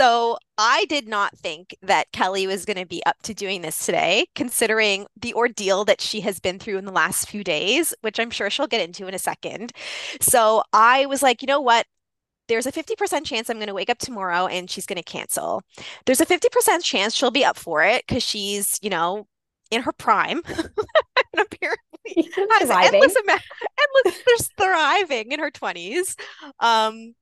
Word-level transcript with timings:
So 0.00 0.38
I 0.56 0.86
did 0.86 1.08
not 1.08 1.36
think 1.36 1.76
that 1.82 2.10
Kelly 2.12 2.46
was 2.46 2.64
going 2.64 2.78
to 2.78 2.86
be 2.86 3.04
up 3.04 3.20
to 3.24 3.34
doing 3.34 3.60
this 3.60 3.84
today, 3.84 4.24
considering 4.34 5.06
the 5.20 5.34
ordeal 5.34 5.84
that 5.84 6.00
she 6.00 6.22
has 6.22 6.40
been 6.40 6.58
through 6.58 6.78
in 6.78 6.86
the 6.86 6.90
last 6.90 7.28
few 7.28 7.44
days, 7.44 7.92
which 8.00 8.18
I'm 8.18 8.30
sure 8.30 8.48
she'll 8.48 8.66
get 8.66 8.80
into 8.80 9.06
in 9.06 9.12
a 9.12 9.18
second. 9.18 9.72
So 10.18 10.62
I 10.72 11.04
was 11.04 11.22
like, 11.22 11.42
you 11.42 11.46
know 11.46 11.60
what? 11.60 11.84
There's 12.48 12.64
a 12.64 12.72
50% 12.72 13.26
chance 13.26 13.50
I'm 13.50 13.58
going 13.58 13.66
to 13.66 13.74
wake 13.74 13.90
up 13.90 13.98
tomorrow 13.98 14.46
and 14.46 14.70
she's 14.70 14.86
going 14.86 14.96
to 14.96 15.02
cancel. 15.02 15.62
There's 16.06 16.22
a 16.22 16.26
50% 16.26 16.82
chance 16.82 17.14
she'll 17.14 17.30
be 17.30 17.44
up 17.44 17.58
for 17.58 17.84
it 17.84 18.06
because 18.08 18.22
she's, 18.22 18.78
you 18.80 18.88
know, 18.88 19.26
in 19.70 19.82
her 19.82 19.92
prime. 19.92 20.40
and 20.48 20.70
apparently 21.38 21.76
has 22.34 22.68
thriving. 22.68 23.02
endless 23.02 23.16
endless, 23.16 24.22
there's 24.26 24.48
thriving 24.58 25.32
in 25.32 25.40
her 25.40 25.50
20s. 25.50 26.18
Um, 26.58 27.14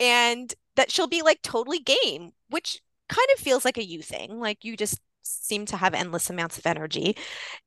and 0.00 0.52
that 0.76 0.90
she'll 0.90 1.06
be 1.06 1.22
like 1.22 1.42
totally 1.42 1.78
game, 1.78 2.32
which 2.48 2.80
kind 3.08 3.28
of 3.34 3.40
feels 3.40 3.64
like 3.64 3.78
a 3.78 3.84
you 3.84 4.02
thing. 4.02 4.38
Like 4.38 4.64
you 4.64 4.76
just 4.76 5.00
seem 5.22 5.66
to 5.66 5.76
have 5.76 5.94
endless 5.94 6.30
amounts 6.30 6.58
of 6.58 6.66
energy. 6.66 7.16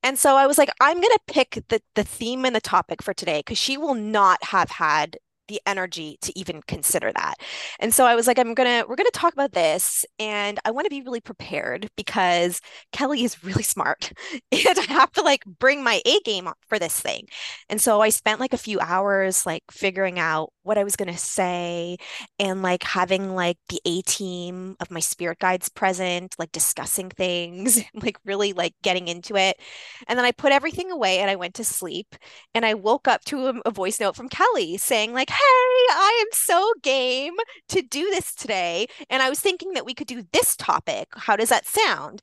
And 0.03 0.17
so 0.17 0.35
I 0.35 0.47
was 0.47 0.57
like, 0.57 0.69
I'm 0.79 0.95
going 1.01 1.13
to 1.13 1.19
pick 1.27 1.63
the 1.69 1.81
the 1.95 2.03
theme 2.03 2.45
and 2.45 2.55
the 2.55 2.61
topic 2.61 3.01
for 3.01 3.13
today 3.13 3.39
because 3.39 3.57
she 3.57 3.77
will 3.77 3.95
not 3.95 4.43
have 4.43 4.69
had 4.69 5.17
the 5.49 5.59
energy 5.65 6.17
to 6.21 6.37
even 6.39 6.61
consider 6.61 7.11
that. 7.11 7.35
And 7.79 7.93
so 7.93 8.05
I 8.05 8.15
was 8.15 8.27
like, 8.27 8.39
I'm 8.39 8.53
gonna, 8.53 8.85
we're 8.87 8.95
gonna 8.95 9.09
talk 9.11 9.33
about 9.33 9.51
this. 9.51 10.05
And 10.19 10.59
I 10.63 10.71
want 10.71 10.85
to 10.85 10.89
be 10.89 11.01
really 11.01 11.19
prepared 11.21 11.89
because 11.97 12.61
Kelly 12.93 13.23
is 13.23 13.43
really 13.43 13.63
smart. 13.63 14.13
and 14.51 14.79
I 14.79 14.93
have 14.93 15.11
to 15.13 15.21
like 15.21 15.43
bring 15.45 15.83
my 15.83 16.01
A 16.05 16.19
game 16.21 16.47
for 16.67 16.79
this 16.79 16.99
thing. 16.99 17.27
And 17.67 17.81
so 17.81 17.99
I 17.99 18.09
spent 18.09 18.39
like 18.39 18.53
a 18.53 18.57
few 18.57 18.79
hours 18.79 19.45
like 19.45 19.63
figuring 19.71 20.19
out 20.19 20.53
what 20.69 20.77
I 20.77 20.83
was 20.83 20.95
gonna 20.95 21.17
say 21.17 21.97
and 22.37 22.61
like 22.61 22.83
having 22.83 23.33
like 23.33 23.57
the 23.69 23.81
A 23.85 24.03
team 24.03 24.75
of 24.79 24.91
my 24.91 24.99
spirit 24.99 25.39
guides 25.39 25.67
present, 25.67 26.35
like 26.37 26.51
discussing 26.51 27.09
things, 27.09 27.81
like 27.95 28.19
really 28.23 28.53
like 28.53 28.75
getting 28.83 29.07
into 29.07 29.35
it. 29.35 29.59
And 30.07 30.17
then 30.17 30.25
I 30.25 30.31
put 30.31 30.51
everything 30.51 30.91
away 30.91 31.19
and 31.19 31.29
I 31.31 31.35
went 31.37 31.55
to 31.55 31.63
sleep. 31.63 32.15
And 32.53 32.65
I 32.67 32.75
woke 32.75 33.07
up 33.07 33.23
to 33.25 33.47
a, 33.47 33.53
a 33.65 33.71
voice 33.71 33.99
note 33.99 34.15
from 34.15 34.29
Kelly 34.29 34.77
saying, 34.77 35.11
like, 35.11 35.31
hey, 35.31 35.35
I 35.35 36.19
am 36.21 36.27
so 36.33 36.71
game 36.83 37.33
to 37.69 37.81
do 37.81 38.09
this 38.11 38.35
today. 38.35 38.85
And 39.09 39.23
I 39.23 39.29
was 39.29 39.39
thinking 39.39 39.73
that 39.73 39.85
we 39.85 39.95
could 39.95 40.07
do 40.07 40.23
this 40.31 40.55
topic. 40.55 41.07
How 41.15 41.35
does 41.35 41.49
that 41.49 41.65
sound? 41.65 42.21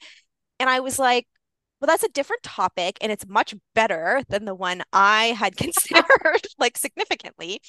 And 0.61 0.71
I 0.71 0.81
was 0.81 1.01
like, 1.01 1.27
well, 1.81 1.87
that's 1.87 2.05
a 2.05 2.09
different 2.09 2.43
topic 2.43 2.97
and 3.01 3.13
it's 3.13 3.27
much 3.29 3.55
better 3.75 4.23
than 4.29 4.45
the 4.45 4.55
one 4.55 4.83
I 4.93 5.27
had 5.39 5.57
considered, 5.59 6.47
like 6.59 6.79
significantly. 6.79 7.61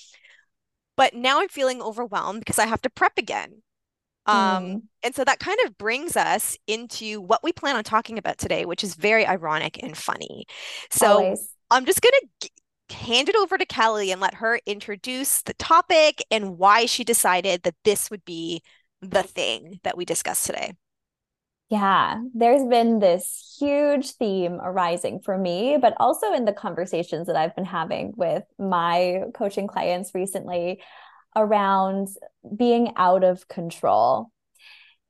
But 0.97 1.13
now 1.13 1.39
I'm 1.39 1.47
feeling 1.47 1.81
overwhelmed 1.81 2.41
because 2.41 2.59
I 2.59 2.65
have 2.65 2.81
to 2.81 2.89
prep 2.89 3.17
again. 3.17 3.61
Um, 4.25 4.65
mm. 4.65 4.81
and 5.03 5.15
so 5.15 5.23
that 5.23 5.39
kind 5.39 5.57
of 5.65 5.77
brings 5.77 6.17
us 6.17 6.57
into 6.67 7.21
what 7.21 7.43
we 7.43 7.53
plan 7.53 7.77
on 7.77 7.85
talking 7.85 8.17
about 8.17 8.37
today, 8.37 8.65
which 8.65 8.83
is 8.83 8.95
very 8.95 9.25
ironic 9.25 9.81
and 9.81 9.95
funny. 9.95 10.45
So 10.91 11.23
Always. 11.23 11.49
I'm 11.71 11.85
just 11.85 12.01
going 12.01 12.11
to 12.41 12.49
hand 12.93 13.29
it 13.29 13.35
over 13.35 13.57
to 13.57 13.65
Kelly 13.65 14.11
and 14.11 14.19
let 14.19 14.35
her 14.35 14.59
introduce 14.65 15.41
the 15.43 15.53
topic 15.53 16.23
and 16.29 16.57
why 16.57 16.85
she 16.85 17.05
decided 17.05 17.63
that 17.63 17.75
this 17.85 18.11
would 18.11 18.25
be 18.25 18.61
the 19.01 19.23
thing 19.23 19.79
that 19.83 19.95
we 19.95 20.03
discuss 20.03 20.43
today. 20.43 20.73
Yeah, 21.69 22.21
there's 22.33 22.63
been 22.63 22.99
this 22.99 23.57
huge 23.59 24.11
theme 24.11 24.53
arising 24.61 25.19
for 25.19 25.37
me, 25.37 25.77
but 25.81 25.95
also 25.99 26.31
in 26.31 26.45
the 26.45 26.53
conversations 26.53 27.27
that 27.27 27.35
I've 27.35 27.55
been 27.57 27.65
having 27.65 28.13
with 28.15 28.43
my 28.57 29.23
coaching 29.33 29.67
clients 29.67 30.15
recently 30.15 30.81
around 31.35 32.07
being 32.55 32.93
out 32.95 33.25
of 33.25 33.49
control 33.49 34.31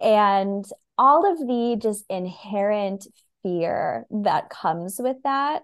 and 0.02 0.66
all 0.98 1.32
of 1.32 1.40
the 1.40 1.78
just 1.82 2.06
inherent 2.10 3.08
fear 3.44 4.06
that 4.10 4.50
comes 4.50 5.00
with 5.00 5.18
that. 5.24 5.64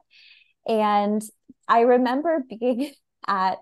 And 0.68 1.22
I 1.68 1.81
remember 1.81 2.44
being 2.59 2.91
at 3.28 3.59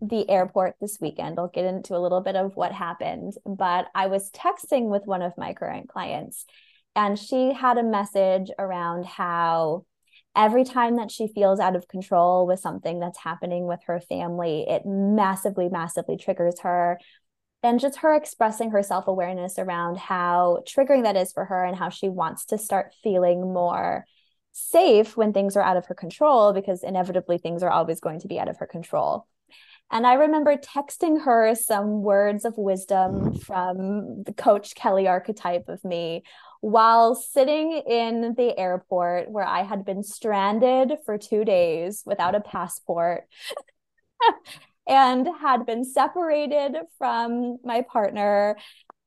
the 0.00 0.28
airport 0.28 0.76
this 0.80 0.98
weekend. 1.00 1.38
I'll 1.38 1.48
get 1.48 1.64
into 1.64 1.96
a 1.96 2.00
little 2.00 2.20
bit 2.20 2.36
of 2.36 2.56
what 2.56 2.72
happened, 2.72 3.34
but 3.44 3.86
I 3.94 4.08
was 4.08 4.30
texting 4.30 4.88
with 4.88 5.06
one 5.06 5.22
of 5.22 5.36
my 5.38 5.54
current 5.54 5.88
clients, 5.88 6.44
and 6.94 7.18
she 7.18 7.52
had 7.52 7.78
a 7.78 7.82
message 7.82 8.50
around 8.58 9.06
how 9.06 9.84
every 10.34 10.64
time 10.64 10.96
that 10.96 11.10
she 11.10 11.28
feels 11.28 11.60
out 11.60 11.76
of 11.76 11.88
control 11.88 12.46
with 12.46 12.60
something 12.60 13.00
that's 13.00 13.18
happening 13.18 13.66
with 13.66 13.80
her 13.86 14.00
family, 14.00 14.66
it 14.68 14.82
massively, 14.84 15.68
massively 15.68 16.16
triggers 16.16 16.60
her. 16.60 16.98
And 17.62 17.78
just 17.78 17.98
her 17.98 18.14
expressing 18.14 18.72
her 18.72 18.82
self 18.82 19.06
awareness 19.06 19.56
around 19.56 19.96
how 19.96 20.64
triggering 20.66 21.04
that 21.04 21.16
is 21.16 21.32
for 21.32 21.44
her 21.44 21.64
and 21.64 21.76
how 21.76 21.90
she 21.90 22.08
wants 22.08 22.46
to 22.46 22.58
start 22.58 22.92
feeling 23.04 23.52
more 23.52 24.04
safe 24.52 25.16
when 25.16 25.32
things 25.32 25.56
are 25.56 25.62
out 25.62 25.76
of 25.76 25.86
her 25.86 25.94
control 25.94 26.52
because 26.52 26.82
inevitably 26.82 27.38
things 27.38 27.62
are 27.62 27.70
always 27.70 28.00
going 28.00 28.20
to 28.20 28.28
be 28.28 28.38
out 28.38 28.48
of 28.48 28.58
her 28.58 28.66
control. 28.66 29.26
And 29.92 30.06
I 30.06 30.14
remember 30.14 30.56
texting 30.56 31.22
her 31.22 31.54
some 31.54 32.02
words 32.02 32.46
of 32.46 32.56
wisdom 32.56 33.34
from 33.34 34.22
the 34.24 34.32
coach 34.32 34.74
Kelly 34.74 35.06
archetype 35.06 35.68
of 35.68 35.84
me 35.84 36.22
while 36.62 37.14
sitting 37.14 37.72
in 37.86 38.34
the 38.34 38.58
airport 38.58 39.30
where 39.30 39.44
I 39.44 39.64
had 39.64 39.84
been 39.84 40.02
stranded 40.02 40.94
for 41.04 41.18
two 41.18 41.44
days 41.44 42.02
without 42.06 42.34
a 42.34 42.40
passport 42.40 43.24
and 44.88 45.28
had 45.40 45.66
been 45.66 45.84
separated 45.84 46.74
from 46.96 47.58
my 47.62 47.82
partner 47.82 48.56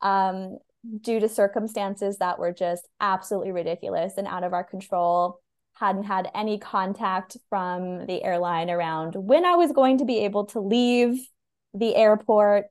um, 0.03 0.59
due 1.01 1.19
to 1.19 1.28
circumstances 1.28 2.19
that 2.19 2.38
were 2.38 2.53
just 2.53 2.88
absolutely 3.00 3.51
ridiculous 3.51 4.13
and 4.18 4.28
out 4.28 4.44
of 4.44 4.53
our 4.53 4.63
control 4.63 5.41
hadn't 5.75 6.03
had 6.03 6.30
any 6.34 6.58
contact 6.58 7.38
from 7.50 8.06
the 8.06 8.24
airline 8.24 8.69
around 8.69 9.16
when 9.16 9.46
I 9.46 9.56
was 9.56 9.72
going 9.72 10.00
to 10.00 10.06
be 10.06 10.19
able 10.19 10.46
to 10.47 10.59
leave 10.59 11.19
the 11.74 11.96
airport 11.96 12.66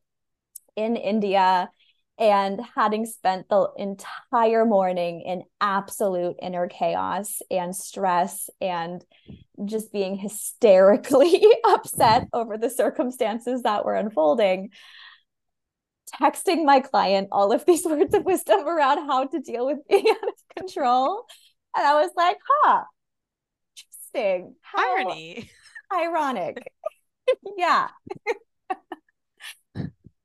in 0.76 0.96
India 0.96 1.70
and 2.18 2.60
having 2.76 3.06
spent 3.06 3.48
the 3.48 3.68
entire 3.76 4.64
morning 4.64 5.22
in 5.22 5.42
absolute 5.60 6.36
inner 6.40 6.68
chaos 6.68 7.42
and 7.50 7.74
stress 7.74 8.48
and 8.60 9.04
just 9.64 9.92
being 9.92 10.14
hysterically 10.14 11.44
upset 11.64 12.28
over 12.32 12.56
the 12.56 12.70
circumstances 12.70 13.62
that 13.62 13.84
were 13.84 13.96
unfolding 13.96 14.70
texting 16.20 16.64
my 16.64 16.80
client 16.80 17.28
all 17.32 17.52
of 17.52 17.64
these 17.66 17.84
words 17.84 18.14
of 18.14 18.24
wisdom 18.24 18.66
around 18.66 19.06
how 19.06 19.26
to 19.26 19.40
deal 19.40 19.66
with 19.66 19.78
being 19.88 20.06
out 20.10 20.28
of 20.28 20.56
control. 20.56 21.24
And 21.76 21.86
I 21.86 22.00
was 22.00 22.10
like, 22.16 22.38
huh, 22.62 22.82
interesting. 24.14 24.54
How 24.62 24.96
Irony. 24.96 25.50
Ironic. 25.92 26.72
yeah. 27.56 27.88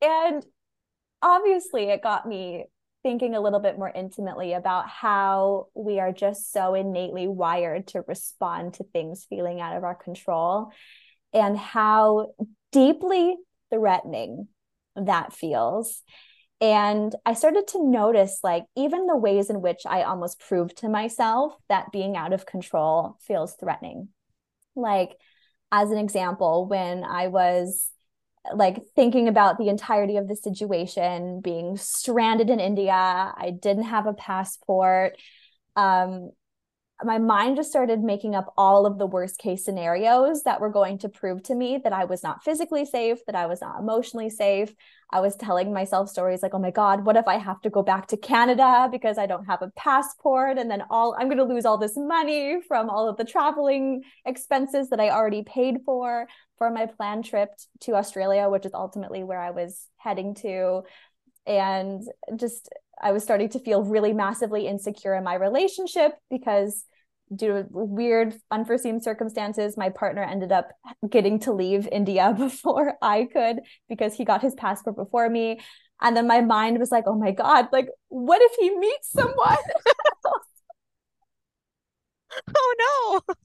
and 0.02 0.46
obviously, 1.22 1.84
it 1.86 2.02
got 2.02 2.28
me 2.28 2.66
thinking 3.04 3.36
a 3.36 3.42
little 3.42 3.60
bit 3.60 3.78
more 3.78 3.92
intimately 3.94 4.54
about 4.54 4.90
how 4.90 5.68
we 5.74 6.00
are 6.00 6.12
just 6.12 6.52
so 6.52 6.74
innately 6.74 7.28
wired 7.28 7.88
to 7.88 8.04
respond 8.08 8.74
to 8.74 8.84
things 8.84 9.26
feeling 9.30 9.62
out 9.62 9.78
of 9.78 9.86
our 9.86 9.96
control 9.96 10.70
and 11.32 11.58
how 11.58 12.34
deeply 12.72 13.38
threatening 13.72 14.48
that 14.96 15.32
feels. 15.32 16.02
And 16.62 17.16
I 17.26 17.34
started 17.36 17.68
to 17.70 17.84
notice, 17.84 18.40
like, 18.44 18.66
even 18.76 19.08
the 19.08 19.16
ways 19.16 19.50
in 19.50 19.62
which 19.62 19.82
I 19.86 20.04
almost 20.04 20.40
proved 20.40 20.78
to 20.78 20.90
myself 20.90 21.54
that 21.70 21.92
being 21.92 22.18
out 22.18 22.34
of 22.34 22.46
control 22.46 23.18
feels 23.22 23.56
threatening. 23.56 24.10
Like, 24.76 25.16
as 25.72 25.92
an 25.92 25.98
example, 25.98 26.66
when 26.66 27.04
I 27.04 27.28
was 27.28 27.90
like 28.54 28.82
thinking 28.96 29.28
about 29.28 29.58
the 29.58 29.70
entirety 29.70 30.18
of 30.18 30.28
the 30.28 30.36
situation, 30.36 31.42
being 31.42 31.78
stranded 31.78 32.50
in 32.50 32.60
India, 32.60 32.94
I 32.94 33.52
didn't 33.58 33.84
have 33.84 34.08
a 34.08 34.14
passport. 34.14 35.18
Um, 35.76 36.32
my 37.04 37.18
mind 37.18 37.56
just 37.56 37.70
started 37.70 38.02
making 38.02 38.36
up 38.36 38.54
all 38.58 38.86
of 38.86 38.98
the 38.98 39.06
worst 39.06 39.38
case 39.38 39.64
scenarios 39.64 40.44
that 40.44 40.60
were 40.60 40.70
going 40.70 40.98
to 41.00 41.10
prove 41.10 41.42
to 41.44 41.56
me 41.56 41.80
that 41.84 41.94
I 41.94 42.06
was 42.06 42.24
not 42.24 42.44
physically 42.44 42.86
safe, 42.86 43.26
that 43.26 43.36
I 43.36 43.46
was 43.46 43.62
not 43.62 43.80
emotionally 43.80 44.30
safe. 44.30 44.74
I 45.12 45.22
was 45.22 45.36
telling 45.36 45.74
myself 45.74 46.10
stories 46.10 46.44
like, 46.44 46.54
oh 46.54 46.60
my 46.60 46.72
God, 46.72 47.06
what 47.06 47.16
if 47.16 47.28
I 47.28 47.38
have 47.38 47.62
to 47.62 47.70
go 47.70 47.82
back 47.82 48.08
to 48.08 48.18
Canada 48.18 48.90
because 48.92 49.18
I 49.18 49.28
don't 49.28 49.46
have 49.46 49.62
a 49.62 49.72
passport? 49.76 50.58
And 50.58 50.70
then 50.70 50.84
all 50.90 51.16
I'm 51.18 51.28
going 51.28 51.38
to 51.38 51.44
lose 51.46 51.66
all 51.66 51.78
this 51.78 51.96
money 51.96 52.62
from 52.68 52.90
all 52.90 53.08
of 53.08 53.18
the 53.18 53.26
traveling 53.26 54.04
expenses 54.26 54.90
that 54.90 55.00
I 55.00 55.10
already 55.10 55.44
paid 55.44 55.78
for 55.86 56.28
for 56.58 56.70
my 56.70 56.86
planned 56.86 57.26
trip 57.26 57.50
to 57.82 57.96
Australia, 57.96 58.50
which 58.50 58.66
is 58.66 58.74
ultimately 58.74 59.24
where 59.24 59.40
I 59.40 59.52
was 59.52 59.88
heading 59.98 60.36
to. 60.36 60.84
And 61.48 62.04
just 62.36 62.70
I 63.02 63.12
was 63.12 63.24
starting 63.24 63.50
to 63.50 63.60
feel 63.60 63.84
really 63.84 64.14
massively 64.14 64.68
insecure 64.68 65.16
in 65.16 65.24
my 65.24 65.36
relationship 65.36 66.14
because 66.30 66.86
due 67.36 67.48
to 67.48 67.66
weird 67.70 68.36
unforeseen 68.50 69.00
circumstances 69.00 69.78
my 69.78 69.90
partner 69.90 70.24
ended 70.24 70.52
up 70.52 70.72
getting 71.12 71.38
to 71.40 71.54
leave 71.54 71.88
india 71.92 72.34
before 72.38 72.96
i 73.04 73.28
could 73.32 73.60
because 73.88 74.16
he 74.16 74.26
got 74.26 74.42
his 74.42 74.56
passport 74.56 74.96
before 74.96 75.30
me 75.30 75.60
And 76.02 76.16
then 76.16 76.28
my 76.28 76.40
mind 76.42 76.80
was 76.80 76.92
like, 76.92 77.04
oh 77.08 77.16
my 77.16 77.32
God, 77.32 77.68
like, 77.74 77.90
what 78.08 78.42
if 78.42 78.54
he 78.60 78.70
meets 78.78 79.12
someone? 79.12 79.58
oh 82.56 83.22
no. 83.28 83.36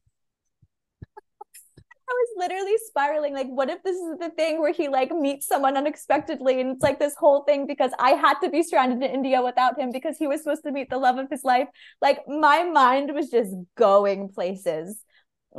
I 2.07 2.13
was 2.13 2.29
literally 2.37 2.75
spiraling. 2.87 3.33
Like, 3.33 3.49
what 3.49 3.71
if 3.71 3.83
this 3.83 3.97
is 3.97 4.19
the 4.19 4.31
thing 4.31 4.61
where 4.61 4.73
he 4.73 4.89
like 4.89 5.11
meets 5.11 5.47
someone 5.47 5.77
unexpectedly? 5.77 6.61
And 6.61 6.71
it's 6.71 6.83
like 6.83 6.99
this 6.99 7.15
whole 7.19 7.45
thing 7.45 7.67
because 7.67 7.93
I 7.99 8.11
had 8.11 8.35
to 8.41 8.51
be 8.51 8.63
stranded 8.63 9.03
in 9.03 9.15
India 9.15 9.43
without 9.43 9.79
him 9.79 9.91
because 9.91 10.19
he 10.19 10.27
was 10.27 10.43
supposed 10.43 10.65
to 10.65 10.73
meet 10.73 10.91
the 10.91 10.99
love 10.99 11.17
of 11.17 11.31
his 11.31 11.45
life. 11.45 11.69
Like, 12.03 12.21
my 12.29 12.65
mind 12.65 13.15
was 13.15 13.31
just 13.31 13.55
going 13.77 14.29
places 14.29 15.03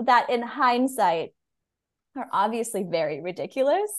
that 0.03 0.29
in 0.29 0.43
hindsight 0.43 1.31
are 2.15 2.27
obviously 2.31 2.83
very 2.83 3.21
ridiculous 3.21 3.91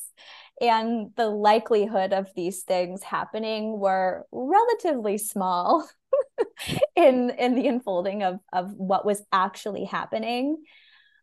and 0.60 1.10
the 1.16 1.28
likelihood 1.28 2.12
of 2.12 2.28
these 2.34 2.62
things 2.62 3.02
happening 3.02 3.78
were 3.78 4.24
relatively 4.32 5.18
small 5.18 5.86
in 6.96 7.30
in 7.30 7.54
the 7.54 7.68
unfolding 7.68 8.22
of 8.22 8.38
of 8.52 8.72
what 8.72 9.04
was 9.04 9.22
actually 9.32 9.84
happening 9.84 10.56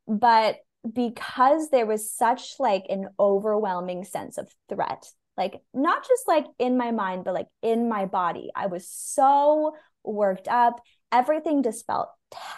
but 0.07 0.57
because 0.91 1.69
there 1.69 1.85
was 1.85 2.12
such 2.12 2.56
like 2.59 2.85
an 2.89 3.07
overwhelming 3.19 4.03
sense 4.03 4.38
of 4.38 4.53
threat 4.69 5.06
like 5.38 5.62
not 5.74 6.07
just 6.07 6.27
like 6.27 6.45
in 6.59 6.77
my 6.77 6.91
mind 6.91 7.24
but 7.24 7.33
like 7.33 7.47
in 7.62 7.89
my 7.89 8.06
body. 8.06 8.50
I 8.56 8.68
was 8.68 8.88
so 8.88 9.75
worked 10.03 10.47
up. 10.47 10.80
Everything 11.12 11.63
just 11.63 11.85
felt 11.85 12.09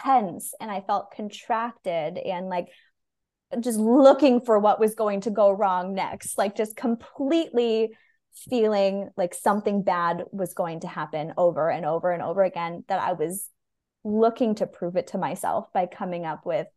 tense 0.04 0.54
and 0.62 0.72
i 0.72 0.80
felt 0.80 1.12
contracted 1.12 2.18
and 2.18 2.48
like 2.48 2.70
just 3.60 3.78
looking 3.78 4.40
for 4.40 4.58
what 4.58 4.80
was 4.80 4.96
going 4.96 5.22
to 5.22 5.30
go 5.30 5.52
wrong 5.52 5.94
next, 5.94 6.38
like 6.38 6.56
just 6.56 6.76
completely 6.76 7.92
feeling 8.50 9.10
like 9.16 9.34
something 9.34 9.84
bad 9.84 10.24
was 10.32 10.54
going 10.54 10.82
to 10.82 10.88
happen 10.88 11.34
over 11.38 11.70
and 11.70 11.86
over 11.86 12.12
and 12.12 12.24
over 12.24 12.44
again, 12.44 12.84
that 12.88 13.00
I 13.00 13.14
was 13.14 13.50
looking 14.04 14.56
to 14.56 14.68
prove 14.68 14.96
it 14.96 15.08
to 15.08 15.18
myself 15.18 15.72
by 15.74 15.86
coming 15.86 16.26
up 16.26 16.46
with 16.46 16.68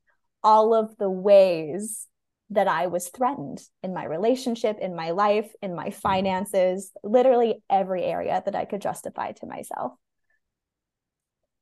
all 0.43 0.75
of 0.75 0.97
the 0.99 1.11
ways 1.11 2.07
that 2.51 2.69
I 2.69 2.87
was 2.87 3.09
threatened 3.09 3.61
in 3.83 3.93
my 3.93 4.05
relationship, 4.05 4.79
in 4.81 4.97
my 4.97 5.11
life, 5.11 5.51
in 5.61 5.75
my 5.75 5.91
finances, 5.91 6.91
literally 7.03 7.63
every 7.69 8.05
area 8.05 8.43
that 8.45 8.55
I 8.55 8.65
could 8.65 8.81
justify 8.81 9.33
to 9.33 9.47
myself. 9.47 9.93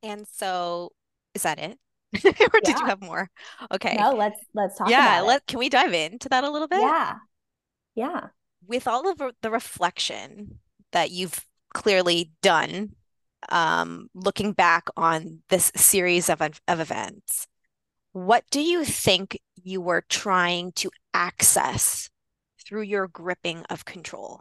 And 0.02 0.26
so, 0.32 0.92
is 1.34 1.42
that 1.42 1.58
it? 1.58 1.78
or 2.24 2.60
did 2.62 2.78
you 2.78 2.86
have 2.86 3.02
more? 3.02 3.28
Okay. 3.72 3.96
No, 3.96 4.12
let's 4.12 4.38
let's 4.54 4.78
talk 4.78 4.88
yeah, 4.88 5.20
let 5.22 5.46
can 5.46 5.58
we 5.58 5.68
dive 5.68 5.92
into 5.92 6.28
that 6.28 6.44
a 6.44 6.50
little 6.50 6.68
bit? 6.68 6.80
Yeah. 6.80 7.14
Yeah. 7.94 8.20
With 8.66 8.86
all 8.86 9.10
of 9.10 9.20
the 9.42 9.50
reflection 9.50 10.60
that 10.92 11.10
you've 11.10 11.44
clearly 11.74 12.30
done, 12.42 12.90
um, 13.48 14.08
looking 14.14 14.52
back 14.52 14.86
on 14.96 15.42
this 15.48 15.72
series 15.74 16.30
of 16.30 16.40
of 16.40 16.80
events, 16.80 17.48
what 18.16 18.44
do 18.50 18.62
you 18.62 18.82
think 18.82 19.38
you 19.62 19.78
were 19.78 20.02
trying 20.08 20.72
to 20.72 20.90
access 21.12 22.08
through 22.66 22.80
your 22.80 23.06
gripping 23.06 23.62
of 23.68 23.84
control? 23.84 24.40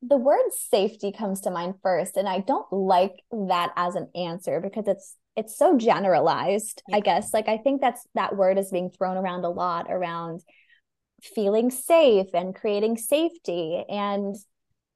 the 0.00 0.16
word 0.16 0.52
safety 0.70 1.10
comes 1.10 1.40
to 1.40 1.50
mind 1.50 1.74
first 1.82 2.16
and 2.16 2.28
i 2.28 2.38
don't 2.38 2.72
like 2.72 3.20
that 3.32 3.72
as 3.74 3.96
an 3.96 4.08
answer 4.14 4.60
because 4.60 4.86
it's 4.86 5.16
it's 5.34 5.58
so 5.58 5.76
generalized 5.76 6.84
yeah. 6.86 6.98
i 6.98 7.00
guess 7.00 7.34
like 7.34 7.48
i 7.48 7.56
think 7.56 7.80
that's 7.80 8.06
that 8.14 8.36
word 8.36 8.58
is 8.58 8.70
being 8.70 8.90
thrown 8.90 9.16
around 9.16 9.44
a 9.44 9.50
lot 9.50 9.86
around 9.90 10.40
feeling 11.20 11.68
safe 11.68 12.28
and 12.32 12.54
creating 12.54 12.96
safety 12.96 13.84
and 13.88 14.36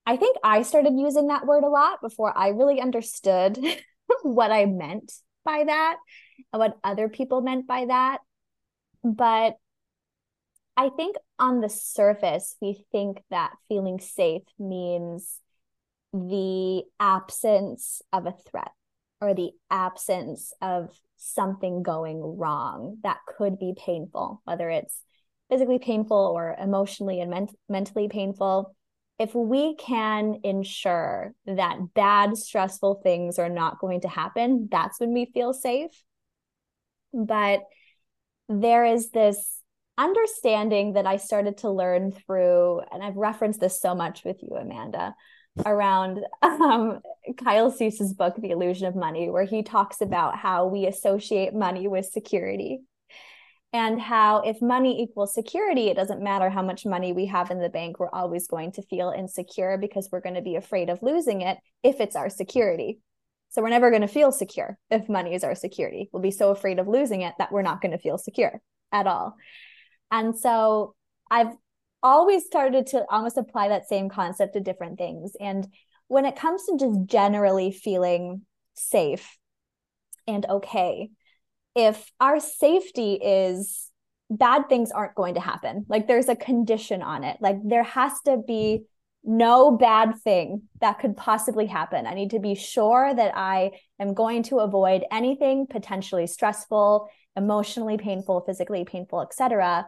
i 0.07 0.17
think 0.17 0.37
i 0.45 0.63
started 0.63 0.93
using 0.97 1.27
that 1.27 1.47
word 1.47 1.65
a 1.65 1.69
lot 1.69 2.01
before 2.01 2.33
i 2.39 2.51
really 2.51 2.81
understood 2.81 3.59
what 4.23 4.53
i 4.53 4.67
meant 4.67 5.13
by 5.44 5.65
that 5.65 5.97
and 6.53 6.61
what 6.61 6.77
other 6.85 7.09
people 7.09 7.41
meant 7.41 7.67
by 7.67 7.87
that 7.87 8.21
but 9.05 9.56
I 10.77 10.89
think 10.89 11.17
on 11.39 11.61
the 11.61 11.69
surface, 11.69 12.56
we 12.61 12.85
think 12.93 13.23
that 13.31 13.53
feeling 13.69 14.00
safe 14.00 14.43
means 14.59 15.39
the 16.12 16.85
absence 16.99 18.03
of 18.12 18.27
a 18.27 18.35
threat 18.50 18.71
or 19.21 19.35
the 19.35 19.50
absence 19.71 20.53
of 20.62 20.91
something 21.17 21.83
going 21.83 22.21
wrong 22.21 22.99
that 23.03 23.19
could 23.27 23.59
be 23.59 23.75
painful, 23.77 24.41
whether 24.45 24.71
it's 24.71 25.00
physically 25.50 25.79
painful 25.79 26.17
or 26.17 26.56
emotionally 26.59 27.21
and 27.21 27.31
ment- 27.31 27.56
mentally 27.69 28.09
painful. 28.09 28.75
If 29.23 29.37
we 29.37 29.77
can 29.77 30.41
ensure 30.43 31.33
that 31.47 31.95
bad, 31.95 32.37
stressful 32.37 33.03
things 33.05 33.39
are 33.39 33.49
not 33.49 33.79
going 33.79 34.01
to 34.01 34.09
happen, 34.09 34.69
that's 34.69 34.99
when 34.99 35.13
we 35.13 35.27
feel 35.27 35.53
safe. 35.53 35.93
But 37.15 37.61
there 38.49 38.85
is 38.85 39.11
this 39.11 39.61
understanding 39.97 40.95
that 40.95 41.07
I 41.07 41.19
started 41.19 41.59
to 41.59 41.71
learn 41.71 42.11
through, 42.11 42.81
and 42.91 43.01
I've 43.01 43.15
referenced 43.15 43.61
this 43.61 43.81
so 43.81 43.95
much 43.95 44.25
with 44.25 44.43
you, 44.43 44.57
Amanda, 44.57 45.15
around 45.65 46.19
um, 46.43 46.99
Kyle 47.37 47.71
Cease's 47.71 48.15
book, 48.15 48.35
The 48.37 48.51
Illusion 48.51 48.89
of 48.89 48.97
Money, 48.97 49.31
where 49.31 49.45
he 49.45 49.63
talks 49.63 50.01
about 50.01 50.37
how 50.37 50.67
we 50.67 50.87
associate 50.87 51.55
money 51.55 51.87
with 51.87 52.07
security. 52.07 52.81
And 53.75 54.01
how, 54.01 54.43
if 54.43 54.61
money 54.61 55.03
equals 55.03 55.35
security, 55.35 55.89
it 55.89 55.97
doesn't 55.97 56.23
matter 56.23 56.51
how 56.51 56.63
much 56.63 56.85
money 56.85 57.13
we 57.13 57.27
have 57.27 57.51
in 57.51 57.59
the 57.59 57.71
bank, 57.71 57.99
we're 57.99 58.11
always 58.11 58.47
going 58.47 58.73
to 58.73 58.83
feel 58.83 59.15
insecure 59.17 59.79
because 59.79 60.11
we're 60.13 60.21
going 60.21 60.35
to 60.35 60.43
be 60.43 60.57
afraid 60.57 60.91
of 60.91 61.03
losing 61.03 61.41
it 61.41 61.57
if 61.83 61.99
it's 61.99 62.17
our 62.17 62.29
security. 62.29 63.01
So 63.49 63.63
we're 63.63 63.71
never 63.71 63.91
going 63.91 64.03
to 64.03 64.09
feel 64.09 64.31
secure 64.31 64.79
if 64.91 65.09
money 65.09 65.35
is 65.35 65.45
our 65.45 65.55
security. 65.55 66.11
We'll 66.13 66.23
be 66.23 66.31
so 66.31 66.51
afraid 66.51 66.79
of 66.79 66.89
losing 66.89 67.23
it 67.23 67.35
that 67.39 67.51
we're 67.51 67.63
not 67.63 67.81
going 67.81 67.93
to 67.93 67.99
feel 67.99 68.19
secure 68.19 68.61
at 68.93 69.07
all. 69.07 69.37
And 70.11 70.39
so 70.39 70.95
I've 71.31 71.55
always 72.03 72.45
started 72.45 72.89
to 72.89 73.05
almost 73.11 73.39
apply 73.39 73.69
that 73.69 73.89
same 73.89 74.09
concept 74.11 74.55
to 74.55 74.61
different 74.61 74.99
things. 74.99 75.33
And 75.41 75.67
when 76.09 76.27
it 76.27 76.37
comes 76.37 76.65
to 76.65 76.77
just 76.79 77.07
generally 77.07 77.73
feeling 77.73 78.43
safe 78.75 79.39
and 80.27 80.45
okay, 80.47 81.11
if 81.75 82.11
our 82.21 82.41
safety 82.41 83.15
is 83.15 83.91
bad 84.31 84.69
things 84.69 84.91
aren't 84.91 85.15
going 85.15 85.35
to 85.35 85.41
happen, 85.41 85.85
like 85.89 86.07
there's 86.07 86.29
a 86.29 86.37
condition 86.37 87.02
on 87.02 87.25
it, 87.25 87.38
like 87.41 87.57
there 87.64 87.83
has 87.83 88.12
to 88.26 88.38
be 88.47 88.85
no 89.25 89.76
bad 89.76 90.14
thing 90.25 90.62
that 90.81 90.99
could 90.99 91.17
possibly 91.17 91.67
happen. 91.67 92.07
I 92.07 92.14
need 92.14 92.31
to 92.31 92.41
be 92.41 92.55
sure 92.55 93.14
that 93.14 93.37
I 93.37 93.73
am 94.00 94.14
going 94.14 94.43
to 94.45 94.59
avoid 94.59 95.05
anything 95.12 95.67
potentially 95.69 96.26
stressful, 96.26 97.09
emotionally 97.37 97.99
painful, 97.99 98.43
physically 98.47 98.85
painful, 98.85 99.23
etc 99.23 99.87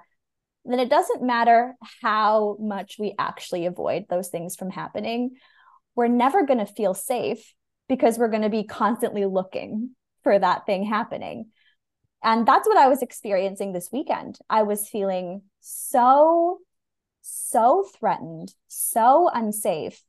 then 0.65 0.81
it 0.81 0.89
doesn't 0.89 1.23
matter 1.23 1.75
how 2.03 2.57
much 2.59 2.97
we 2.99 3.15
actually 3.19 3.67
avoid 3.67 4.07
those 4.09 4.29
things 4.29 4.57
from 4.57 4.71
happening. 4.71 5.33
We're 5.95 6.09
never 6.09 6.47
going 6.47 6.59
to 6.59 6.67
feel 6.67 6.95
safe 6.95 7.55
because 7.89 8.19
we're 8.19 8.29
going 8.29 8.43
to 8.43 8.49
be 8.49 8.65
constantly 8.65 9.27
looking 9.27 9.91
for 10.23 10.39
that 10.39 10.65
thing 10.65 10.85
happening. 10.85 11.51
And 12.25 12.49
that's 12.49 12.67
what 12.67 12.79
I 12.79 12.89
was 12.89 13.03
experiencing 13.03 13.73
this 13.73 13.91
weekend. 13.93 14.39
I 14.49 14.63
was 14.63 14.89
feeling 14.89 15.43
so, 15.61 16.59
so 17.21 17.85
threatened, 17.99 18.55
so 18.67 19.31
unsafe. 19.33 20.03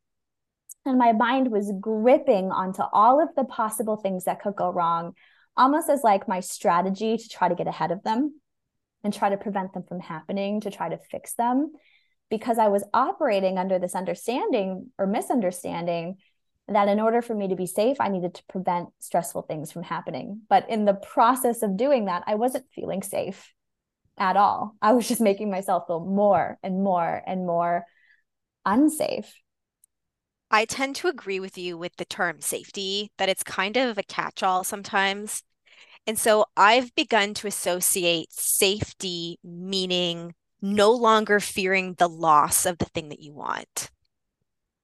And 0.86 0.98
my 0.98 1.12
mind 1.12 1.51
was 1.51 1.74
gripping 1.79 2.51
onto 2.51 2.84
all 2.93 3.22
of 3.22 3.29
the 3.36 3.43
possible 3.43 3.98
things 3.98 4.24
that 4.24 4.41
could 4.41 4.55
go 4.55 4.69
wrong, 4.69 5.13
almost 5.57 5.89
as 5.89 6.03
like 6.03 6.27
my 6.27 6.39
strategy 6.39 7.17
to 7.17 7.29
try 7.29 7.50
to 7.50 7.55
get 7.55 7.67
ahead 7.67 7.91
of 7.91 8.01
them 8.03 8.39
and 9.03 9.13
try 9.13 9.29
to 9.29 9.38
prevent 9.38 9.74
them 9.74 9.84
from 9.84 10.00
happening, 10.00 10.62
to 10.62 10.72
try 10.72 10.88
to 10.88 10.98
fix 11.12 11.34
them, 11.34 11.74
because 12.29 12.57
I 12.57 12.69
was 12.69 12.84
operating 12.93 13.57
under 13.57 13.77
this 13.77 13.93
understanding 13.93 14.89
or 14.98 15.05
misunderstanding 15.05 16.15
that 16.67 16.88
in 16.88 17.00
order 17.00 17.22
for 17.22 17.36
me 17.36 17.48
to 17.50 17.55
be 17.55 17.67
safe, 17.67 17.98
I 18.00 18.07
needed 18.07 18.34
to 18.36 18.43
prevent 18.50 18.89
stressful 19.00 19.43
things 19.43 19.72
from 19.72 19.84
happening. 19.84 20.41
But 20.50 20.69
in 20.69 20.86
the 20.86 20.95
process 20.95 21.62
of 21.62 21.77
doing 21.77 22.05
that, 22.05 22.24
I 22.25 22.36
wasn't 22.36 22.65
feeling 22.74 23.03
safe 23.03 23.53
at 24.17 24.36
all. 24.36 24.75
I 24.81 24.93
was 24.93 25.07
just 25.07 25.22
making 25.22 25.51
myself 25.51 25.88
feel 25.88 26.00
more 26.00 26.57
and 26.63 26.84
more 26.84 27.22
and 27.27 27.45
more 27.45 27.86
unsafe. 28.65 29.34
I 30.50 30.65
tend 30.65 30.95
to 30.98 31.07
agree 31.07 31.39
with 31.39 31.57
you 31.57 31.77
with 31.77 31.95
the 31.98 32.05
term 32.05 32.41
safety, 32.41 33.12
that 33.17 33.29
it's 33.29 33.43
kind 33.43 33.77
of 33.77 33.98
a 33.98 34.03
catch 34.03 34.41
all 34.41 34.63
sometimes. 34.63 35.43
And 36.07 36.17
so 36.17 36.45
I've 36.55 36.93
begun 36.95 37.34
to 37.36 37.48
associate 37.48 38.31
safety 38.31 39.39
meaning 39.43 40.34
no 40.62 40.91
longer 40.91 41.39
fearing 41.39 41.95
the 41.98 42.07
loss 42.07 42.65
of 42.65 42.77
the 42.77 42.86
thing 42.86 43.10
that 43.10 43.19
you 43.19 43.34
want. 43.34 43.89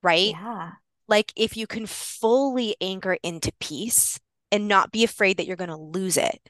Right? 0.04 0.32
Yeah. 0.32 0.72
Like 1.12 1.34
if 1.36 1.58
you 1.58 1.68
can 1.68 1.86
fully 1.88 2.78
anchor 2.80 3.18
into 3.22 3.52
peace 3.60 4.18
and 4.50 4.70
not 4.70 4.94
be 4.94 5.04
afraid 5.04 5.36
that 5.36 5.46
you're 5.46 5.58
going 5.58 5.70
to 5.70 5.76
lose 5.76 6.16
it, 6.16 6.50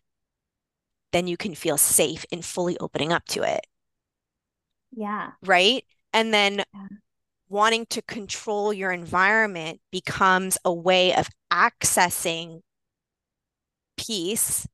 then 1.12 1.26
you 1.26 1.36
can 1.36 1.56
feel 1.56 1.80
safe 1.80 2.28
in 2.32 2.44
fully 2.44 2.78
opening 2.78 3.12
up 3.12 3.26
to 3.30 3.42
it. 3.42 3.66
Yeah. 4.92 5.32
Right. 5.44 5.84
And 6.14 6.32
then 6.32 6.64
yeah. 6.76 6.88
wanting 7.50 7.88
to 7.88 8.04
control 8.04 8.72
your 8.72 8.92
environment 8.92 9.82
becomes 9.92 10.60
a 10.64 10.72
way 10.72 11.16
of 11.16 11.28
accessing 11.52 12.62
peace 13.98 14.68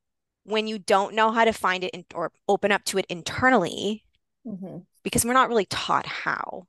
when 0.44 0.68
you 0.68 0.80
don't 0.80 1.16
know 1.16 1.32
how 1.32 1.46
to 1.46 1.54
find 1.54 1.86
it 1.86 1.92
in, 1.92 2.04
or 2.14 2.34
open 2.50 2.74
up 2.74 2.84
to 2.86 2.98
it 2.98 3.06
internally 3.08 4.04
mm-hmm. 4.46 4.80
because 5.04 5.24
we're 5.24 5.32
not 5.32 5.48
really 5.48 5.66
taught 5.66 6.06
how. 6.06 6.68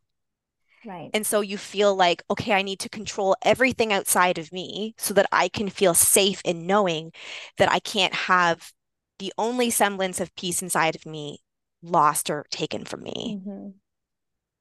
Right. 0.87 1.11
And 1.13 1.27
so 1.27 1.41
you 1.41 1.59
feel 1.59 1.95
like, 1.95 2.23
okay, 2.31 2.53
I 2.53 2.63
need 2.63 2.81
to 2.81 2.89
control 2.89 3.37
everything 3.43 3.93
outside 3.93 4.39
of 4.39 4.53
me 4.53 4.95
so 4.99 5.15
that 5.15 5.27
I 5.33 5.49
can 5.49 5.69
feel 5.69 5.95
safe 5.95 6.41
in 6.45 6.67
knowing 6.67 7.13
that 7.57 7.71
I 7.71 7.79
can't 7.79 8.15
have 8.15 8.73
the 9.19 9.33
only 9.37 9.71
semblance 9.71 10.21
of 10.21 10.35
peace 10.37 10.63
inside 10.63 10.95
of 10.95 11.07
me 11.07 11.41
lost 11.83 12.31
or 12.31 12.47
taken 12.51 12.85
from 12.85 13.03
me. 13.03 13.41
Mm-hmm. 13.41 13.69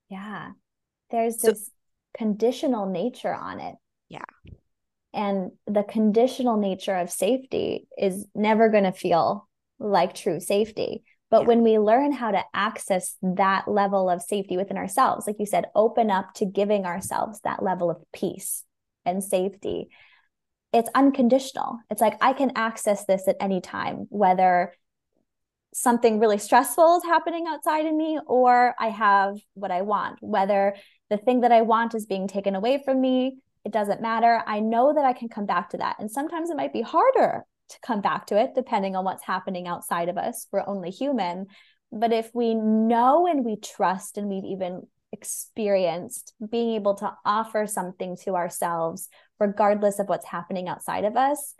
Yeah. 0.09 0.51
There's 1.11 1.41
so, 1.41 1.49
this 1.49 1.69
conditional 2.17 2.87
nature 2.87 3.33
on 3.33 3.59
it. 3.59 3.75
Yeah. 4.09 4.25
And 5.13 5.51
the 5.65 5.83
conditional 5.83 6.57
nature 6.57 6.95
of 6.95 7.09
safety 7.09 7.87
is 7.97 8.25
never 8.35 8.69
going 8.69 8.83
to 8.83 8.91
feel 8.91 9.47
like 9.79 10.13
true 10.13 10.39
safety. 10.39 11.03
But 11.29 11.41
yeah. 11.41 11.47
when 11.47 11.63
we 11.63 11.77
learn 11.77 12.11
how 12.11 12.31
to 12.31 12.43
access 12.53 13.15
that 13.21 13.67
level 13.67 14.09
of 14.09 14.21
safety 14.21 14.57
within 14.57 14.77
ourselves, 14.77 15.27
like 15.27 15.37
you 15.39 15.45
said, 15.45 15.65
open 15.75 16.09
up 16.09 16.33
to 16.35 16.45
giving 16.45 16.85
ourselves 16.85 17.41
that 17.43 17.61
level 17.61 17.89
of 17.89 17.97
peace 18.13 18.63
and 19.05 19.23
safety, 19.23 19.89
it's 20.73 20.89
unconditional. 20.95 21.79
It's 21.89 22.01
like 22.01 22.17
I 22.21 22.33
can 22.33 22.53
access 22.55 23.05
this 23.05 23.27
at 23.27 23.37
any 23.39 23.61
time, 23.61 24.07
whether 24.09 24.73
something 25.73 26.19
really 26.19 26.37
stressful 26.37 26.97
is 26.97 27.03
happening 27.03 27.45
outside 27.47 27.85
of 27.85 27.93
me 27.93 28.19
or 28.25 28.73
I 28.79 28.89
have 28.89 29.37
what 29.53 29.71
I 29.71 29.81
want, 29.81 30.17
whether 30.21 30.75
the 31.09 31.17
thing 31.17 31.41
that 31.41 31.51
I 31.51 31.61
want 31.61 31.93
is 31.93 32.05
being 32.05 32.27
taken 32.27 32.55
away 32.55 32.81
from 32.83 32.99
me. 32.99 33.37
It 33.65 33.71
doesn't 33.73 34.01
matter. 34.01 34.41
I 34.47 34.59
know 34.59 34.93
that 34.93 35.05
I 35.05 35.13
can 35.13 35.29
come 35.29 35.45
back 35.45 35.71
to 35.71 35.77
that. 35.77 35.97
And 35.99 36.09
sometimes 36.09 36.49
it 36.49 36.57
might 36.57 36.73
be 36.73 36.81
harder 36.81 37.43
to 37.69 37.77
come 37.85 38.01
back 38.01 38.27
to 38.27 38.39
it, 38.39 38.51
depending 38.55 38.95
on 38.95 39.05
what's 39.05 39.23
happening 39.23 39.67
outside 39.67 40.09
of 40.09 40.17
us. 40.17 40.47
We're 40.51 40.67
only 40.67 40.89
human. 40.89 41.47
But 41.91 42.13
if 42.13 42.29
we 42.33 42.53
know 42.53 43.27
and 43.27 43.45
we 43.45 43.57
trust 43.57 44.17
and 44.17 44.27
we've 44.27 44.45
even 44.45 44.87
experienced 45.11 46.33
being 46.49 46.75
able 46.75 46.95
to 46.95 47.13
offer 47.25 47.65
something 47.65 48.17
to 48.23 48.35
ourselves, 48.35 49.09
regardless 49.39 49.99
of 49.99 50.07
what's 50.07 50.25
happening 50.25 50.67
outside 50.67 51.05
of 51.05 51.15
us, 51.15 51.55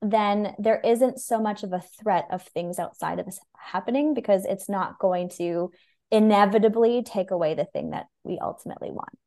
then 0.00 0.54
there 0.58 0.80
isn't 0.84 1.18
so 1.18 1.40
much 1.40 1.62
of 1.62 1.72
a 1.72 1.82
threat 2.00 2.26
of 2.30 2.42
things 2.42 2.78
outside 2.78 3.18
of 3.18 3.26
us 3.26 3.38
happening 3.56 4.14
because 4.14 4.44
it's 4.44 4.68
not 4.68 4.98
going 4.98 5.28
to 5.28 5.70
inevitably 6.10 7.02
take 7.02 7.30
away 7.30 7.54
the 7.54 7.64
thing 7.64 7.90
that 7.90 8.06
we 8.24 8.38
ultimately 8.40 8.90
want. 8.90 9.18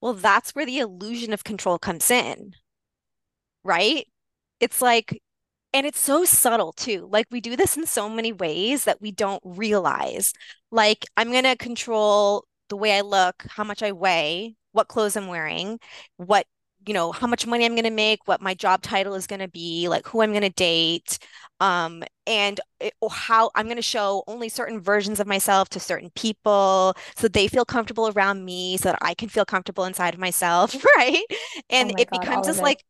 Well, 0.00 0.14
that's 0.14 0.54
where 0.54 0.64
the 0.64 0.78
illusion 0.78 1.32
of 1.32 1.44
control 1.44 1.78
comes 1.78 2.10
in, 2.10 2.52
right? 3.64 4.06
It's 4.60 4.80
like 4.80 5.20
and 5.72 5.86
it's 5.86 6.00
so 6.00 6.24
subtle 6.24 6.72
too. 6.72 7.08
Like 7.10 7.26
we 7.30 7.40
do 7.40 7.56
this 7.56 7.76
in 7.76 7.86
so 7.86 8.08
many 8.08 8.32
ways 8.32 8.84
that 8.84 9.00
we 9.00 9.12
don't 9.12 9.42
realize. 9.44 10.32
Like 10.70 11.06
I'm 11.16 11.30
going 11.30 11.44
to 11.44 11.56
control 11.56 12.44
the 12.68 12.76
way 12.76 12.96
I 12.96 13.02
look, 13.02 13.44
how 13.48 13.64
much 13.64 13.82
I 13.82 13.92
weigh, 13.92 14.56
what 14.72 14.88
clothes 14.88 15.16
I'm 15.16 15.28
wearing, 15.28 15.78
what, 16.16 16.46
you 16.86 16.94
know, 16.94 17.12
how 17.12 17.26
much 17.26 17.46
money 17.46 17.64
I'm 17.64 17.74
going 17.74 17.84
to 17.84 17.90
make, 17.90 18.26
what 18.26 18.40
my 18.40 18.54
job 18.54 18.82
title 18.82 19.14
is 19.14 19.26
going 19.26 19.40
to 19.40 19.48
be, 19.48 19.88
like 19.88 20.06
who 20.06 20.22
I'm 20.22 20.30
going 20.30 20.42
to 20.42 20.50
date, 20.50 21.18
um, 21.60 22.02
and 22.26 22.58
it, 22.80 22.94
how 23.10 23.50
I'm 23.54 23.66
going 23.66 23.76
to 23.76 23.82
show 23.82 24.22
only 24.26 24.48
certain 24.48 24.80
versions 24.80 25.20
of 25.20 25.26
myself 25.26 25.68
to 25.70 25.80
certain 25.80 26.10
people 26.14 26.94
so 27.16 27.28
they 27.28 27.48
feel 27.48 27.64
comfortable 27.66 28.08
around 28.08 28.44
me 28.44 28.78
so 28.78 28.90
that 28.90 28.98
I 29.02 29.14
can 29.14 29.28
feel 29.28 29.44
comfortable 29.44 29.84
inside 29.84 30.14
of 30.14 30.20
myself, 30.20 30.74
right? 30.96 31.22
And 31.68 31.90
oh 31.90 31.94
it 31.98 32.08
God, 32.10 32.20
becomes 32.20 32.46
this 32.46 32.62
like 32.62 32.82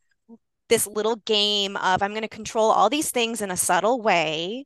this 0.70 0.86
little 0.86 1.16
game 1.16 1.76
of 1.76 2.02
I'm 2.02 2.12
going 2.12 2.22
to 2.22 2.28
control 2.28 2.70
all 2.70 2.88
these 2.88 3.10
things 3.10 3.42
in 3.42 3.50
a 3.50 3.56
subtle 3.56 4.00
way 4.00 4.64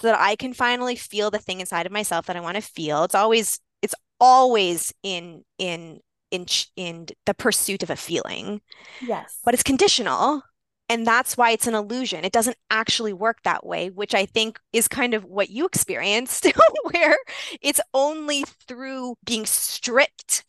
so 0.00 0.08
that 0.08 0.18
I 0.18 0.34
can 0.34 0.52
finally 0.52 0.96
feel 0.96 1.30
the 1.30 1.38
thing 1.38 1.60
inside 1.60 1.86
of 1.86 1.92
myself 1.92 2.26
that 2.26 2.36
I 2.36 2.40
want 2.40 2.56
to 2.56 2.62
feel. 2.62 3.04
It's 3.04 3.14
always 3.14 3.60
it's 3.82 3.94
always 4.18 4.92
in 5.04 5.44
in 5.58 6.00
in 6.32 6.46
in 6.74 7.06
the 7.26 7.34
pursuit 7.34 7.84
of 7.84 7.90
a 7.90 7.96
feeling. 7.96 8.62
Yes. 9.00 9.38
But 9.44 9.54
it's 9.54 9.62
conditional 9.62 10.42
and 10.88 11.06
that's 11.06 11.36
why 11.36 11.52
it's 11.52 11.66
an 11.66 11.74
illusion. 11.74 12.24
It 12.24 12.32
doesn't 12.32 12.56
actually 12.70 13.12
work 13.12 13.42
that 13.44 13.64
way, 13.64 13.90
which 13.90 14.14
I 14.14 14.26
think 14.26 14.58
is 14.72 14.88
kind 14.88 15.14
of 15.14 15.24
what 15.24 15.50
you 15.50 15.64
experienced 15.64 16.46
where 16.92 17.16
it's 17.60 17.80
only 17.94 18.44
through 18.66 19.14
being 19.24 19.46
stripped 19.46 20.44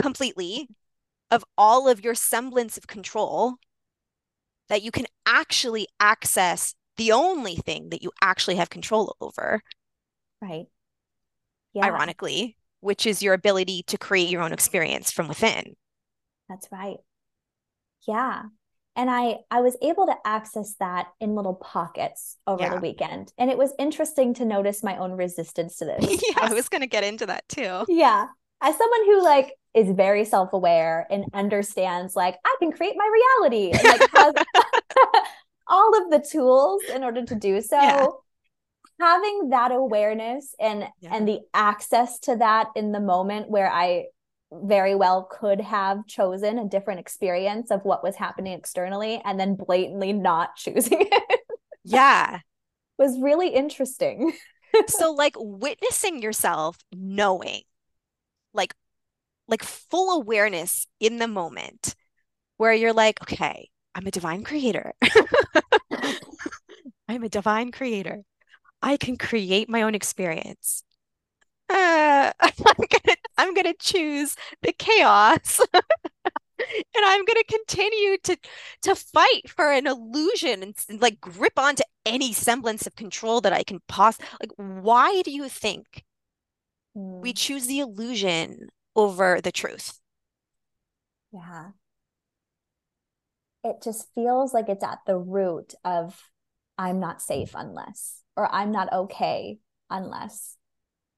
completely 0.00 0.68
of 1.30 1.44
all 1.58 1.88
of 1.88 2.04
your 2.04 2.14
semblance 2.14 2.76
of 2.76 2.86
control 2.86 3.56
that 4.68 4.82
you 4.82 4.90
can 4.90 5.06
actually 5.26 5.86
access 6.00 6.74
the 6.96 7.12
only 7.12 7.56
thing 7.56 7.90
that 7.90 8.02
you 8.02 8.10
actually 8.22 8.56
have 8.56 8.70
control 8.70 9.16
over. 9.20 9.62
Right. 10.40 10.66
Yeah. 11.72 11.86
Ironically, 11.86 12.56
which 12.80 13.06
is 13.06 13.22
your 13.22 13.34
ability 13.34 13.84
to 13.88 13.98
create 13.98 14.30
your 14.30 14.42
own 14.42 14.52
experience 14.52 15.10
from 15.10 15.28
within. 15.28 15.76
That's 16.48 16.68
right. 16.72 16.96
Yeah. 18.06 18.42
And 18.94 19.10
I 19.10 19.38
I 19.50 19.60
was 19.60 19.76
able 19.82 20.06
to 20.06 20.16
access 20.24 20.74
that 20.80 21.08
in 21.20 21.34
little 21.34 21.54
pockets 21.54 22.38
over 22.46 22.62
yeah. 22.62 22.74
the 22.74 22.80
weekend. 22.80 23.32
And 23.36 23.50
it 23.50 23.58
was 23.58 23.74
interesting 23.78 24.32
to 24.34 24.44
notice 24.46 24.82
my 24.82 24.96
own 24.96 25.12
resistance 25.12 25.76
to 25.76 25.84
this. 25.84 26.22
yeah, 26.28 26.38
I 26.40 26.54
was 26.54 26.70
going 26.70 26.80
to 26.80 26.86
get 26.86 27.04
into 27.04 27.26
that 27.26 27.46
too. 27.48 27.84
Yeah. 27.88 28.26
As 28.62 28.76
someone 28.76 29.04
who 29.04 29.22
like 29.22 29.52
is 29.76 29.90
very 29.90 30.24
self-aware 30.24 31.06
and 31.10 31.26
understands 31.34 32.16
like 32.16 32.36
I 32.44 32.56
can 32.58 32.72
create 32.72 32.94
my 32.96 33.10
reality 33.12 33.70
and 33.72 33.84
like 33.84 34.10
has 34.14 34.34
all 35.68 36.02
of 36.02 36.10
the 36.10 36.26
tools 36.26 36.82
in 36.92 37.04
order 37.04 37.22
to 37.24 37.34
do 37.34 37.60
so. 37.60 37.76
Yeah. 37.76 38.06
Having 38.98 39.50
that 39.50 39.72
awareness 39.72 40.54
and 40.58 40.86
yeah. 41.00 41.14
and 41.14 41.28
the 41.28 41.40
access 41.52 42.18
to 42.20 42.36
that 42.36 42.68
in 42.74 42.92
the 42.92 43.00
moment 43.00 43.50
where 43.50 43.70
I 43.70 44.06
very 44.50 44.94
well 44.94 45.28
could 45.30 45.60
have 45.60 46.06
chosen 46.06 46.58
a 46.58 46.66
different 46.66 47.00
experience 47.00 47.70
of 47.70 47.82
what 47.84 48.02
was 48.02 48.16
happening 48.16 48.54
externally 48.54 49.20
and 49.24 49.38
then 49.38 49.56
blatantly 49.56 50.14
not 50.14 50.56
choosing 50.56 51.02
it. 51.02 51.40
Yeah. 51.88 52.40
was 52.98 53.16
really 53.20 53.50
interesting. 53.50 54.32
so 54.88 55.12
like 55.12 55.36
witnessing 55.38 56.20
yourself 56.20 56.78
knowing 56.92 57.60
like 58.52 58.74
like 59.48 59.62
full 59.62 60.20
awareness 60.20 60.86
in 61.00 61.18
the 61.18 61.28
moment 61.28 61.94
where 62.56 62.72
you're 62.72 62.92
like, 62.92 63.20
okay, 63.22 63.68
I'm 63.94 64.06
a 64.06 64.10
divine 64.10 64.44
creator. 64.44 64.92
I'm 67.08 67.22
a 67.22 67.28
divine 67.28 67.72
creator. 67.72 68.22
I 68.82 68.96
can 68.96 69.16
create 69.16 69.68
my 69.68 69.82
own 69.82 69.94
experience. 69.94 70.82
Uh, 71.68 72.32
I'm 72.40 72.52
gonna 72.78 73.16
I'm 73.38 73.54
gonna 73.54 73.74
choose 73.78 74.36
the 74.62 74.72
chaos. 74.72 75.60
and 76.58 77.04
I'm 77.04 77.24
going 77.24 77.36
to 77.36 77.44
continue 77.44 78.16
to 78.24 78.36
to 78.82 78.94
fight 78.94 79.48
for 79.48 79.70
an 79.70 79.86
illusion 79.86 80.62
and, 80.62 80.74
and, 80.88 81.00
like 81.00 81.20
grip 81.20 81.58
onto 81.58 81.82
any 82.04 82.32
semblance 82.32 82.86
of 82.86 82.96
control 82.96 83.40
that 83.42 83.52
I 83.52 83.62
can 83.62 83.80
possibly 83.88 84.26
like 84.40 84.52
why 84.56 85.22
do 85.22 85.30
you 85.30 85.48
think 85.48 86.04
we 86.94 87.32
choose 87.32 87.66
the 87.66 87.80
illusion 87.80 88.68
over 88.96 89.40
the 89.40 89.52
truth. 89.52 89.98
Yeah. 91.32 91.70
It 93.62 93.82
just 93.82 94.06
feels 94.14 94.54
like 94.54 94.68
it's 94.68 94.84
at 94.84 94.98
the 95.06 95.18
root 95.18 95.74
of 95.84 96.20
I'm 96.78 97.00
not 97.00 97.22
safe 97.22 97.52
unless, 97.54 98.22
or 98.36 98.52
I'm 98.52 98.70
not 98.70 98.92
okay 98.92 99.58
unless. 99.90 100.56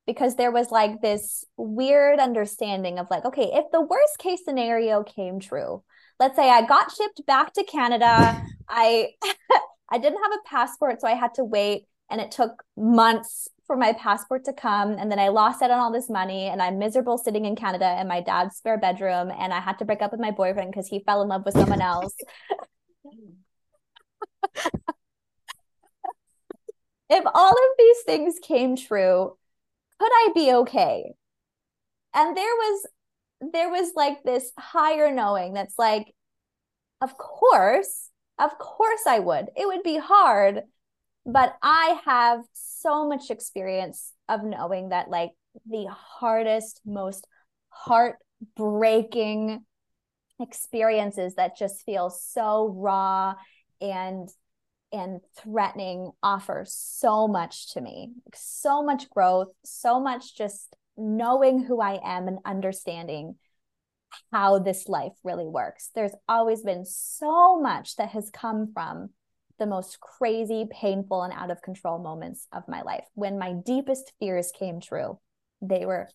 Because 0.07 0.37
there 0.37 0.51
was 0.51 0.71
like 0.71 1.03
this 1.03 1.45
weird 1.59 2.19
understanding 2.19 2.99
of 2.99 3.09
like, 3.11 3.27
okay, 3.27 3.51
if 3.53 3.67
the 3.71 3.83
worst 3.83 4.19
case 4.19 4.41
scenario 4.45 5.03
came 5.03 5.39
true, 5.39 5.85
let's 6.19 6.37
say 6.37 6.49
I 6.49 6.67
got 6.67 6.91
shipped 6.91 7.27
back 7.27 7.53
to 7.55 7.65
Canada, 7.65 8.43
I 8.69 9.11
I 9.91 9.99
didn't 9.99 10.23
have 10.23 10.33
a 10.33 10.49
passport, 10.49 11.01
so 11.01 11.09
I 11.09 11.15
had 11.15 11.35
to 11.35 11.45
wait 11.45 11.85
and 12.11 12.21
it 12.21 12.31
took 12.31 12.63
months 12.77 13.49
for 13.69 13.77
my 13.77 13.93
passport 13.93 14.45
to 14.47 14.53
come 14.53 14.93
and 14.99 15.13
then 15.13 15.19
I 15.19 15.29
lost 15.29 15.63
out 15.63 15.71
on 15.71 15.79
all 15.79 15.93
this 15.93 16.09
money 16.09 16.47
and 16.47 16.61
I'm 16.61 16.79
miserable 16.79 17.19
sitting 17.19 17.45
in 17.45 17.55
Canada 17.55 17.99
in 18.01 18.09
my 18.09 18.23
dad's 18.23 18.57
spare 18.57 18.79
bedroom 18.79 19.31
and 19.31 19.53
I 19.53 19.61
had 19.61 19.79
to 19.79 19.85
break 19.85 20.01
up 20.01 20.11
with 20.11 20.21
my 20.21 20.31
boyfriend 20.31 20.73
because 20.73 20.89
he 20.89 21.05
fell 21.05 21.21
in 21.23 21.29
love 21.29 21.45
with 21.45 21.53
someone 21.55 21.83
else. 21.83 22.15
if 27.11 27.25
all 27.35 27.53
of 27.53 27.77
these 27.79 28.01
things 28.07 28.39
came 28.43 28.75
true, 28.75 29.37
could 30.01 30.13
I 30.13 30.31
be 30.35 30.53
okay? 30.53 31.13
And 32.15 32.35
there 32.37 32.45
was 32.45 32.87
there 33.53 33.71
was 33.71 33.93
like 33.95 34.25
this 34.25 34.51
higher 34.59 35.13
knowing 35.13 35.53
that's 35.53 35.79
like 35.79 36.15
of 37.01 37.17
course, 37.19 38.09
of 38.39 38.59
course 38.59 39.03
I 39.07 39.19
would. 39.19 39.51
It 39.57 39.67
would 39.67 39.83
be 39.83 39.99
hard, 39.99 40.63
but 41.29 41.55
I 41.63 42.01
have 42.07 42.41
so 42.55 43.07
much 43.07 43.31
experience 43.31 44.15
of 44.31 44.43
knowing 44.43 44.89
that 44.89 45.11
like 45.11 45.33
the 45.69 45.87
hardest, 45.91 46.81
most 46.87 47.27
heart 47.69 48.17
breaking 48.57 49.65
experiences 50.41 51.35
that 51.35 51.57
just 51.57 51.85
feel 51.85 52.09
so 52.09 52.75
raw 52.75 53.35
and 53.81 54.29
and 54.91 55.21
threatening 55.37 56.11
offer 56.23 56.65
so 56.67 57.29
much 57.29 57.75
to 57.75 57.81
me. 57.83 58.13
So 58.35 58.83
much 58.83 59.11
growth 59.11 59.49
so 59.65 60.01
much 60.01 60.35
just 60.35 60.75
knowing 60.97 61.63
who 61.63 61.81
i 61.81 62.01
am 62.03 62.27
and 62.27 62.39
understanding 62.45 63.37
how 64.33 64.59
this 64.59 64.89
life 64.89 65.13
really 65.23 65.47
works. 65.47 65.91
There's 65.95 66.15
always 66.27 66.63
been 66.63 66.85
so 66.87 67.61
much 67.61 67.97
that 67.97 68.09
has 68.11 68.31
come 68.31 68.73
from 68.73 69.11
the 69.59 69.67
most 69.67 70.01
crazy 70.01 70.67
painful 70.71 71.23
and 71.23 71.33
out 71.33 71.51
of 71.51 71.63
control 71.63 71.99
moments 71.99 72.47
of 72.53 72.63
my 72.69 72.83
life 72.83 73.05
when 73.15 73.39
my 73.39 73.53
deepest 73.53 74.13
fears 74.19 74.53
came 74.57 74.81
true 74.81 75.19
they 75.61 75.85
were 75.85 76.09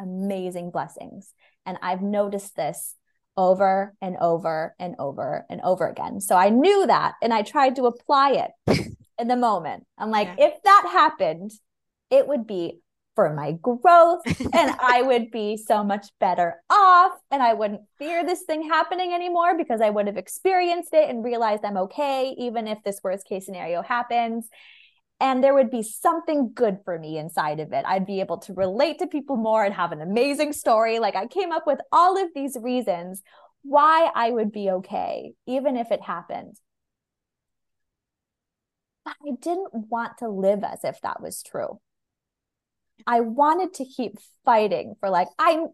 amazing 0.00 0.70
blessings 0.70 1.32
and 1.66 1.78
i've 1.82 2.02
noticed 2.02 2.56
this 2.56 2.96
over 3.36 3.94
and 4.00 4.16
over 4.20 4.74
and 4.78 4.94
over 4.98 5.46
and 5.48 5.60
over 5.62 5.86
again. 5.88 6.20
So 6.20 6.36
I 6.36 6.50
knew 6.50 6.86
that 6.86 7.14
and 7.22 7.32
I 7.32 7.42
tried 7.42 7.76
to 7.76 7.86
apply 7.86 8.46
it 8.66 8.94
in 9.18 9.28
the 9.28 9.36
moment. 9.36 9.86
I'm 9.96 10.10
like, 10.10 10.28
yeah. 10.38 10.46
if 10.48 10.62
that 10.62 10.88
happened, 10.92 11.52
it 12.10 12.26
would 12.28 12.46
be 12.46 12.80
for 13.14 13.32
my 13.34 13.52
growth 13.52 14.22
and 14.26 14.74
I 14.80 15.02
would 15.02 15.30
be 15.30 15.56
so 15.56 15.84
much 15.84 16.08
better 16.18 16.56
off 16.70 17.12
and 17.30 17.42
I 17.42 17.54
wouldn't 17.54 17.82
fear 17.98 18.24
this 18.24 18.42
thing 18.42 18.68
happening 18.68 19.12
anymore 19.12 19.56
because 19.56 19.80
I 19.80 19.90
would 19.90 20.06
have 20.06 20.16
experienced 20.16 20.94
it 20.94 21.08
and 21.10 21.24
realized 21.24 21.64
I'm 21.64 21.76
okay 21.76 22.34
even 22.38 22.66
if 22.66 22.78
this 22.84 23.00
worst 23.02 23.26
case 23.26 23.46
scenario 23.46 23.82
happens 23.82 24.48
and 25.20 25.42
there 25.42 25.54
would 25.54 25.70
be 25.70 25.84
something 25.84 26.50
good 26.52 26.78
for 26.84 26.98
me 26.98 27.16
inside 27.16 27.60
of 27.60 27.72
it. 27.72 27.84
I'd 27.86 28.06
be 28.06 28.18
able 28.18 28.38
to 28.38 28.54
relate 28.54 28.98
to 28.98 29.06
people 29.06 29.36
more 29.36 29.64
and 29.64 29.72
have 29.72 29.92
an 29.92 30.00
amazing 30.00 30.52
story. 30.52 30.98
Like 30.98 31.14
I 31.14 31.28
came 31.28 31.52
up 31.52 31.64
with 31.64 31.78
all 31.92 32.20
of 32.20 32.30
these 32.34 32.56
reasons 32.60 33.22
why 33.62 34.10
I 34.16 34.32
would 34.32 34.50
be 34.50 34.68
okay, 34.68 35.34
even 35.46 35.76
if 35.76 35.92
it 35.92 36.02
happened. 36.02 36.56
But 39.04 39.14
I 39.24 39.32
didn't 39.40 39.70
want 39.72 40.18
to 40.18 40.28
live 40.28 40.64
as 40.64 40.82
if 40.82 41.00
that 41.02 41.22
was 41.22 41.42
true. 41.42 41.80
I 43.06 43.20
wanted 43.20 43.74
to 43.74 43.84
keep 43.84 44.18
fighting 44.44 44.94
for 45.00 45.10
like 45.10 45.28
I 45.38 45.64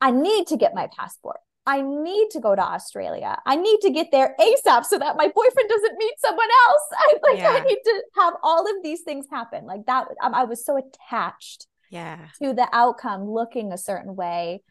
I 0.00 0.10
need 0.10 0.46
to 0.48 0.56
get 0.56 0.74
my 0.74 0.88
passport. 0.96 1.38
I 1.68 1.82
need 1.82 2.28
to 2.30 2.40
go 2.40 2.54
to 2.54 2.62
Australia. 2.62 3.38
I 3.44 3.56
need 3.56 3.80
to 3.80 3.90
get 3.90 4.12
there 4.12 4.36
ASAP 4.38 4.84
so 4.84 4.98
that 4.98 5.16
my 5.16 5.26
boyfriend 5.26 5.68
doesn't 5.68 5.98
meet 5.98 6.14
someone 6.18 6.48
else. 6.68 6.82
I 6.92 7.14
like 7.22 7.38
yeah. 7.38 7.50
I 7.50 7.60
need 7.60 7.78
to 7.84 8.02
have 8.18 8.34
all 8.42 8.68
of 8.68 8.82
these 8.84 9.00
things 9.00 9.26
happen. 9.30 9.64
Like 9.64 9.86
that 9.86 10.06
um, 10.22 10.34
I 10.34 10.44
was 10.44 10.64
so 10.64 10.76
attached 10.76 11.66
yeah 11.90 12.28
to 12.42 12.52
the 12.52 12.68
outcome 12.72 13.28
looking 13.28 13.72
a 13.72 13.78
certain 13.78 14.14
way. 14.14 14.62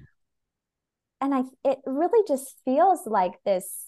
And 1.20 1.34
I 1.34 1.44
it 1.64 1.80
really 1.86 2.24
just 2.28 2.56
feels 2.64 3.06
like 3.06 3.34
this 3.44 3.88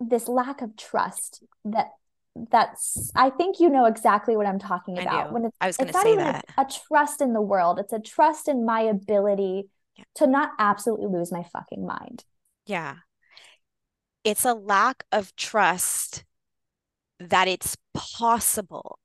this 0.00 0.28
lack 0.28 0.62
of 0.62 0.76
trust 0.76 1.42
that 1.64 1.90
that's 2.50 3.12
I 3.14 3.30
think 3.30 3.60
you 3.60 3.70
know 3.70 3.84
exactly 3.84 4.36
what 4.36 4.46
I'm 4.46 4.58
talking 4.58 4.98
about. 4.98 5.32
When 5.32 5.44
it's, 5.44 5.56
I 5.60 5.68
was 5.68 5.76
going 5.76 5.92
to 5.92 6.00
say 6.00 6.16
that 6.16 6.44
a, 6.56 6.62
a 6.62 6.66
trust 6.88 7.20
in 7.20 7.32
the 7.32 7.40
world, 7.40 7.78
it's 7.78 7.92
a 7.92 8.00
trust 8.00 8.48
in 8.48 8.64
my 8.64 8.80
ability 8.80 9.68
yeah. 9.96 10.04
to 10.16 10.26
not 10.26 10.50
absolutely 10.58 11.06
lose 11.06 11.30
my 11.30 11.44
fucking 11.44 11.86
mind. 11.86 12.24
Yeah. 12.66 12.96
It's 14.24 14.44
a 14.44 14.54
lack 14.54 15.04
of 15.12 15.36
trust 15.36 16.24
that 17.20 17.46
it's 17.46 17.76
possible 17.92 18.98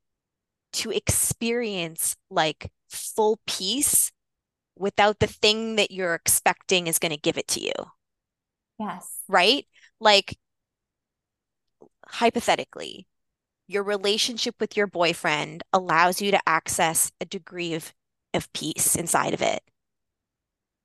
to 0.71 0.91
experience 0.91 2.15
like 2.29 2.71
full 2.89 3.39
peace 3.45 4.11
without 4.75 5.19
the 5.19 5.27
thing 5.27 5.75
that 5.75 5.91
you're 5.91 6.15
expecting 6.15 6.87
is 6.87 6.99
going 6.99 7.11
to 7.11 7.17
give 7.17 7.37
it 7.37 7.47
to 7.49 7.59
you. 7.59 7.73
Yes. 8.79 9.19
Right? 9.27 9.67
Like, 9.99 10.37
hypothetically, 12.07 13.08
your 13.69 13.83
relationship 13.83 14.55
with 14.59 14.75
your 14.75 14.87
boyfriend 14.87 15.63
allows 15.71 16.21
you 16.21 16.31
to 16.31 16.39
access 16.47 17.11
a 17.21 17.25
degree 17.25 17.75
of, 17.75 17.93
of 18.33 18.51
peace 18.51 18.95
inside 18.95 19.33
of 19.33 19.43
it. 19.43 19.61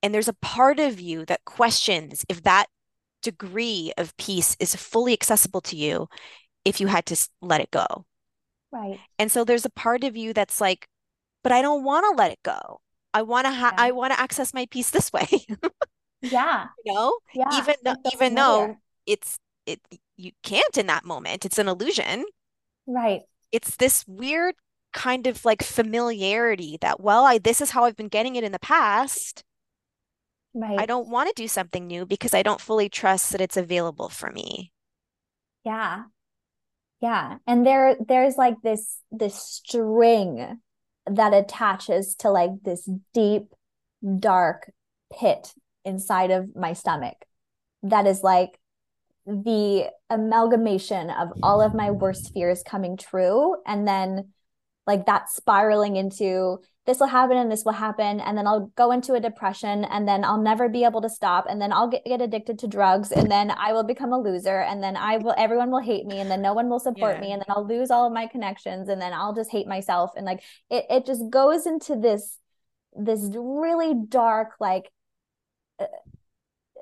And 0.03 0.13
there's 0.13 0.27
a 0.27 0.33
part 0.33 0.79
of 0.79 0.99
you 0.99 1.25
that 1.25 1.45
questions 1.45 2.23
if 2.29 2.43
that 2.43 2.67
degree 3.23 3.91
of 3.97 4.15
peace 4.17 4.55
is 4.59 4.75
fully 4.75 5.13
accessible 5.13 5.61
to 5.61 5.75
you 5.75 6.07
if 6.63 6.79
you 6.79 6.85
had 6.85 7.07
to 7.07 7.27
let 7.41 7.59
it 7.59 7.71
go. 7.71 8.05
Right. 8.71 8.99
And 9.17 9.31
so 9.31 9.43
there's 9.43 9.65
a 9.65 9.71
part 9.71 10.03
of 10.03 10.15
you 10.15 10.31
that's 10.31 10.61
like, 10.61 10.87
but 11.43 11.51
I 11.51 11.63
don't 11.63 11.83
want 11.83 12.05
to 12.05 12.15
let 12.15 12.31
it 12.31 12.39
go. 12.43 12.81
I 13.15 13.23
want 13.23 13.45
to 13.45 13.51
ha- 13.51 13.73
yeah. 13.75 13.83
I 13.83 13.91
want 13.91 14.13
to 14.13 14.19
access 14.19 14.53
my 14.53 14.67
peace 14.69 14.91
this 14.91 15.11
way. 15.11 15.27
yeah. 16.21 16.67
You 16.85 16.93
know? 16.93 17.17
Yeah. 17.33 17.57
Even 17.57 17.75
though, 17.83 17.95
even 18.13 18.35
though 18.35 18.77
it's 19.07 19.39
it 19.65 19.79
you 20.17 20.31
can't 20.43 20.77
in 20.77 20.85
that 20.85 21.03
moment. 21.03 21.45
It's 21.45 21.57
an 21.57 21.67
illusion. 21.67 22.25
Right. 22.87 23.21
It's 23.51 23.75
this 23.77 24.05
weird 24.07 24.55
kind 24.93 25.27
of 25.27 25.43
like 25.43 25.61
familiarity 25.61 26.77
that 26.81 26.99
well, 27.01 27.25
I 27.25 27.37
this 27.37 27.61
is 27.61 27.71
how 27.71 27.85
I've 27.85 27.97
been 27.97 28.07
getting 28.07 28.35
it 28.35 28.43
in 28.43 28.51
the 28.51 28.59
past. 28.59 29.43
Right. 30.53 30.79
I 30.79 30.85
don't 30.85 31.09
want 31.09 31.27
to 31.27 31.41
do 31.41 31.47
something 31.47 31.85
new 31.85 32.05
because 32.05 32.33
I 32.33 32.41
don't 32.41 32.61
fully 32.61 32.87
trust 32.87 33.31
that 33.31 33.41
it's 33.41 33.57
available 33.57 34.09
for 34.09 34.31
me. 34.31 34.71
Yeah. 35.65 36.03
Yeah. 37.01 37.37
And 37.45 37.65
there 37.65 37.95
there's 37.99 38.37
like 38.37 38.55
this 38.63 38.97
this 39.11 39.35
string 39.35 40.59
that 41.05 41.33
attaches 41.33 42.15
to 42.15 42.29
like 42.29 42.51
this 42.63 42.89
deep 43.13 43.53
dark 44.19 44.71
pit 45.13 45.53
inside 45.83 46.31
of 46.31 46.55
my 46.55 46.73
stomach 46.73 47.17
that 47.83 48.07
is 48.07 48.23
like 48.23 48.59
the 49.25 49.89
amalgamation 50.09 51.09
of 51.09 51.29
all 51.41 51.61
of 51.61 51.73
my 51.73 51.91
worst 51.91 52.31
fears 52.33 52.61
coming 52.63 52.95
true 52.95 53.55
and 53.65 53.87
then 53.87 54.31
like 54.85 55.07
that 55.07 55.29
spiraling 55.29 55.95
into 55.95 56.59
this 56.85 56.99
will 56.99 57.07
happen 57.07 57.35
and 57.35 57.51
this 57.51 57.65
will 57.65 57.71
happen 57.71 58.19
and 58.19 58.37
then 58.37 58.45
i'll 58.45 58.71
go 58.75 58.91
into 58.91 59.13
a 59.13 59.19
depression 59.19 59.83
and 59.85 60.07
then 60.07 60.23
i'll 60.23 60.41
never 60.41 60.69
be 60.69 60.83
able 60.83 61.01
to 61.01 61.09
stop 61.09 61.45
and 61.49 61.59
then 61.59 61.73
i'll 61.73 61.87
get, 61.87 62.05
get 62.05 62.21
addicted 62.21 62.59
to 62.59 62.67
drugs 62.67 63.11
and 63.11 63.31
then 63.31 63.49
i 63.51 63.73
will 63.73 63.83
become 63.83 64.13
a 64.13 64.19
loser 64.19 64.59
and 64.59 64.83
then 64.83 64.95
i 64.95 65.17
will 65.17 65.33
everyone 65.37 65.71
will 65.71 65.79
hate 65.79 66.05
me 66.05 66.19
and 66.19 66.29
then 66.29 66.41
no 66.41 66.53
one 66.53 66.69
will 66.69 66.79
support 66.79 67.15
yeah. 67.15 67.21
me 67.21 67.31
and 67.31 67.41
then 67.41 67.55
i'll 67.55 67.67
lose 67.67 67.89
all 67.89 68.05
of 68.05 68.13
my 68.13 68.27
connections 68.27 68.89
and 68.89 69.01
then 69.01 69.11
i'll 69.13 69.33
just 69.33 69.51
hate 69.51 69.67
myself 69.67 70.11
and 70.15 70.25
like 70.25 70.43
it, 70.69 70.85
it 70.89 71.05
just 71.05 71.27
goes 71.31 71.65
into 71.65 71.95
this 71.95 72.37
this 72.95 73.31
really 73.35 73.93
dark 74.07 74.51
like 74.59 74.91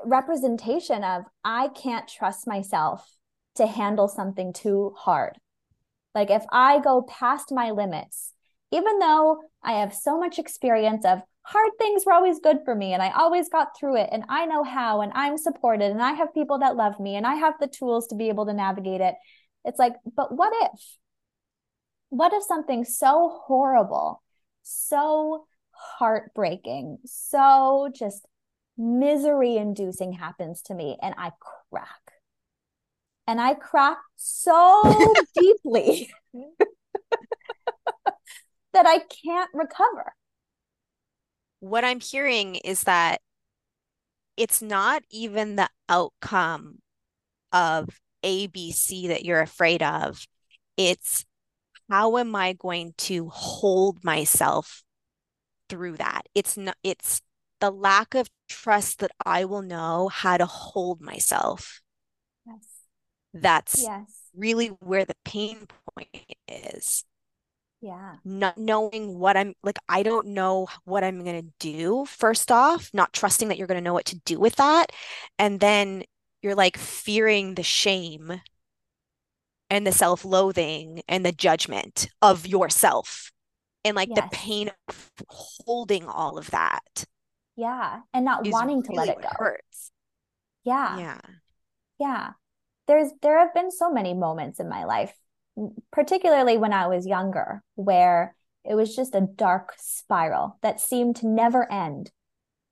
representation 0.05 1.03
of 1.03 1.23
i 1.43 1.67
can't 1.69 2.07
trust 2.07 2.47
myself 2.47 3.17
to 3.55 3.67
handle 3.67 4.07
something 4.07 4.53
too 4.53 4.93
hard 4.97 5.37
like 6.15 6.29
if 6.29 6.43
i 6.51 6.79
go 6.79 7.01
past 7.03 7.51
my 7.51 7.71
limits 7.71 8.33
even 8.73 8.97
though 8.97 9.39
I 9.61 9.73
have 9.73 9.93
so 9.93 10.17
much 10.17 10.39
experience 10.39 11.05
of 11.05 11.21
hard 11.43 11.71
things 11.77 12.05
were 12.05 12.13
always 12.13 12.39
good 12.39 12.59
for 12.65 12.73
me 12.73 12.93
and 12.93 13.03
I 13.03 13.11
always 13.11 13.47
got 13.47 13.77
through 13.77 13.97
it 13.97 14.09
and 14.11 14.23
I 14.29 14.45
know 14.45 14.63
how 14.63 15.01
and 15.01 15.11
I'm 15.13 15.37
supported 15.37 15.91
and 15.91 16.01
I 16.01 16.13
have 16.13 16.33
people 16.33 16.57
that 16.59 16.75
love 16.75 16.99
me 16.99 17.15
and 17.15 17.27
I 17.27 17.35
have 17.35 17.53
the 17.59 17.67
tools 17.67 18.07
to 18.07 18.15
be 18.15 18.29
able 18.29 18.47
to 18.47 18.53
navigate 18.53 19.01
it. 19.01 19.13
It's 19.63 19.77
like, 19.77 19.93
but 20.15 20.35
what 20.35 20.53
if? 20.61 20.81
What 22.09 22.33
if 22.33 22.43
something 22.43 22.83
so 22.83 23.39
horrible, 23.45 24.23
so 24.63 25.45
heartbreaking, 25.71 26.97
so 27.05 27.89
just 27.93 28.25
misery 28.77 29.57
inducing 29.57 30.13
happens 30.13 30.61
to 30.63 30.73
me 30.73 30.97
and 31.01 31.13
I 31.17 31.31
crack? 31.69 32.13
And 33.27 33.39
I 33.39 33.53
crack 33.53 33.99
so 34.15 35.13
deeply 35.35 36.11
that 38.73 38.85
I 38.85 38.99
can't 38.99 39.49
recover. 39.53 40.13
What 41.59 41.85
I'm 41.85 42.01
hearing 42.01 42.55
is 42.55 42.83
that 42.83 43.21
it's 44.35 44.61
not 44.61 45.03
even 45.09 45.55
the 45.55 45.69
outcome 45.87 46.79
of 47.51 47.87
ABC 48.25 49.07
that 49.09 49.23
you're 49.23 49.41
afraid 49.41 49.83
of. 49.83 50.25
It's 50.75 51.23
how 51.89 52.17
am 52.17 52.35
I 52.35 52.53
going 52.53 52.93
to 52.97 53.29
hold 53.29 54.03
myself 54.03 54.83
through 55.69 55.97
that? 55.97 56.23
It's 56.33 56.57
not, 56.57 56.75
it's 56.83 57.21
the 57.63 57.71
lack 57.71 58.13
of 58.13 58.29
trust 58.49 58.99
that 58.99 59.11
I 59.25 59.45
will 59.45 59.61
know 59.61 60.09
how 60.09 60.35
to 60.35 60.45
hold 60.45 60.99
myself. 60.99 61.81
Yes. 62.45 62.65
That's 63.33 63.81
yes. 63.81 64.19
really 64.35 64.67
where 64.67 65.05
the 65.05 65.15
pain 65.23 65.65
point 65.95 66.25
is 66.49 67.05
yeah 67.79 68.15
not 68.23 68.57
knowing 68.57 69.19
what 69.19 69.35
i'm 69.35 69.53
like 69.61 69.77
i 69.89 70.03
don't 70.03 70.27
know 70.27 70.67
what 70.85 71.03
i'm 71.03 71.21
going 71.21 71.41
to 71.41 71.53
do 71.59 72.05
first 72.05 72.49
off 72.49 72.89
not 72.93 73.11
trusting 73.11 73.49
that 73.49 73.57
you're 73.57 73.67
going 73.67 73.77
to 73.77 73.83
know 73.83 73.93
what 73.93 74.05
to 74.05 74.15
do 74.21 74.39
with 74.39 74.55
that 74.55 74.85
and 75.37 75.59
then 75.59 76.01
you're 76.41 76.55
like 76.55 76.77
fearing 76.77 77.55
the 77.55 77.63
shame 77.63 78.39
and 79.69 79.85
the 79.85 79.91
self-loathing 79.91 81.01
and 81.09 81.25
the 81.25 81.33
judgment 81.33 82.07
of 82.21 82.47
yourself 82.47 83.33
and 83.83 83.97
like 83.97 84.09
yes. 84.15 84.17
the 84.17 84.29
pain 84.31 84.71
of 84.87 85.11
holding 85.27 86.05
all 86.05 86.37
of 86.37 86.51
that 86.51 87.05
Yeah. 87.55 88.01
And 88.13 88.25
not 88.25 88.47
wanting 88.47 88.83
to 88.83 88.91
let 88.93 89.09
it 89.09 89.21
go. 89.21 89.27
Hurts. 89.31 89.91
Yeah. 90.63 90.97
Yeah. 90.97 91.21
Yeah. 91.99 92.29
There's 92.87 93.11
there 93.21 93.39
have 93.39 93.53
been 93.53 93.71
so 93.71 93.91
many 93.91 94.13
moments 94.13 94.59
in 94.59 94.67
my 94.67 94.85
life, 94.85 95.13
particularly 95.91 96.57
when 96.57 96.73
I 96.73 96.87
was 96.87 97.07
younger, 97.07 97.61
where 97.75 98.35
it 98.65 98.75
was 98.75 98.95
just 98.95 99.15
a 99.15 99.21
dark 99.21 99.73
spiral 99.77 100.57
that 100.61 100.81
seemed 100.81 101.17
to 101.17 101.27
never 101.27 101.71
end. 101.71 102.11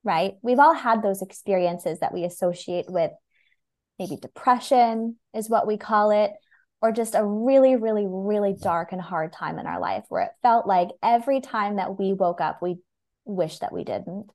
Right? 0.04 0.34
We've 0.42 0.60
all 0.60 0.74
had 0.74 1.04
those 1.04 1.22
experiences 1.22 2.00
that 2.00 2.14
we 2.14 2.24
associate 2.24 2.86
with 2.90 3.12
maybe 4.00 4.18
depression 4.18 5.18
is 5.34 5.50
what 5.50 5.68
we 5.68 5.78
call 5.78 6.10
it 6.10 6.32
or 6.82 6.92
just 6.92 7.14
a 7.14 7.24
really 7.24 7.76
really 7.76 8.08
really 8.08 8.56
dark 8.60 8.92
and 8.92 9.02
hard 9.02 9.32
time 9.32 9.60
in 9.60 9.68
our 9.68 9.80
life 9.80 10.04
where 10.10 10.24
it 10.24 10.32
felt 10.42 10.66
like 10.66 10.90
every 11.04 11.40
time 11.40 11.76
that 11.76 12.00
we 12.00 12.12
woke 12.12 12.42
up 12.42 12.64
we 12.64 12.78
wished 13.26 13.62
that 13.62 13.72
we 13.72 13.84
didn't 13.84 14.32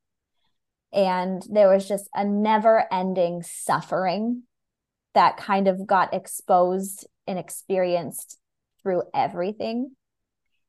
and 0.92 1.42
there 1.51 1.68
was 1.68 1.87
just 1.88 2.09
a 2.14 2.25
never 2.25 2.87
ending 2.92 3.42
suffering 3.42 4.42
that 5.14 5.37
kind 5.37 5.68
of 5.68 5.87
got 5.87 6.14
exposed 6.14 7.07
and 7.27 7.38
experienced 7.38 8.38
through 8.83 9.03
everything. 9.14 9.92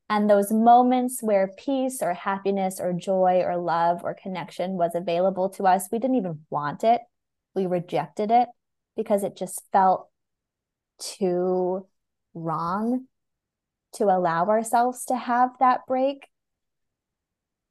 And 0.10 0.30
those 0.30 0.52
moments 0.52 1.22
where 1.22 1.52
peace 1.58 2.02
or 2.02 2.14
happiness 2.14 2.80
or 2.80 2.94
joy 2.94 3.42
or 3.44 3.58
love 3.58 4.02
or 4.04 4.14
connection 4.14 4.74
was 4.74 4.96
available 4.96 5.50
to 5.52 5.64
us, 5.66 5.90
we 5.92 6.00
didn't 6.00 6.16
even 6.16 6.46
want 6.50 6.84
it. 6.84 7.02
We 7.56 7.66
rejected 7.66 8.32
it 8.32 8.48
because 8.96 9.24
it 9.24 9.36
just 9.36 9.62
felt 9.74 10.08
too 11.00 11.86
wrong 12.34 13.08
to 13.94 14.06
allow 14.06 14.46
ourselves 14.46 15.06
to 15.06 15.16
have 15.16 15.52
that 15.60 15.82
break 15.88 16.28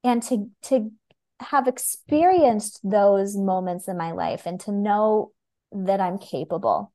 and 0.04 0.22
to 0.24 0.50
to 0.62 0.92
have 1.40 1.68
experienced 1.68 2.80
those 2.82 3.36
moments 3.36 3.88
in 3.88 3.96
my 3.96 4.12
life 4.12 4.46
and 4.46 4.58
to 4.60 4.72
know 4.72 5.32
that 5.72 6.00
I'm 6.00 6.18
capable 6.18 6.92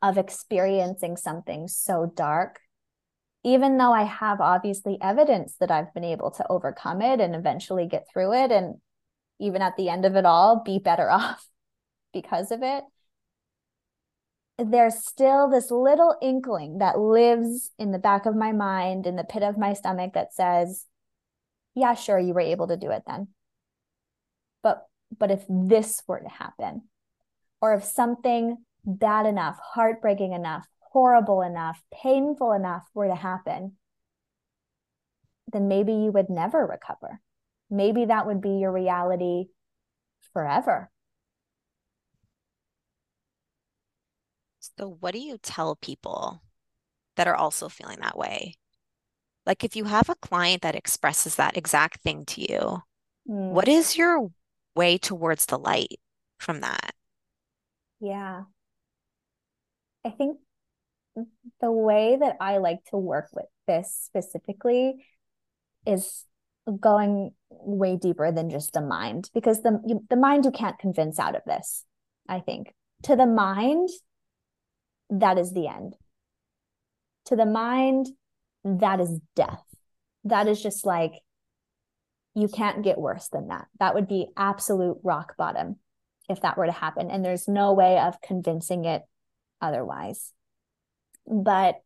of 0.00 0.16
experiencing 0.16 1.16
something 1.16 1.68
so 1.68 2.10
dark, 2.14 2.60
even 3.44 3.76
though 3.76 3.92
I 3.92 4.04
have 4.04 4.40
obviously 4.40 4.98
evidence 5.02 5.56
that 5.60 5.70
I've 5.70 5.92
been 5.92 6.04
able 6.04 6.30
to 6.32 6.46
overcome 6.48 7.02
it 7.02 7.20
and 7.20 7.34
eventually 7.34 7.86
get 7.86 8.06
through 8.10 8.34
it, 8.34 8.50
and 8.50 8.76
even 9.38 9.60
at 9.60 9.76
the 9.76 9.88
end 9.88 10.04
of 10.04 10.16
it 10.16 10.24
all, 10.24 10.62
be 10.64 10.78
better 10.78 11.10
off 11.10 11.46
because 12.12 12.50
of 12.50 12.62
it. 12.62 12.84
There's 14.58 15.06
still 15.06 15.48
this 15.48 15.70
little 15.70 16.16
inkling 16.20 16.78
that 16.78 16.98
lives 16.98 17.70
in 17.78 17.92
the 17.92 17.98
back 17.98 18.26
of 18.26 18.34
my 18.34 18.50
mind, 18.50 19.06
in 19.06 19.14
the 19.14 19.22
pit 19.22 19.44
of 19.44 19.56
my 19.56 19.72
stomach, 19.72 20.14
that 20.14 20.34
says, 20.34 20.86
Yeah, 21.76 21.94
sure, 21.94 22.18
you 22.18 22.34
were 22.34 22.40
able 22.40 22.66
to 22.68 22.76
do 22.76 22.90
it 22.90 23.02
then 23.06 23.28
but 24.62 24.86
but 25.16 25.30
if 25.30 25.44
this 25.48 26.02
were 26.06 26.20
to 26.20 26.28
happen 26.28 26.82
or 27.60 27.74
if 27.74 27.84
something 27.84 28.58
bad 28.84 29.26
enough 29.26 29.58
heartbreaking 29.62 30.32
enough 30.32 30.66
horrible 30.80 31.42
enough 31.42 31.82
painful 31.92 32.52
enough 32.52 32.84
were 32.94 33.08
to 33.08 33.14
happen 33.14 33.76
then 35.52 35.68
maybe 35.68 35.92
you 35.92 36.12
would 36.12 36.30
never 36.30 36.66
recover. 36.66 37.20
Maybe 37.70 38.06
that 38.06 38.26
would 38.26 38.40
be 38.40 38.58
your 38.58 38.72
reality 38.72 39.46
forever. 40.32 40.90
So 44.60 44.96
what 45.00 45.12
do 45.12 45.18
you 45.18 45.38
tell 45.38 45.76
people 45.76 46.42
that 47.16 47.26
are 47.26 47.34
also 47.34 47.68
feeling 47.68 47.98
that 48.00 48.16
way? 48.16 48.54
Like 49.44 49.64
if 49.64 49.74
you 49.74 49.84
have 49.84 50.08
a 50.08 50.14
client 50.14 50.62
that 50.62 50.76
expresses 50.76 51.36
that 51.36 51.56
exact 51.56 52.02
thing 52.02 52.26
to 52.26 52.40
you 52.40 52.82
mm. 53.28 53.50
what 53.50 53.68
is 53.68 53.96
your 53.96 54.30
way 54.78 54.96
towards 54.96 55.46
the 55.46 55.58
light 55.58 55.98
from 56.38 56.60
that. 56.60 56.94
Yeah. 58.00 58.44
I 60.06 60.10
think 60.10 60.38
the 61.60 61.72
way 61.72 62.16
that 62.18 62.36
I 62.40 62.58
like 62.58 62.84
to 62.90 62.96
work 62.96 63.28
with 63.32 63.46
this 63.66 63.92
specifically 64.06 65.04
is 65.84 66.24
going 66.80 67.32
way 67.50 67.96
deeper 67.96 68.30
than 68.30 68.50
just 68.50 68.72
the 68.72 68.80
mind 68.80 69.30
because 69.34 69.62
the 69.62 69.80
you, 69.86 70.04
the 70.10 70.16
mind 70.16 70.44
you 70.44 70.50
can't 70.50 70.78
convince 70.78 71.18
out 71.18 71.34
of 71.34 71.40
this 71.46 71.86
i 72.28 72.40
think 72.40 72.74
to 73.02 73.16
the 73.16 73.26
mind 73.26 73.88
that 75.08 75.38
is 75.38 75.54
the 75.54 75.66
end 75.66 75.96
to 77.24 77.36
the 77.36 77.46
mind 77.46 78.08
that 78.64 79.00
is 79.00 79.18
death 79.34 79.64
that 80.24 80.46
is 80.46 80.62
just 80.62 80.84
like 80.84 81.14
you 82.34 82.48
can't 82.48 82.84
get 82.84 82.98
worse 82.98 83.28
than 83.28 83.48
that. 83.48 83.66
That 83.80 83.94
would 83.94 84.08
be 84.08 84.28
absolute 84.36 84.98
rock 85.02 85.36
bottom 85.36 85.76
if 86.28 86.40
that 86.42 86.56
were 86.56 86.66
to 86.66 86.72
happen. 86.72 87.10
And 87.10 87.24
there's 87.24 87.48
no 87.48 87.72
way 87.72 87.98
of 87.98 88.20
convincing 88.20 88.84
it 88.84 89.02
otherwise. 89.60 90.32
But 91.26 91.76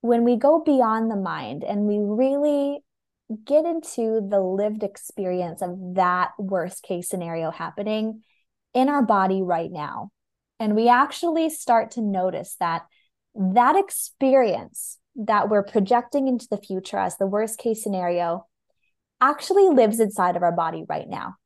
when 0.00 0.24
we 0.24 0.36
go 0.36 0.60
beyond 0.60 1.10
the 1.10 1.16
mind 1.16 1.64
and 1.64 1.86
we 1.86 1.98
really 1.98 2.80
get 3.44 3.64
into 3.64 4.20
the 4.28 4.40
lived 4.40 4.82
experience 4.82 5.62
of 5.62 5.94
that 5.94 6.32
worst 6.38 6.82
case 6.82 7.08
scenario 7.08 7.50
happening 7.50 8.22
in 8.74 8.88
our 8.88 9.02
body 9.02 9.42
right 9.42 9.70
now, 9.70 10.10
and 10.58 10.76
we 10.76 10.88
actually 10.88 11.50
start 11.50 11.92
to 11.92 12.02
notice 12.02 12.56
that 12.60 12.84
that 13.34 13.76
experience 13.76 14.98
that 15.16 15.48
we're 15.48 15.62
projecting 15.62 16.28
into 16.28 16.46
the 16.50 16.58
future 16.58 16.98
as 16.98 17.16
the 17.16 17.26
worst 17.26 17.58
case 17.58 17.82
scenario 17.82 18.46
actually 19.22 19.68
lives 19.68 20.00
inside 20.00 20.36
of 20.36 20.42
our 20.42 20.52
body 20.52 20.84
right 20.88 21.08
now. 21.08 21.36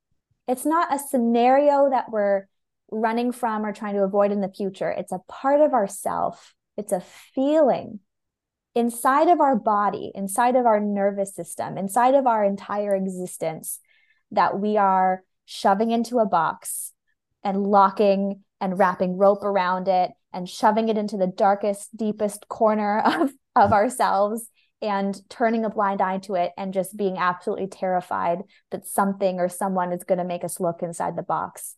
It's 0.48 0.64
not 0.64 0.94
a 0.94 0.98
scenario 0.98 1.90
that 1.90 2.10
we're 2.10 2.48
running 2.90 3.32
from 3.32 3.66
or 3.66 3.72
trying 3.72 3.94
to 3.94 4.02
avoid 4.02 4.32
in 4.32 4.40
the 4.40 4.48
future. 4.48 4.90
It's 4.90 5.12
a 5.12 5.20
part 5.28 5.60
of 5.60 5.74
ourself. 5.74 6.54
It's 6.76 6.92
a 6.92 7.02
feeling 7.34 8.00
inside 8.74 9.28
of 9.28 9.40
our 9.40 9.56
body, 9.56 10.10
inside 10.14 10.56
of 10.56 10.66
our 10.66 10.80
nervous 10.80 11.34
system, 11.34 11.76
inside 11.76 12.14
of 12.14 12.26
our 12.26 12.44
entire 12.44 12.94
existence 12.94 13.80
that 14.30 14.58
we 14.58 14.76
are 14.76 15.22
shoving 15.44 15.90
into 15.90 16.18
a 16.18 16.26
box 16.26 16.92
and 17.44 17.62
locking 17.62 18.42
and 18.60 18.78
wrapping 18.78 19.16
rope 19.16 19.42
around 19.42 19.88
it 19.88 20.10
and 20.32 20.48
shoving 20.48 20.88
it 20.88 20.98
into 20.98 21.16
the 21.16 21.26
darkest, 21.26 21.94
deepest 21.96 22.48
corner 22.48 23.00
of, 23.04 23.32
of 23.54 23.72
ourselves 23.72 24.48
and 24.82 25.18
turning 25.30 25.64
a 25.64 25.70
blind 25.70 26.00
eye 26.00 26.18
to 26.18 26.34
it 26.34 26.52
and 26.56 26.74
just 26.74 26.96
being 26.96 27.16
absolutely 27.16 27.66
terrified 27.66 28.42
that 28.70 28.86
something 28.86 29.38
or 29.38 29.48
someone 29.48 29.92
is 29.92 30.04
going 30.04 30.18
to 30.18 30.24
make 30.24 30.44
us 30.44 30.60
look 30.60 30.82
inside 30.82 31.16
the 31.16 31.22
box. 31.22 31.76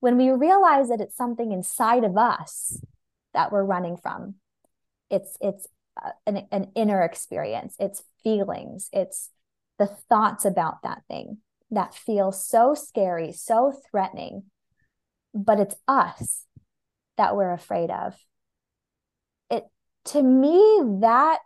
When 0.00 0.16
we 0.16 0.30
realize 0.30 0.88
that 0.88 1.00
it's 1.00 1.16
something 1.16 1.52
inside 1.52 2.04
of 2.04 2.16
us 2.16 2.80
that 3.34 3.50
we're 3.50 3.64
running 3.64 3.96
from, 3.96 4.34
it's 5.10 5.36
it's 5.40 5.66
uh, 6.02 6.10
an, 6.26 6.46
an 6.52 6.70
inner 6.74 7.02
experience, 7.02 7.74
it's 7.78 8.02
feelings, 8.22 8.88
it's 8.92 9.30
the 9.78 9.86
thoughts 9.86 10.44
about 10.44 10.82
that 10.82 11.02
thing 11.08 11.38
that 11.70 11.94
feel 11.94 12.30
so 12.30 12.74
scary, 12.74 13.32
so 13.32 13.72
threatening, 13.90 14.44
but 15.34 15.58
it's 15.58 15.74
us 15.88 16.44
that 17.16 17.34
we're 17.34 17.52
afraid 17.52 17.90
of. 17.90 18.14
It 19.50 19.64
to 20.06 20.22
me 20.22 20.98
that 21.00 21.38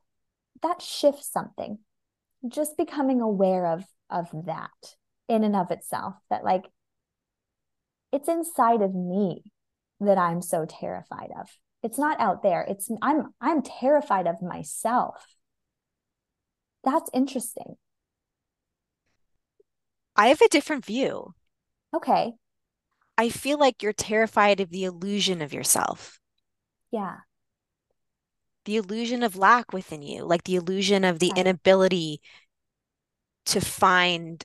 that 0.62 0.82
shifts 0.82 1.30
something. 1.30 1.78
Just 2.46 2.76
becoming 2.76 3.20
aware 3.20 3.66
of 3.66 3.84
of 4.08 4.28
that 4.46 4.96
in 5.28 5.44
and 5.44 5.54
of 5.54 5.70
itself 5.70 6.14
that 6.30 6.42
like 6.42 6.64
it's 8.10 8.28
inside 8.28 8.82
of 8.82 8.92
me 8.92 9.44
that 10.00 10.18
i'm 10.18 10.42
so 10.42 10.66
terrified 10.66 11.30
of. 11.38 11.48
It's 11.82 11.98
not 11.98 12.20
out 12.20 12.42
there. 12.42 12.62
It's 12.62 12.90
i'm 13.02 13.34
i'm 13.40 13.62
terrified 13.62 14.26
of 14.26 14.42
myself. 14.42 15.36
That's 16.82 17.10
interesting. 17.12 17.76
I 20.16 20.28
have 20.28 20.40
a 20.40 20.48
different 20.48 20.84
view. 20.84 21.34
Okay. 21.94 22.32
I 23.16 23.28
feel 23.28 23.58
like 23.58 23.82
you're 23.82 23.92
terrified 23.92 24.60
of 24.60 24.70
the 24.70 24.84
illusion 24.84 25.42
of 25.42 25.52
yourself. 25.52 26.18
Yeah 26.90 27.18
the 28.70 28.76
illusion 28.76 29.24
of 29.24 29.36
lack 29.36 29.72
within 29.72 30.00
you, 30.00 30.22
like 30.22 30.44
the 30.44 30.54
illusion 30.54 31.02
of 31.02 31.18
the 31.18 31.32
inability 31.34 32.20
to 33.46 33.60
find 33.60 34.44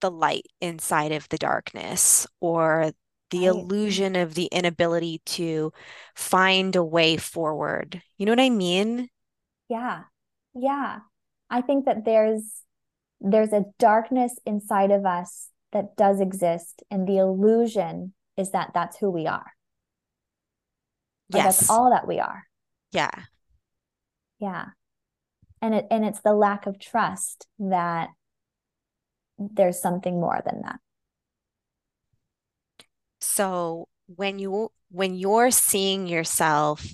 the 0.00 0.10
light 0.10 0.46
inside 0.60 1.12
of 1.12 1.28
the 1.28 1.38
darkness 1.38 2.26
or 2.40 2.90
the 3.30 3.44
illusion 3.44 4.16
of 4.16 4.34
the 4.34 4.46
inability 4.46 5.20
to 5.26 5.72
find 6.16 6.74
a 6.74 6.82
way 6.82 7.16
forward. 7.16 8.02
You 8.18 8.26
know 8.26 8.32
what 8.32 8.40
I 8.40 8.50
mean? 8.50 9.10
Yeah. 9.68 10.02
Yeah. 10.52 10.98
I 11.48 11.60
think 11.60 11.84
that 11.84 12.04
there's 12.04 12.42
there's 13.20 13.52
a 13.52 13.66
darkness 13.78 14.40
inside 14.44 14.90
of 14.90 15.06
us 15.06 15.50
that 15.70 15.96
does 15.96 16.20
exist 16.20 16.82
and 16.90 17.06
the 17.06 17.18
illusion 17.18 18.12
is 18.36 18.50
that 18.50 18.72
that's 18.74 18.96
who 18.96 19.08
we 19.08 19.28
are. 19.28 19.52
Yes. 21.28 21.60
That's 21.60 21.70
all 21.70 21.90
that 21.90 22.08
we 22.08 22.18
are. 22.18 22.42
Yeah. 22.90 23.10
Yeah. 24.38 24.66
And 25.62 25.74
it 25.74 25.86
and 25.90 26.04
it's 26.04 26.20
the 26.20 26.34
lack 26.34 26.66
of 26.66 26.78
trust 26.78 27.46
that 27.58 28.10
there's 29.38 29.80
something 29.80 30.20
more 30.20 30.40
than 30.44 30.62
that. 30.62 30.80
So 33.20 33.88
when 34.06 34.38
you 34.38 34.70
when 34.90 35.14
you're 35.14 35.50
seeing 35.50 36.06
yourself 36.06 36.86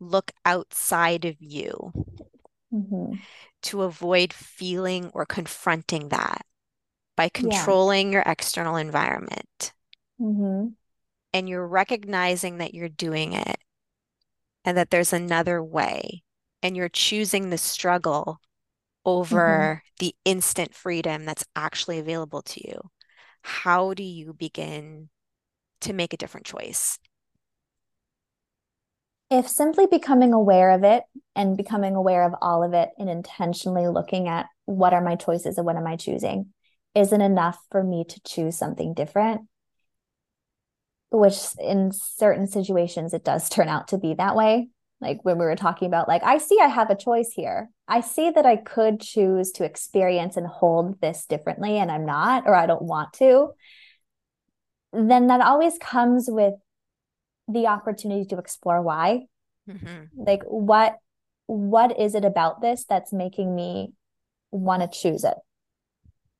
look 0.00 0.32
outside 0.44 1.24
of 1.24 1.36
you 1.40 1.92
Mhm. 2.70 3.24
to 3.62 3.82
avoid 3.82 4.32
feeling 4.32 5.10
or 5.14 5.24
confronting 5.26 6.08
that 6.10 6.44
by 7.16 7.28
controlling 7.30 8.12
your 8.12 8.22
external 8.26 8.76
environment, 8.76 9.72
Mhm. 10.18 10.74
and 11.32 11.48
you're 11.48 11.66
recognizing 11.66 12.58
that 12.58 12.74
you're 12.74 12.88
doing 12.88 13.32
it 13.32 13.56
and 14.64 14.76
that 14.76 14.90
there's 14.90 15.12
another 15.12 15.62
way, 15.62 16.22
and 16.64 16.76
you're 16.76 16.90
choosing 16.90 17.50
the 17.50 17.58
struggle 17.58 18.40
Mhm. 19.30 19.74
over 19.74 19.82
the 20.00 20.14
instant 20.24 20.74
freedom 20.74 21.26
that's 21.26 21.46
actually 21.56 21.98
available 22.00 22.42
to 22.42 22.68
you, 22.68 22.80
how 23.42 23.94
do 23.94 24.02
you 24.04 24.34
begin 24.34 25.10
to 25.82 25.92
make 25.92 26.12
a 26.14 26.18
different 26.18 26.46
choice? 26.46 26.98
If 29.30 29.48
simply 29.48 29.86
becoming 29.86 30.32
aware 30.32 30.70
of 30.70 30.84
it 30.84 31.04
and 31.34 31.56
becoming 31.56 31.96
aware 31.96 32.24
of 32.24 32.34
all 32.40 32.62
of 32.62 32.72
it 32.74 32.90
and 32.98 33.10
intentionally 33.10 33.88
looking 33.88 34.28
at 34.28 34.46
what 34.66 34.94
are 34.94 35.00
my 35.00 35.16
choices 35.16 35.56
and 35.58 35.66
what 35.66 35.76
am 35.76 35.86
I 35.86 35.96
choosing 35.96 36.52
isn't 36.94 37.20
enough 37.20 37.58
for 37.70 37.82
me 37.82 38.04
to 38.04 38.20
choose 38.22 38.56
something 38.56 38.94
different, 38.94 39.42
which 41.10 41.38
in 41.60 41.92
certain 41.92 42.46
situations 42.46 43.14
it 43.14 43.24
does 43.24 43.48
turn 43.48 43.68
out 43.68 43.88
to 43.88 43.98
be 43.98 44.14
that 44.14 44.36
way. 44.36 44.68
Like 45.04 45.24
when 45.24 45.38
we 45.38 45.44
were 45.44 45.54
talking 45.56 45.86
about, 45.86 46.08
like, 46.08 46.24
I 46.24 46.38
see 46.38 46.58
I 46.60 46.66
have 46.66 46.90
a 46.90 46.96
choice 46.96 47.30
here. 47.34 47.70
I 47.86 48.00
see 48.00 48.30
that 48.30 48.46
I 48.46 48.56
could 48.56 49.00
choose 49.00 49.52
to 49.52 49.64
experience 49.64 50.36
and 50.36 50.46
hold 50.46 51.00
this 51.00 51.26
differently, 51.26 51.78
and 51.78 51.92
I'm 51.92 52.06
not, 52.06 52.44
or 52.46 52.54
I 52.54 52.66
don't 52.66 52.82
want 52.82 53.12
to. 53.14 53.50
Then 54.92 55.26
that 55.28 55.40
always 55.40 55.76
comes 55.78 56.26
with 56.28 56.54
the 57.48 57.66
opportunity 57.66 58.24
to 58.26 58.38
explore 58.38 58.80
why 58.80 59.26
Mhm. 59.68 60.08
like 60.16 60.42
what 60.44 60.96
what 61.46 61.98
is 61.98 62.14
it 62.14 62.24
about 62.24 62.62
this 62.62 62.86
that's 62.86 63.12
making 63.12 63.54
me 63.54 63.92
want 64.50 64.80
to 64.80 64.88
choose 64.98 65.24
it 65.24 65.36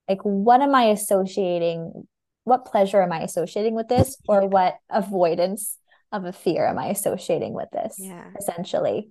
like 0.09 0.23
what 0.23 0.63
am 0.63 0.75
i 0.75 0.85
associating 0.85 2.07
what 2.45 2.65
pleasure 2.65 3.03
am 3.03 3.13
i 3.13 3.21
associating 3.21 3.75
with 3.75 3.89
this 3.89 4.17
or 4.29 4.47
what 4.47 4.77
avoidance 4.89 5.79
of 6.15 6.25
a 6.25 6.33
fear 6.33 6.67
am 6.67 6.79
i 6.79 6.87
associating 6.89 7.53
with 7.53 7.71
this 7.73 7.97
Yeah. 7.99 8.25
essentially. 8.39 9.11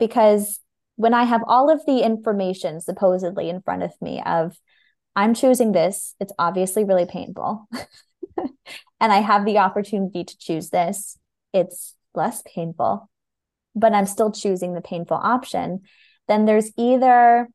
Because 0.00 0.60
when 0.96 1.14
i 1.14 1.24
have 1.24 1.42
all 1.46 1.70
of 1.70 1.80
the 1.86 2.00
information 2.00 2.80
supposedly 2.80 3.48
in 3.48 3.62
front 3.62 3.82
of 3.84 3.92
me 4.00 4.20
of 4.24 4.56
i'm 5.14 5.34
choosing 5.34 5.70
this 5.72 6.14
it's 6.20 6.32
obviously 6.38 6.84
really 6.84 7.06
painful. 7.06 7.68
And 9.00 9.12
I 9.12 9.20
have 9.20 9.44
the 9.44 9.58
opportunity 9.58 10.24
to 10.24 10.38
choose 10.38 10.70
this, 10.70 11.16
it's 11.52 11.94
less 12.14 12.42
painful, 12.44 13.08
but 13.74 13.92
I'm 13.94 14.06
still 14.06 14.32
choosing 14.32 14.74
the 14.74 14.80
painful 14.80 15.16
option, 15.16 15.82
then 16.26 16.46
there's 16.46 16.72
either 16.76 17.48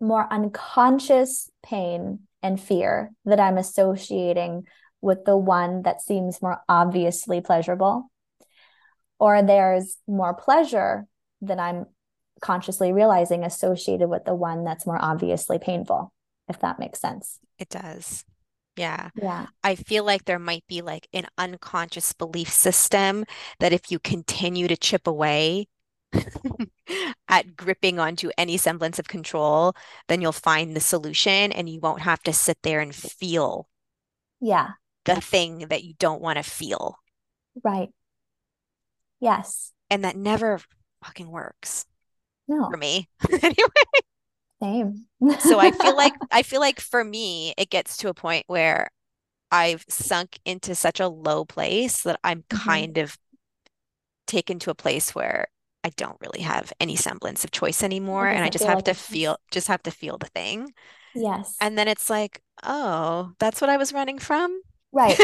more 0.00 0.32
unconscious 0.32 1.50
pain 1.64 2.20
and 2.40 2.60
fear 2.60 3.10
that 3.24 3.40
I'm 3.40 3.58
associating 3.58 4.62
with 5.00 5.24
the 5.24 5.36
one 5.36 5.82
that 5.82 6.02
seems 6.02 6.42
more 6.42 6.60
obviously 6.68 7.40
pleasurable, 7.40 8.10
or 9.18 9.42
there's 9.42 9.96
more 10.06 10.34
pleasure 10.34 11.06
than 11.40 11.60
I'm 11.60 11.86
consciously 12.40 12.92
realizing 12.92 13.44
associated 13.44 14.08
with 14.08 14.24
the 14.24 14.34
one 14.34 14.64
that's 14.64 14.86
more 14.86 14.98
obviously 15.00 15.58
painful, 15.58 16.12
if 16.48 16.60
that 16.60 16.78
makes 16.78 17.00
sense. 17.00 17.38
It 17.58 17.68
does. 17.68 18.24
Yeah. 18.76 19.10
Yeah. 19.20 19.46
I 19.64 19.74
feel 19.74 20.04
like 20.04 20.24
there 20.24 20.38
might 20.38 20.64
be 20.68 20.82
like 20.82 21.08
an 21.12 21.26
unconscious 21.36 22.12
belief 22.12 22.48
system 22.48 23.24
that 23.58 23.72
if 23.72 23.90
you 23.90 23.98
continue 23.98 24.68
to 24.68 24.76
chip 24.76 25.06
away 25.08 25.66
at 27.28 27.56
gripping 27.56 27.98
onto 27.98 28.30
any 28.38 28.56
semblance 28.56 28.98
of 29.00 29.08
control, 29.08 29.74
then 30.06 30.20
you'll 30.20 30.32
find 30.32 30.76
the 30.76 30.80
solution 30.80 31.50
and 31.52 31.68
you 31.68 31.80
won't 31.80 32.02
have 32.02 32.22
to 32.22 32.32
sit 32.32 32.58
there 32.62 32.80
and 32.80 32.94
feel 32.94 33.68
Yeah. 34.40 34.72
The 35.14 35.20
thing 35.20 35.66
that 35.68 35.84
you 35.84 35.94
don't 35.98 36.20
want 36.22 36.36
to 36.38 36.42
feel. 36.42 36.96
Right. 37.62 37.90
Yes. 39.20 39.72
And 39.90 40.04
that 40.04 40.16
never 40.16 40.60
fucking 41.02 41.30
works 41.30 41.86
No. 42.46 42.68
for 42.70 42.76
me. 42.76 43.08
Anyway, 43.42 43.54
Same. 44.60 45.06
so 45.40 45.58
I 45.58 45.70
feel 45.70 45.96
like 45.96 46.14
I 46.30 46.42
feel 46.42 46.60
like 46.60 46.80
for 46.80 47.04
me, 47.04 47.54
it 47.56 47.70
gets 47.70 47.96
to 47.98 48.08
a 48.08 48.14
point 48.14 48.44
where 48.48 48.90
I've 49.50 49.84
sunk 49.88 50.38
into 50.44 50.74
such 50.74 51.00
a 51.00 51.08
low 51.08 51.44
place 51.44 52.02
that 52.02 52.20
I'm 52.24 52.44
Mhm. 52.50 52.58
kind 52.64 52.98
of 52.98 53.16
taken 54.26 54.58
to 54.60 54.70
a 54.70 54.74
place 54.74 55.14
where 55.14 55.48
I 55.84 55.90
don't 55.90 56.20
really 56.20 56.40
have 56.42 56.72
any 56.80 56.96
semblance 56.96 57.44
of 57.44 57.50
choice 57.50 57.82
anymore. 57.82 58.26
And 58.26 58.44
I 58.44 58.50
just 58.50 58.64
have 58.64 58.76
like 58.76 58.84
to 58.84 58.94
feel, 58.94 59.38
just 59.50 59.68
have 59.68 59.82
to 59.84 59.90
feel 59.90 60.18
the 60.18 60.26
thing. 60.26 60.72
Yes. 61.14 61.56
And 61.60 61.78
then 61.78 61.88
it's 61.88 62.10
like, 62.10 62.42
oh, 62.62 63.32
that's 63.38 63.60
what 63.60 63.70
I 63.70 63.76
was 63.76 63.92
running 63.92 64.18
from. 64.18 64.60
Right. 64.92 65.18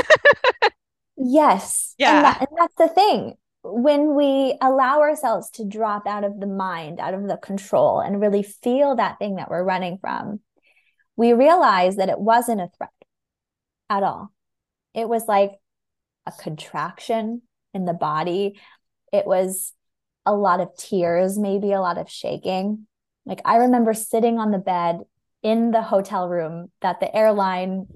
Yes. 1.16 1.94
And 1.98 1.98
Yeah. 1.98 2.22
that 2.24 2.40
and 2.40 2.48
that's 2.58 2.74
the 2.76 2.88
thing. 2.88 3.34
When 3.62 4.14
we 4.14 4.58
allow 4.60 5.00
ourselves 5.00 5.48
to 5.52 5.64
drop 5.64 6.06
out 6.06 6.24
of 6.24 6.38
the 6.38 6.46
mind, 6.46 7.00
out 7.00 7.14
of 7.14 7.26
the 7.26 7.38
control, 7.38 8.00
and 8.00 8.20
really 8.20 8.42
feel 8.42 8.96
that 8.96 9.18
thing 9.18 9.36
that 9.36 9.48
we're 9.48 9.64
running 9.64 9.96
from, 9.98 10.40
we 11.16 11.32
realize 11.32 11.96
that 11.96 12.10
it 12.10 12.18
wasn't 12.18 12.60
a 12.60 12.68
threat 12.76 12.90
at 13.88 14.02
all. 14.02 14.32
It 14.92 15.08
was 15.08 15.26
like 15.26 15.52
a 16.26 16.32
contraction 16.32 17.42
in 17.72 17.84
the 17.84 17.94
body. 17.94 18.60
It 19.12 19.26
was 19.26 19.72
a 20.26 20.34
lot 20.34 20.60
of 20.60 20.76
tears, 20.76 21.38
maybe 21.38 21.72
a 21.72 21.80
lot 21.80 21.98
of 21.98 22.10
shaking. 22.10 22.86
Like 23.26 23.40
I 23.44 23.56
remember 23.56 23.94
sitting 23.94 24.38
on 24.38 24.50
the 24.50 24.58
bed 24.58 25.00
in 25.42 25.70
the 25.70 25.82
hotel 25.82 26.28
room 26.28 26.70
that 26.80 27.00
the 27.00 27.14
airline 27.14 27.86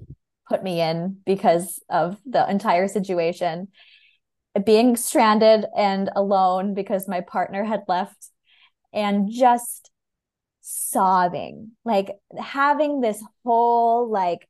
put 0.49 0.63
me 0.63 0.81
in 0.81 1.19
because 1.25 1.81
of 1.89 2.17
the 2.25 2.49
entire 2.49 2.87
situation, 2.87 3.69
being 4.65 4.97
stranded 4.97 5.65
and 5.77 6.09
alone 6.15 6.73
because 6.73 7.07
my 7.07 7.21
partner 7.21 7.63
had 7.63 7.83
left, 7.87 8.29
and 8.91 9.29
just 9.31 9.91
sobbing, 10.61 11.71
like 11.85 12.09
having 12.37 12.99
this 12.99 13.23
whole, 13.45 14.09
like, 14.09 14.47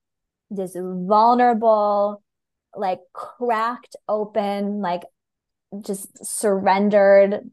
this 0.50 0.76
vulnerable, 0.76 2.24
like 2.76 3.00
cracked 3.14 3.96
open, 4.08 4.80
like 4.82 5.04
just 5.82 6.26
surrendered 6.26 7.52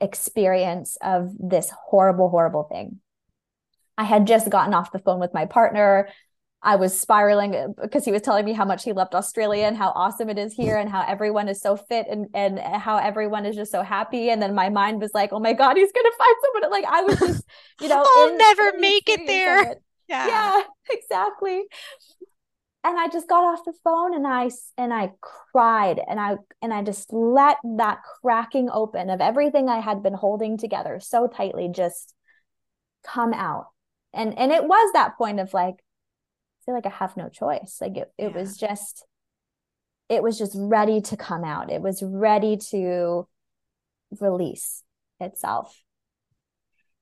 experience 0.00 0.96
of 1.02 1.30
this 1.38 1.70
horrible, 1.70 2.28
horrible 2.28 2.64
thing. 2.64 3.00
I 3.96 4.04
had 4.04 4.26
just 4.26 4.50
gotten 4.50 4.74
off 4.74 4.92
the 4.92 4.98
phone 4.98 5.20
with 5.20 5.32
my 5.32 5.46
partner. 5.46 6.08
I 6.62 6.76
was 6.76 6.98
spiraling 6.98 7.54
uh, 7.54 7.68
because 7.80 8.04
he 8.04 8.12
was 8.12 8.22
telling 8.22 8.44
me 8.44 8.52
how 8.52 8.64
much 8.64 8.82
he 8.82 8.92
loved 8.92 9.14
Australia 9.14 9.66
and 9.66 9.76
how 9.76 9.90
awesome 9.94 10.28
it 10.30 10.38
is 10.38 10.52
here 10.52 10.76
and 10.76 10.90
how 10.90 11.04
everyone 11.06 11.48
is 11.48 11.60
so 11.60 11.76
fit 11.76 12.06
and 12.10 12.26
and 12.34 12.58
how 12.58 12.96
everyone 12.96 13.46
is 13.46 13.54
just 13.56 13.70
so 13.70 13.82
happy. 13.82 14.30
And 14.30 14.42
then 14.42 14.54
my 14.54 14.68
mind 14.68 15.00
was 15.00 15.12
like, 15.14 15.32
oh 15.32 15.38
my 15.38 15.52
God, 15.52 15.76
he's 15.76 15.92
gonna 15.92 16.10
find 16.18 16.36
someone. 16.42 16.70
Like 16.70 16.84
I 16.84 17.02
was 17.02 17.18
just, 17.18 17.44
you 17.80 17.88
know, 17.88 18.04
I'll 18.04 18.28
in- 18.30 18.38
never 18.38 18.72
make 18.78 19.08
it 19.08 19.26
there. 19.26 19.72
it. 19.72 19.82
Yeah. 20.08 20.28
Yeah, 20.28 20.62
exactly. 20.90 21.64
And 22.84 22.96
I 22.96 23.08
just 23.08 23.28
got 23.28 23.42
off 23.42 23.64
the 23.64 23.72
phone 23.82 24.14
and 24.14 24.24
I 24.24 24.48
and 24.78 24.94
I 24.94 25.10
cried 25.20 26.00
and 26.08 26.20
I 26.20 26.36
and 26.62 26.72
I 26.72 26.84
just 26.84 27.12
let 27.12 27.56
that 27.78 27.98
cracking 28.22 28.70
open 28.70 29.10
of 29.10 29.20
everything 29.20 29.68
I 29.68 29.80
had 29.80 30.04
been 30.04 30.14
holding 30.14 30.56
together 30.58 31.00
so 31.00 31.26
tightly 31.26 31.68
just 31.74 32.14
come 33.04 33.34
out. 33.34 33.66
And 34.14 34.38
and 34.38 34.52
it 34.52 34.62
was 34.62 34.92
that 34.92 35.18
point 35.18 35.40
of 35.40 35.52
like 35.52 35.82
feel 36.66 36.74
like 36.74 36.86
I 36.86 36.90
have 36.90 37.16
no 37.16 37.28
choice. 37.28 37.78
Like 37.80 37.96
it 37.96 38.12
it 38.18 38.32
Yeah. 38.32 38.40
was 38.40 38.56
just 38.58 39.06
it 40.08 40.22
was 40.22 40.38
just 40.38 40.54
ready 40.56 41.00
to 41.00 41.16
come 41.16 41.44
out. 41.44 41.70
It 41.72 41.82
was 41.82 42.02
ready 42.02 42.56
to 42.70 43.26
release 44.20 44.82
itself. 45.20 45.82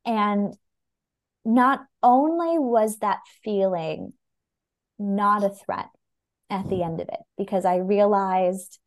And 0.06 0.56
not 1.44 1.84
only 2.02 2.58
was 2.58 2.98
that 2.98 3.20
feeling 3.42 4.14
not 4.98 5.44
a 5.44 5.50
threat 5.50 5.88
at 6.48 6.68
the 6.68 6.76
mm-hmm. 6.76 6.84
end 6.84 7.00
of 7.00 7.08
it, 7.08 7.20
because 7.36 7.64
I 7.64 7.76
realized 7.76 8.78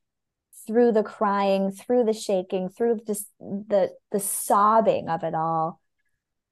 through 0.65 0.91
the 0.91 1.03
crying, 1.03 1.71
through 1.71 2.05
the 2.05 2.13
shaking, 2.13 2.69
through 2.69 3.01
just 3.05 3.27
the 3.39 3.91
the 4.11 4.19
sobbing 4.19 5.09
of 5.09 5.23
it 5.23 5.35
all, 5.35 5.79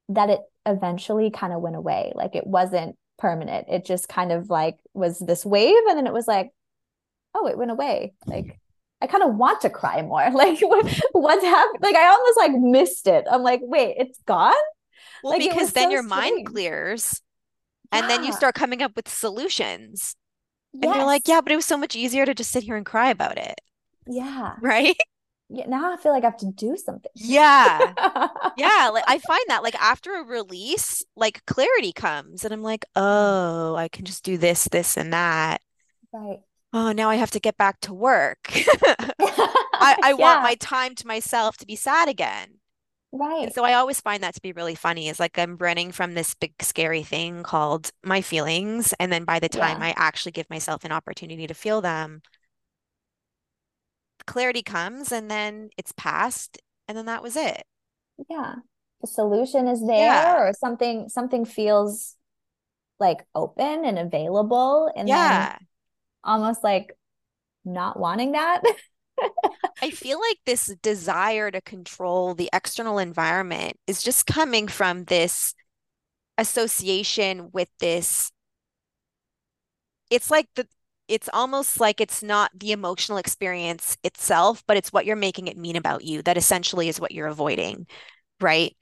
that 0.09 0.29
it 0.29 0.41
eventually 0.65 1.31
kind 1.31 1.53
of 1.53 1.61
went 1.61 1.75
away. 1.75 2.11
Like 2.15 2.35
it 2.35 2.45
wasn't 2.45 2.95
permanent. 3.17 3.67
It 3.69 3.85
just 3.85 4.07
kind 4.09 4.31
of 4.31 4.49
like 4.49 4.77
was 4.93 5.19
this 5.19 5.45
wave, 5.45 5.75
and 5.89 5.97
then 5.97 6.07
it 6.07 6.13
was 6.13 6.27
like, 6.27 6.51
oh, 7.33 7.47
it 7.47 7.57
went 7.57 7.71
away. 7.71 8.13
Hmm. 8.25 8.31
Like 8.31 8.59
I 9.01 9.07
kind 9.07 9.23
of 9.23 9.35
want 9.35 9.61
to 9.61 9.69
cry 9.69 10.01
more. 10.01 10.29
Like 10.33 10.59
what, 10.61 10.85
what's 11.13 11.43
happened? 11.43 11.83
Like 11.83 11.95
I 11.95 12.07
almost 12.07 12.37
like 12.37 12.51
missed 12.53 13.07
it. 13.07 13.25
I'm 13.31 13.43
like, 13.43 13.61
wait, 13.63 13.95
it's 13.99 14.19
gone. 14.25 14.53
Well, 15.23 15.33
Like, 15.33 15.41
because 15.41 15.73
then 15.73 15.89
so 15.89 15.91
your 15.91 16.03
mind 16.03 16.45
clears 16.45 17.21
And 17.91 18.09
then 18.09 18.23
you 18.23 18.33
start 18.33 18.55
coming 18.55 18.81
up 18.81 18.95
with 18.95 19.09
solutions. 19.09 20.15
And 20.81 20.93
you're 20.93 21.05
like, 21.05 21.27
yeah, 21.27 21.41
but 21.41 21.51
it 21.51 21.55
was 21.57 21.65
so 21.65 21.77
much 21.77 21.95
easier 21.95 22.25
to 22.25 22.33
just 22.35 22.51
sit 22.51 22.63
here 22.63 22.75
and 22.75 22.85
cry 22.85 23.09
about 23.09 23.37
it. 23.37 23.61
Yeah. 24.07 24.55
Right? 24.61 24.97
Yeah. 25.49 25.65
Now 25.67 25.93
I 25.93 25.97
feel 25.97 26.11
like 26.11 26.23
I 26.23 26.27
have 26.27 26.37
to 26.37 26.51
do 26.51 26.75
something. 26.77 27.11
Yeah. 27.15 27.93
Yeah, 28.57 28.89
like 28.93 29.03
I 29.07 29.19
find 29.19 29.43
that 29.49 29.63
like 29.63 29.75
after 29.75 30.15
a 30.15 30.23
release, 30.23 31.03
like 31.17 31.45
clarity 31.45 31.91
comes 31.91 32.45
and 32.45 32.53
I'm 32.53 32.63
like, 32.63 32.85
oh, 32.95 33.75
I 33.75 33.89
can 33.89 34.05
just 34.05 34.23
do 34.23 34.37
this, 34.37 34.65
this, 34.71 34.95
and 34.97 35.11
that. 35.13 35.61
Right. 36.11 36.43
Oh, 36.73 36.91
now 36.91 37.09
I 37.09 37.15
have 37.15 37.31
to 37.31 37.39
get 37.39 37.57
back 37.57 37.79
to 37.81 37.93
work. 37.93 38.39
I, 39.79 39.95
I 40.01 40.13
want 40.13 40.41
my 40.41 40.55
time 40.55 40.95
to 40.95 41.07
myself 41.07 41.57
to 41.57 41.65
be 41.65 41.75
sad 41.75 42.09
again. 42.09 42.59
And 43.41 43.51
Right. 43.51 43.53
so 43.53 43.63
I 43.65 43.73
always 43.75 44.01
find 44.01 44.23
that 44.23 44.35
to 44.35 44.41
be 44.41 44.53
really 44.53 44.75
funny 44.75 45.09
is 45.09 45.19
like 45.19 45.39
I'm 45.39 45.57
running 45.57 45.91
from 45.91 46.13
this 46.15 46.35
big 46.35 46.53
scary 46.61 47.03
thing 47.03 47.43
called 47.43 47.91
my 48.03 48.21
feelings. 48.21 48.93
And 48.99 49.11
then 49.13 49.25
by 49.25 49.39
the 49.39 49.49
time 49.49 49.81
Yeah. 49.81 49.83
I 49.83 49.93
actually 49.97 50.33
give 50.33 50.49
myself 50.49 50.85
an 50.85 50.91
opportunity 50.93 51.47
to 51.47 51.53
feel 51.55 51.81
them, 51.81 52.21
clarity 54.25 54.63
comes 54.63 55.11
and 55.11 55.29
then 55.29 55.69
it's 55.77 55.93
past. 55.93 56.59
And 56.87 56.97
then 56.97 57.05
that 57.07 57.23
was 57.23 57.35
it. 57.35 57.63
Yeah. 58.29 58.55
The 59.01 59.07
solution 59.07 59.67
is 59.67 59.85
there 59.85 60.07
Yeah. 60.07 60.49
or 60.49 60.53
something 60.53 61.09
something 61.09 61.45
feels 61.45 62.15
like 62.99 63.25
open 63.35 63.85
and 63.85 63.99
available 63.99 64.91
and 64.95 65.13
then 65.13 65.49
Yeah. 65.49 65.57
almost 66.23 66.63
like 66.63 66.93
not 67.65 67.99
wanting 67.99 68.33
that. 68.33 68.63
I 69.81 69.91
feel 69.91 70.19
like 70.19 70.39
this 70.45 70.67
desire 70.81 71.51
to 71.51 71.61
control 71.61 72.33
the 72.33 72.49
external 72.53 72.97
environment 72.97 73.77
is 73.87 74.01
just 74.01 74.25
coming 74.25 74.67
from 74.67 75.03
this 75.05 75.53
association 76.37 77.51
with 77.53 77.69
this. 77.79 78.31
It's 80.09 80.31
like 80.31 80.47
the, 80.55 80.67
it's 81.07 81.29
almost 81.33 81.79
like 81.79 82.01
it's 82.01 82.23
not 82.23 82.51
the 82.57 82.71
emotional 82.71 83.17
experience 83.17 83.97
itself, 84.03 84.63
but 84.67 84.77
it's 84.77 84.91
what 84.93 85.05
you're 85.05 85.15
making 85.15 85.47
it 85.47 85.57
mean 85.57 85.75
about 85.75 86.03
you. 86.03 86.21
That 86.21 86.37
essentially 86.37 86.89
is 86.89 86.99
what 86.99 87.11
you're 87.11 87.27
avoiding, 87.27 87.87
right? 88.41 88.75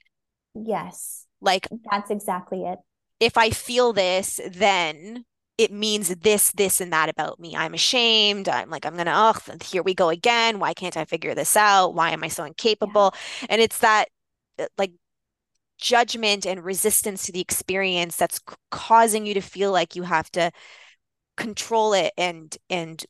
Yes. 0.54 1.26
Like 1.40 1.68
That's 1.90 2.10
exactly 2.10 2.64
it. 2.64 2.78
if 3.20 3.36
I 3.36 3.50
feel 3.50 3.92
this, 3.92 4.40
then 4.46 5.24
it 5.56 5.70
means 5.72 6.08
this, 6.16 6.50
this, 6.52 6.80
and 6.80 6.92
that 6.92 7.08
about 7.08 7.38
me. 7.38 7.54
I'm 7.54 7.74
ashamed. 7.74 8.48
I'm 8.48 8.70
like, 8.70 8.84
I'm 8.84 8.96
gonna, 8.96 9.12
oh, 9.14 9.34
here 9.62 9.82
we 9.82 9.94
go 9.94 10.08
again. 10.08 10.58
Why 10.58 10.74
can't 10.74 10.96
I 10.96 11.04
figure 11.04 11.34
this 11.34 11.56
out? 11.56 11.94
Why 11.94 12.10
am 12.10 12.24
I 12.24 12.28
so 12.28 12.44
incapable? 12.44 13.14
And 13.48 13.60
it's 13.60 13.78
that 13.78 14.08
uh, 14.58 14.66
like 14.78 14.92
judgment 15.78 16.46
and 16.46 16.64
resistance 16.64 17.26
to 17.26 17.32
the 17.32 17.40
experience 17.40 18.16
that's 18.16 18.40
causing 18.70 19.26
you 19.26 19.34
to 19.34 19.42
feel 19.42 19.72
like 19.72 19.96
you 19.96 20.04
have 20.04 20.30
to 20.32 20.52
control 21.36 21.92
it 21.94 22.12
and 22.18 22.56
and 22.70 23.04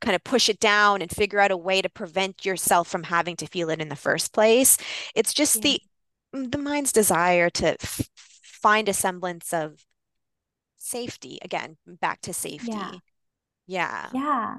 kind 0.00 0.16
of 0.16 0.24
push 0.24 0.48
it 0.48 0.58
down 0.58 1.00
and 1.00 1.10
figure 1.10 1.38
out 1.38 1.50
a 1.50 1.56
way 1.56 1.80
to 1.80 1.88
prevent 1.88 2.44
yourself 2.44 2.88
from 2.88 3.04
having 3.04 3.36
to 3.36 3.46
feel 3.46 3.70
it 3.70 3.80
in 3.80 3.88
the 3.88 3.96
first 3.96 4.32
place. 4.32 4.76
It's 5.14 5.32
just 5.32 5.62
Yeah. 5.62 5.62
the 5.62 5.80
the 6.32 6.58
mind's 6.58 6.92
desire 6.92 7.50
to 7.50 7.68
f 7.80 8.08
find 8.16 8.88
a 8.88 8.92
semblance 8.94 9.52
of 9.52 9.84
safety 10.78 11.38
again 11.42 11.76
back 11.86 12.20
to 12.22 12.32
safety 12.34 12.88
Yeah. 12.88 13.00
yeah 13.66 14.10
Yeah. 14.10 14.56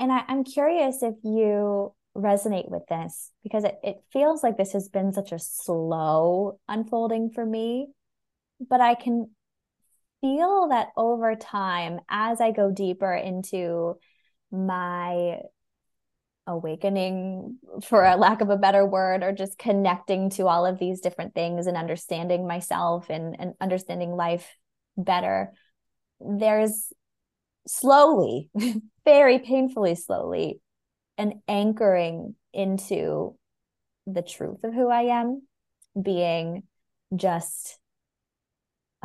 And 0.00 0.12
I, 0.12 0.24
I'm 0.28 0.44
curious 0.44 1.02
if 1.02 1.16
you 1.24 1.94
resonate 2.16 2.70
with 2.70 2.86
this 2.88 3.32
because 3.42 3.64
it, 3.64 3.78
it 3.84 3.98
feels 4.12 4.42
like 4.42 4.56
this 4.58 4.72
has 4.74 4.88
been 4.88 5.12
such 5.12 5.32
a 5.32 5.38
slow 5.40 6.60
unfolding 6.68 7.30
for 7.30 7.46
me. 7.46 7.88
But 8.60 8.80
I 8.82 8.94
can 8.96 9.30
feel 10.20 10.68
that 10.68 10.88
over 10.96 11.34
time, 11.34 12.00
as 12.08 12.40
I 12.40 12.50
go 12.50 12.70
deeper 12.70 13.12
into 13.12 13.98
my 14.50 15.40
awakening, 16.46 17.58
for 17.84 18.04
a 18.04 18.16
lack 18.16 18.40
of 18.40 18.50
a 18.50 18.56
better 18.56 18.86
word, 18.86 19.22
or 19.22 19.32
just 19.32 19.58
connecting 19.58 20.30
to 20.30 20.46
all 20.46 20.64
of 20.64 20.78
these 20.78 21.00
different 21.00 21.34
things 21.34 21.66
and 21.66 21.76
understanding 21.76 22.46
myself 22.46 23.10
and, 23.10 23.36
and 23.38 23.54
understanding 23.60 24.12
life 24.12 24.56
better, 24.96 25.52
there's 26.20 26.92
slowly, 27.66 28.50
very 29.04 29.38
painfully 29.38 29.94
slowly, 29.94 30.60
an 31.18 31.42
anchoring 31.48 32.34
into 32.52 33.36
the 34.06 34.22
truth 34.22 34.62
of 34.62 34.72
who 34.72 34.88
I 34.88 35.02
am, 35.02 35.42
being 36.00 36.62
just 37.14 37.78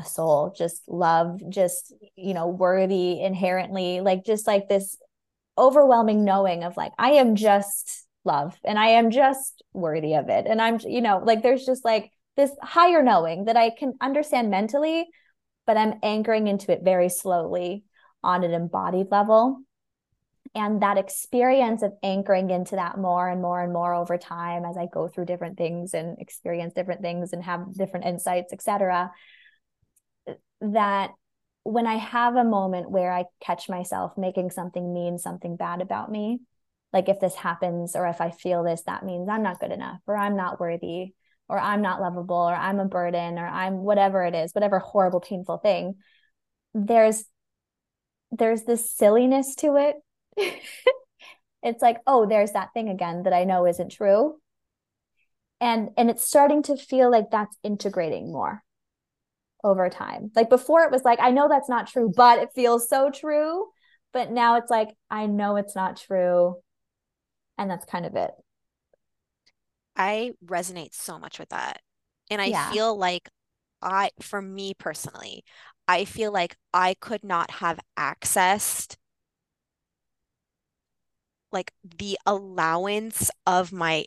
a 0.01 0.05
soul, 0.05 0.53
just 0.57 0.81
love, 0.87 1.41
just, 1.49 1.93
you 2.15 2.33
know, 2.33 2.47
worthy 2.47 3.21
inherently, 3.21 4.01
like 4.01 4.25
just 4.25 4.47
like 4.47 4.67
this 4.67 4.97
overwhelming 5.57 6.25
knowing 6.25 6.63
of 6.63 6.77
like, 6.77 6.91
I 6.97 7.11
am 7.11 7.35
just 7.35 8.05
love 8.23 8.57
and 8.63 8.77
I 8.77 8.87
am 8.87 9.11
just 9.11 9.63
worthy 9.73 10.15
of 10.15 10.29
it. 10.29 10.45
And 10.47 10.61
I'm, 10.61 10.79
you 10.79 11.01
know, 11.01 11.21
like 11.23 11.43
there's 11.43 11.65
just 11.65 11.85
like 11.85 12.11
this 12.37 12.51
higher 12.61 13.03
knowing 13.03 13.45
that 13.45 13.57
I 13.57 13.69
can 13.69 13.93
understand 14.01 14.49
mentally, 14.49 15.07
but 15.65 15.77
I'm 15.77 15.99
anchoring 16.03 16.47
into 16.47 16.71
it 16.71 16.81
very 16.83 17.09
slowly 17.09 17.83
on 18.23 18.43
an 18.43 18.51
embodied 18.51 19.07
level. 19.11 19.61
And 20.53 20.81
that 20.81 20.97
experience 20.97 21.81
of 21.81 21.93
anchoring 22.03 22.49
into 22.49 22.75
that 22.75 22.97
more 22.97 23.29
and 23.29 23.41
more 23.41 23.63
and 23.63 23.71
more 23.71 23.93
over 23.93 24.17
time 24.17 24.65
as 24.65 24.75
I 24.75 24.87
go 24.91 25.07
through 25.07 25.25
different 25.25 25.57
things 25.57 25.93
and 25.93 26.19
experience 26.19 26.73
different 26.73 27.01
things 27.01 27.31
and 27.31 27.41
have 27.43 27.73
different 27.73 28.05
insights, 28.05 28.51
etc. 28.51 29.11
That 30.61 31.11
when 31.63 31.85
I 31.85 31.95
have 31.95 32.35
a 32.35 32.43
moment 32.43 32.89
where 32.89 33.11
I 33.11 33.25
catch 33.39 33.69
myself 33.69 34.17
making 34.17 34.51
something 34.51 34.93
mean 34.93 35.17
something 35.17 35.57
bad 35.57 35.81
about 35.81 36.11
me, 36.11 36.39
like 36.93 37.07
if 37.09 37.19
this 37.19 37.35
happens 37.35 37.95
or 37.95 38.07
if 38.07 38.19
I 38.21 38.31
feel 38.31 38.63
this, 38.63 38.83
that 38.83 39.05
means 39.05 39.29
I'm 39.29 39.43
not 39.43 39.59
good 39.59 39.71
enough 39.71 39.99
or 40.07 40.17
I'm 40.17 40.35
not 40.35 40.59
worthy 40.59 41.13
or 41.47 41.59
I'm 41.59 41.81
not 41.81 42.01
lovable 42.01 42.35
or 42.35 42.55
I'm 42.55 42.79
a 42.79 42.85
burden 42.85 43.37
or 43.37 43.45
I'm 43.45 43.83
whatever 43.83 44.23
it 44.23 44.35
is, 44.35 44.53
whatever 44.53 44.79
horrible, 44.79 45.19
painful 45.19 45.57
thing, 45.57 45.95
there's 46.73 47.25
there's 48.31 48.63
this 48.63 48.89
silliness 48.89 49.55
to 49.55 49.75
it. 49.75 49.95
it's 51.63 51.81
like, 51.81 51.97
oh, 52.07 52.25
there's 52.25 52.53
that 52.53 52.69
thing 52.73 52.87
again 52.87 53.23
that 53.23 53.33
I 53.33 53.43
know 53.43 53.67
isn't 53.67 53.91
true. 53.91 54.39
And 55.59 55.89
and 55.97 56.09
it's 56.09 56.25
starting 56.25 56.63
to 56.63 56.77
feel 56.77 57.11
like 57.11 57.29
that's 57.29 57.55
integrating 57.63 58.31
more 58.31 58.63
over 59.63 59.89
time. 59.89 60.31
Like 60.35 60.49
before 60.49 60.83
it 60.83 60.91
was 60.91 61.03
like, 61.03 61.19
I 61.21 61.31
know 61.31 61.47
that's 61.49 61.69
not 61.69 61.87
true, 61.87 62.11
but 62.15 62.39
it 62.39 62.49
feels 62.55 62.89
so 62.89 63.09
true. 63.11 63.67
But 64.13 64.31
now 64.31 64.57
it's 64.57 64.69
like, 64.71 64.89
I 65.09 65.25
know 65.27 65.55
it's 65.55 65.75
not 65.75 65.97
true. 65.97 66.57
And 67.57 67.69
that's 67.69 67.85
kind 67.85 68.05
of 68.05 68.15
it. 68.15 68.31
I 69.95 70.33
resonate 70.45 70.93
so 70.93 71.19
much 71.19 71.39
with 71.39 71.49
that. 71.49 71.81
And 72.29 72.41
I 72.41 72.51
Yeah. 72.51 72.53
feel 72.53 72.95
like 72.97 73.29
I, 73.81 74.11
for 74.21 74.41
me 74.41 74.73
personally, 74.73 75.43
I 75.87 76.05
feel 76.05 76.31
like 76.31 76.55
I 76.73 76.95
could 76.95 77.23
not 77.23 77.51
have 77.51 77.79
accessed 77.97 78.95
like 81.51 81.71
the 81.83 82.17
allowance 82.25 83.29
of 83.45 83.71
my 83.71 84.05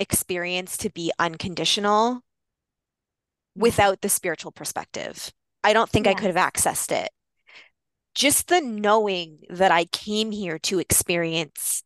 experience 0.00 0.76
to 0.78 0.90
be 0.90 1.12
unconditional 1.18 2.22
without 3.54 4.00
the 4.00 4.08
spiritual 4.08 4.52
perspective. 4.52 5.32
I 5.62 5.72
don't 5.72 5.90
think 5.90 6.06
I 6.06 6.14
could 6.14 6.34
have 6.34 6.52
accessed 6.52 6.90
it. 6.92 7.10
Just 8.14 8.48
the 8.48 8.60
knowing 8.60 9.40
that 9.50 9.70
I 9.70 9.84
came 9.86 10.32
here 10.32 10.58
to 10.60 10.78
experience 10.78 11.82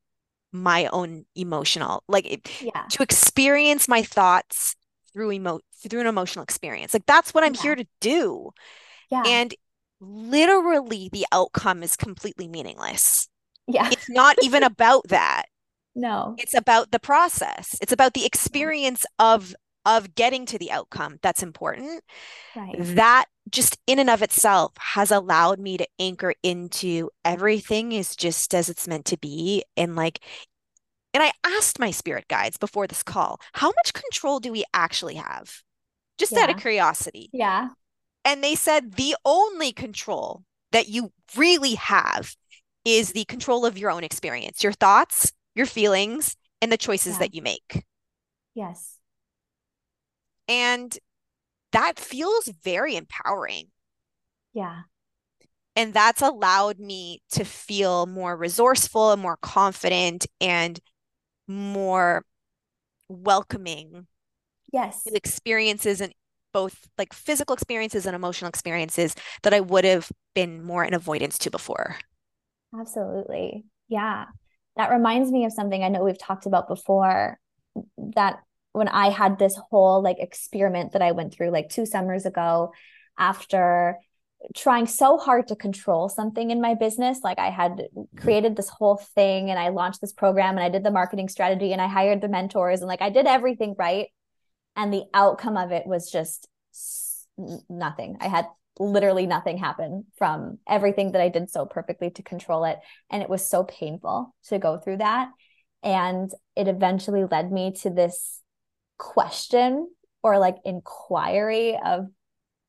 my 0.53 0.87
own 0.87 1.27
emotional, 1.35 2.03
like 2.09 2.27
it- 2.27 2.63
Yeah. 2.63 2.85
to 2.91 3.03
experience 3.03 3.89
my 3.89 4.03
thoughts 4.03 4.77
through 5.13 5.33
emo 5.33 5.61
through 5.89 6.01
an 6.01 6.07
emotional 6.07 6.43
experience. 6.43 6.95
Like 6.95 7.07
that's 7.07 7.35
what 7.35 7.45
I'm 7.45 7.55
Yeah. 7.55 7.63
here 7.63 7.77
to 7.77 7.87
do. 8.01 8.51
Yeah. 9.11 9.23
And 9.27 9.55
literally 10.01 11.09
the 11.13 11.27
outcome 11.33 11.83
is 11.83 11.97
completely 11.97 12.49
meaningless. 12.49 13.29
Yeah. 13.67 13.89
It's 13.91 14.09
not 14.09 14.37
even 14.43 14.63
about 14.73 15.09
that. 15.09 15.45
No. 15.95 16.35
It's 16.39 16.55
about 16.55 16.91
the 16.91 16.99
process. 16.99 17.77
It's 17.81 17.93
about 17.93 18.15
the 18.15 18.25
experience 18.25 19.05
of 19.19 19.55
of 19.87 20.15
getting 20.15 20.47
to 20.47 20.59
the 20.59 20.71
outcome 20.71 21.19
that's 21.23 21.43
important. 21.43 22.03
Right. 22.57 22.75
That 22.79 23.27
just 23.51 23.79
in 23.87 23.99
and 23.99 24.09
of 24.09 24.23
itself 24.23 24.73
has 24.79 25.11
allowed 25.11 25.59
me 25.59 25.77
to 25.77 25.87
anchor 25.99 26.35
into 26.43 27.11
everything 27.25 27.93
is 27.93 28.17
just 28.17 28.55
as 28.55 28.69
it's 28.69 28.89
meant 28.89 29.05
to 29.07 29.19
be. 29.19 29.65
And 29.77 29.97
like, 29.97 30.21
and 31.13 31.23
I 31.23 31.33
asked 31.45 31.79
my 31.79 31.91
spirit 31.91 32.27
guides 32.29 32.57
before 32.57 32.87
this 32.87 33.03
call, 33.03 33.41
how 33.53 33.69
much 33.69 33.93
control 33.93 34.41
do 34.41 34.51
we 34.51 34.65
actually 34.73 35.17
have? 35.17 35.63
Just 36.19 36.33
out 36.33 36.51
of 36.51 36.57
curiosity. 36.59 37.29
Yeah. 37.33 37.69
And 38.25 38.43
they 38.43 38.55
said 38.55 38.95
the 38.95 39.17
only 39.25 39.73
control 39.73 40.45
that 40.73 40.89
you 40.89 41.13
really 41.37 41.75
have 41.75 42.35
is 42.85 43.13
the 43.13 43.25
control 43.27 43.67
of 43.67 43.79
your 43.79 43.91
own 43.91 44.05
experience, 44.05 44.63
your 44.63 44.73
thoughts, 44.73 45.33
your 45.55 45.67
feelings, 45.67 46.37
and 46.61 46.73
the 46.73 46.77
choices 46.77 47.15
Yeah. 47.15 47.19
that 47.21 47.35
you 47.35 47.43
make. 47.43 47.85
Yes. 48.55 48.94
And 50.49 50.97
that 51.73 51.99
feels 51.99 52.49
very 52.63 52.97
empowering. 52.97 53.67
Yeah. 54.53 54.83
And 55.77 55.93
that's 55.93 56.23
allowed 56.23 56.79
me 56.79 57.23
to 57.33 57.45
feel 57.45 58.07
more 58.07 58.37
resourceful 58.37 59.13
and 59.13 59.21
more 59.21 59.37
confident 59.37 60.27
and 60.41 60.79
more 61.49 62.25
welcoming 63.09 64.07
yes 64.73 65.03
experiences 65.07 66.01
and 66.01 66.13
both 66.55 66.89
like 66.97 67.13
physical 67.13 67.53
experiences 67.53 68.07
and 68.07 68.15
emotional 68.17 68.49
experiences 68.49 69.15
that 69.43 69.53
I 69.53 69.61
would 69.61 69.85
have 69.85 70.11
been 70.35 70.63
more 70.63 70.85
in 70.85 70.95
avoidance 70.95 71.37
to 71.39 71.51
before. 71.51 71.97
Absolutely. 72.79 73.65
Yeah. 73.89 74.27
That 74.77 74.91
reminds 74.91 75.31
me 75.31 75.45
of 75.45 75.53
something 75.53 75.83
I 75.83 75.89
know 75.89 76.03
we've 76.03 76.19
talked 76.19 76.47
about 76.47 76.69
before 76.69 77.39
that 78.15 78.39
when 78.75 78.89
I 78.89 79.11
had 79.11 79.39
this 79.39 79.57
whole 79.71 80.03
like 80.03 80.17
experiment 80.19 80.93
that 80.93 81.01
I 81.01 81.13
went 81.13 81.33
through 81.33 81.51
like 81.51 81.69
two 81.69 81.87
summers 81.87 82.27
ago 82.27 82.73
after 83.17 83.99
trying 84.57 84.89
so 84.89 85.17
hard 85.17 85.47
to 85.47 85.57
control 85.57 86.09
something 86.09 86.51
in 86.51 86.61
my 86.61 86.75
business. 86.75 87.21
Like 87.23 87.39
I 87.39 87.51
had 87.51 87.85
created 88.17 88.57
this 88.57 88.69
whole 88.69 88.97
thing 88.97 89.49
and 89.49 89.61
I 89.61 89.69
launched 89.69 90.01
this 90.01 90.13
program 90.13 90.57
and 90.57 90.65
I 90.65 90.71
did 90.71 90.83
the 90.83 90.91
marketing 90.91 91.29
strategy 91.29 91.73
and 91.73 91.81
I 91.81 91.87
hired 91.87 92.21
the 92.21 92.29
mentors 92.29 92.81
and 92.81 92.89
like 92.89 93.01
I 93.01 93.11
did 93.11 93.27
everything 93.27 93.77
right. 93.79 94.09
And 94.75 94.93
the 94.93 95.05
outcome 95.15 95.57
of 95.57 95.71
it 95.71 95.87
was 95.87 96.11
just 96.11 96.49
nothing. 97.69 98.17
I 98.21 98.27
had 98.27 98.47
literally 98.81 99.29
nothing 99.29 99.57
happen 99.57 100.07
from 100.19 100.59
everything 100.69 101.13
that 101.13 101.23
I 101.23 101.29
did 101.29 101.49
so 101.49 101.65
perfectly 101.65 102.11
to 102.11 102.25
control 102.25 102.65
it. 102.65 102.81
And 103.09 103.23
it 103.23 103.31
was 103.31 103.49
so 103.49 103.63
painful 103.63 104.35
to 104.49 104.59
go 104.59 104.79
through 104.79 104.97
that. 104.97 105.29
And 105.85 106.29
it 106.57 106.67
eventually 106.67 107.25
led 107.31 107.53
me 107.53 107.73
to 107.83 107.91
this 107.91 108.41
question 108.99 109.89
or 110.23 110.39
like 110.39 110.57
inquiry 110.65 111.79
of 111.85 112.07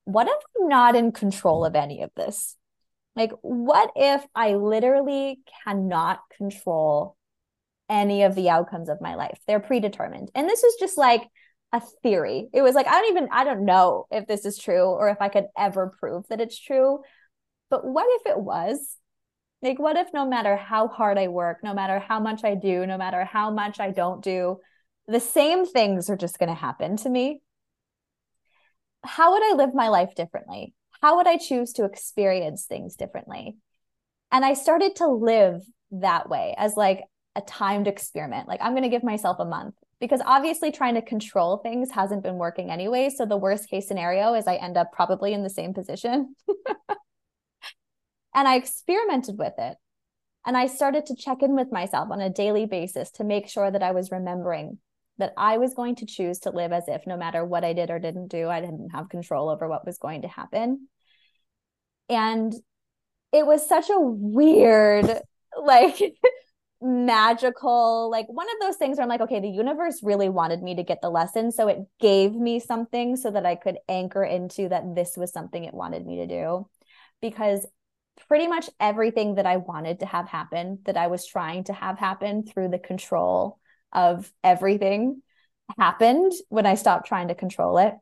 what 0.06 0.28
if 0.28 0.44
I'm 0.62 0.68
not 0.68 0.96
in 0.96 1.12
control 1.12 1.66
of 1.66 1.76
any 1.76 2.04
of 2.04 2.12
this? 2.16 2.56
Like, 3.16 3.32
what 3.42 3.92
if 3.96 4.26
I 4.36 4.56
literally 4.56 5.40
cannot 5.64 6.20
control 6.38 7.16
any 7.90 8.24
of 8.24 8.36
the 8.36 8.50
outcomes 8.50 8.90
of 8.90 9.02
my 9.02 9.16
life? 9.16 9.40
They're 9.48 9.60
predetermined. 9.60 10.32
And 10.36 10.48
this 10.48 10.64
is 10.64 10.76
just 10.80 10.98
like 10.98 11.24
a 11.72 11.82
theory. 12.04 12.50
It 12.54 12.62
was 12.62 12.76
like, 12.76 12.88
I 12.88 12.92
don't 12.92 13.10
even, 13.10 13.30
I 13.32 13.44
don't 13.44 13.66
know 13.66 14.06
if 14.12 14.28
this 14.28 14.46
is 14.46 14.58
true 14.58 14.84
or 14.84 15.10
if 15.10 15.18
I 15.22 15.30
could 15.30 15.46
ever 15.58 15.94
prove 16.00 16.28
that 16.28 16.42
it's 16.42 16.60
true. 16.60 17.00
But 17.70 17.86
what 17.86 18.06
if 18.22 18.28
it 18.28 18.40
was? 18.40 18.98
Like, 19.62 19.80
what 19.80 19.98
if 19.98 20.14
no 20.14 20.28
matter 20.28 20.56
how 20.56 20.88
hard 20.88 21.18
I 21.18 21.30
work, 21.30 21.60
no 21.64 21.74
matter 21.74 22.00
how 22.00 22.20
much 22.20 22.44
I 22.44 22.56
do, 22.56 22.86
no 22.86 22.98
matter 22.98 23.24
how 23.26 23.50
much 23.50 23.80
I 23.80 23.92
don't 23.92 24.24
do, 24.24 24.60
the 25.08 25.20
same 25.20 25.66
things 25.66 26.10
are 26.10 26.18
just 26.18 26.40
going 26.40 26.50
to 26.50 26.56
happen 26.56 26.98
to 26.98 27.10
me? 27.10 27.42
how 29.06 29.34
would 29.34 29.44
I 29.44 29.56
live 29.56 29.74
my 29.74 29.90
life 29.90 30.16
differently? 30.16 30.74
How 31.02 31.18
would 31.18 31.28
I 31.28 31.38
choose 31.38 31.74
to 31.74 31.86
experience 31.86 32.66
things 32.66 32.96
differently? 32.96 33.58
And 34.32 34.44
I 34.44 34.54
started 34.54 34.96
to 34.98 35.08
live 35.08 35.62
that 35.92 36.30
way 36.30 36.56
as 36.58 36.76
like 36.76 37.04
a 37.36 37.42
timed 37.42 37.88
experiment. 37.88 38.48
Like 38.48 38.60
I'm 38.62 38.74
going 38.74 38.84
to 38.84 38.90
give 38.90 39.04
myself 39.04 39.38
a 39.40 39.46
month 39.46 39.76
because 40.00 40.22
obviously 40.26 40.72
trying 40.72 40.96
to 40.96 41.02
control 41.02 41.58
things 41.58 41.92
hasn't 41.92 42.24
been 42.24 42.36
working 42.36 42.72
anyway. 42.72 43.10
So 43.16 43.26
the 43.26 43.38
worst 43.38 43.70
case 43.70 43.88
scenario 43.88 44.34
is 44.34 44.48
I 44.48 44.56
end 44.56 44.78
up 44.78 44.92
probably 44.92 45.34
in 45.34 45.44
the 45.44 45.50
same 45.50 45.74
position. 45.74 46.36
and 48.36 48.48
I 48.48 48.56
experimented 48.56 49.38
with 49.38 49.54
it. 49.58 49.78
And 50.48 50.56
I 50.56 50.68
started 50.68 51.08
to 51.08 51.16
check 51.16 51.42
in 51.42 51.56
with 51.56 51.72
myself 51.72 52.10
on 52.12 52.22
a 52.22 52.30
daily 52.30 52.66
basis 52.66 53.10
to 53.12 53.24
make 53.24 53.48
sure 53.48 53.72
that 53.72 53.82
I 53.82 53.92
was 53.92 54.12
remembering 54.12 54.78
that 55.18 55.34
I 55.38 55.58
was 55.58 55.74
going 55.74 55.96
to 55.98 56.06
choose 56.06 56.40
to 56.40 56.50
live 56.50 56.72
as 56.72 56.88
if 56.88 57.08
no 57.08 57.18
matter 57.18 57.46
what 57.46 57.64
I 57.64 57.74
did 57.74 57.90
or 57.90 58.00
didn't 58.00 58.28
do, 58.28 58.50
I 58.50 58.62
didn't 58.62 58.90
have 58.90 59.10
control 59.10 59.50
over 59.50 59.68
what 59.68 59.86
was 59.86 59.98
going 59.98 60.24
to 60.24 60.28
happen. 60.28 60.88
And 62.10 62.54
it 63.32 63.46
was 63.46 63.68
such 63.68 63.90
a 63.90 64.00
weird, 64.00 65.10
like, 65.62 66.00
magical, 66.82 68.12
like 68.12 68.28
one 68.28 68.48
of 68.48 68.56
those 68.62 68.76
things 68.76 68.98
where 68.98 69.04
I'm 69.04 69.10
like, 69.10 69.22
okay, 69.22 69.40
the 69.40 69.50
universe 69.50 70.02
really 70.04 70.30
wanted 70.30 70.62
me 70.62 70.76
to 70.76 70.84
get 70.84 71.02
the 71.02 71.10
lesson. 71.10 71.52
So 71.52 71.68
it 71.68 71.80
gave 72.00 72.34
me 72.34 72.60
something 72.60 73.16
so 73.16 73.32
that 73.32 73.46
I 73.46 73.56
could 73.56 73.78
anchor 73.88 74.24
into 74.24 74.70
that 74.70 74.94
this 74.94 75.16
was 75.18 75.32
something 75.32 75.64
it 75.64 75.74
wanted 75.74 76.06
me 76.06 76.18
to 76.18 76.28
do. 76.28 76.70
Because 77.22 77.66
pretty 78.28 78.48
much 78.48 78.70
everything 78.80 79.36
that 79.36 79.46
I 79.46 79.58
wanted 79.58 80.02
to 80.02 80.06
have 80.06 80.28
happen, 80.28 80.80
that 80.86 80.98
I 80.98 81.08
was 81.08 81.26
trying 81.26 81.64
to 81.66 81.74
have 81.74 81.98
happen 81.98 82.44
through 82.46 82.70
the 82.70 82.80
control 82.80 83.60
of 83.96 84.32
everything 84.44 85.22
happened 85.80 86.32
when 86.50 86.66
I 86.66 86.76
stopped 86.76 87.08
trying 87.08 87.30
to 87.30 87.36
control 87.36 87.78
it. 87.80 87.94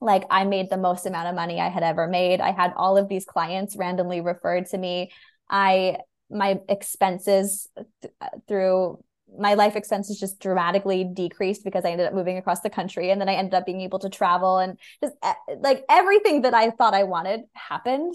Like 0.00 0.24
I 0.30 0.44
made 0.44 0.70
the 0.70 0.76
most 0.76 1.06
amount 1.06 1.28
of 1.28 1.34
money 1.34 1.60
I 1.60 1.68
had 1.68 1.82
ever 1.82 2.06
made. 2.06 2.40
I 2.40 2.52
had 2.52 2.72
all 2.76 2.96
of 2.96 3.08
these 3.08 3.24
clients 3.24 3.76
randomly 3.76 4.20
referred 4.20 4.66
to 4.66 4.78
me. 4.78 5.10
I 5.50 5.98
my 6.30 6.60
expenses 6.68 7.66
th- 8.00 8.12
through 8.46 9.02
my 9.38 9.54
life 9.54 9.76
expenses 9.76 10.18
just 10.18 10.40
dramatically 10.40 11.04
decreased 11.04 11.64
because 11.64 11.84
I 11.84 11.90
ended 11.90 12.06
up 12.06 12.14
moving 12.14 12.38
across 12.38 12.60
the 12.60 12.70
country 12.70 13.10
and 13.10 13.20
then 13.20 13.28
I 13.28 13.34
ended 13.34 13.54
up 13.54 13.66
being 13.66 13.80
able 13.80 13.98
to 14.00 14.08
travel 14.08 14.58
and 14.58 14.78
just 15.02 15.14
eh, 15.22 15.34
like 15.58 15.84
everything 15.88 16.42
that 16.42 16.54
I 16.54 16.70
thought 16.70 16.94
I 16.94 17.04
wanted 17.04 17.42
happened 17.54 18.14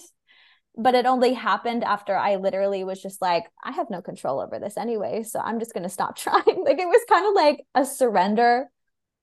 but 0.76 0.96
it 0.96 1.06
only 1.06 1.34
happened 1.34 1.84
after 1.84 2.16
I 2.16 2.38
literally 2.38 2.84
was 2.84 3.02
just 3.02 3.22
like, 3.22 3.46
I 3.64 3.72
have 3.72 3.90
no 3.90 4.02
control 4.02 4.40
over 4.40 4.58
this 4.58 4.76
anyway. 4.76 5.24
So 5.24 5.40
I'm 5.40 5.60
just 5.60 5.74
going 5.74 5.84
to 5.84 5.90
stop 5.90 6.18
trying. 6.18 6.64
like 6.64 6.80
it 6.80 6.88
was 6.88 7.06
kind 7.08 7.28
of 7.28 7.34
like 7.34 7.66
a 7.76 7.86
surrender 7.86 8.70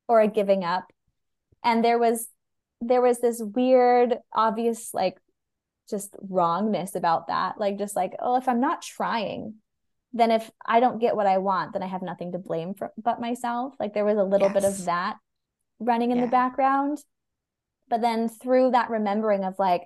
or 0.09 0.21
a 0.21 0.29
giving 0.29 0.65
up. 0.65 0.93
And 1.65 1.85
there 1.85 1.99
was, 1.99 2.29
there 2.81 3.03
was 3.03 3.21
this 3.21 3.43
weird, 3.43 4.17
obvious, 4.33 4.95
like 4.95 5.19
just 5.89 6.15
wrongness 6.21 6.95
about 6.95 7.27
that. 7.27 7.59
Like, 7.59 7.79
just 7.79 7.97
like, 7.97 8.13
oh, 8.21 8.37
if 8.37 8.49
I'm 8.49 8.61
not 8.61 8.81
trying, 8.81 9.55
then 10.13 10.31
if 10.31 10.51
I 10.65 10.81
don't 10.81 11.01
get 11.01 11.17
what 11.17 11.27
I 11.27 11.39
want, 11.39 11.73
then 11.73 11.83
I 11.83 11.87
have 11.87 12.03
nothing 12.03 12.33
to 12.33 12.39
blame 12.39 12.75
for 12.75 12.93
but 12.97 13.21
myself. 13.21 13.75
Like 13.79 13.93
there 13.93 14.05
was 14.05 14.19
a 14.19 14.25
little 14.25 14.49
yes. 14.49 14.55
bit 14.55 14.65
of 14.65 14.85
that 14.87 15.17
running 15.81 16.13
in 16.13 16.19
yeah. 16.19 16.27
the 16.27 16.31
background. 16.31 16.99
But 17.89 18.01
then 18.01 18.29
through 18.29 18.71
that 18.71 18.91
remembering 18.91 19.45
of 19.45 19.59
like, 19.59 19.83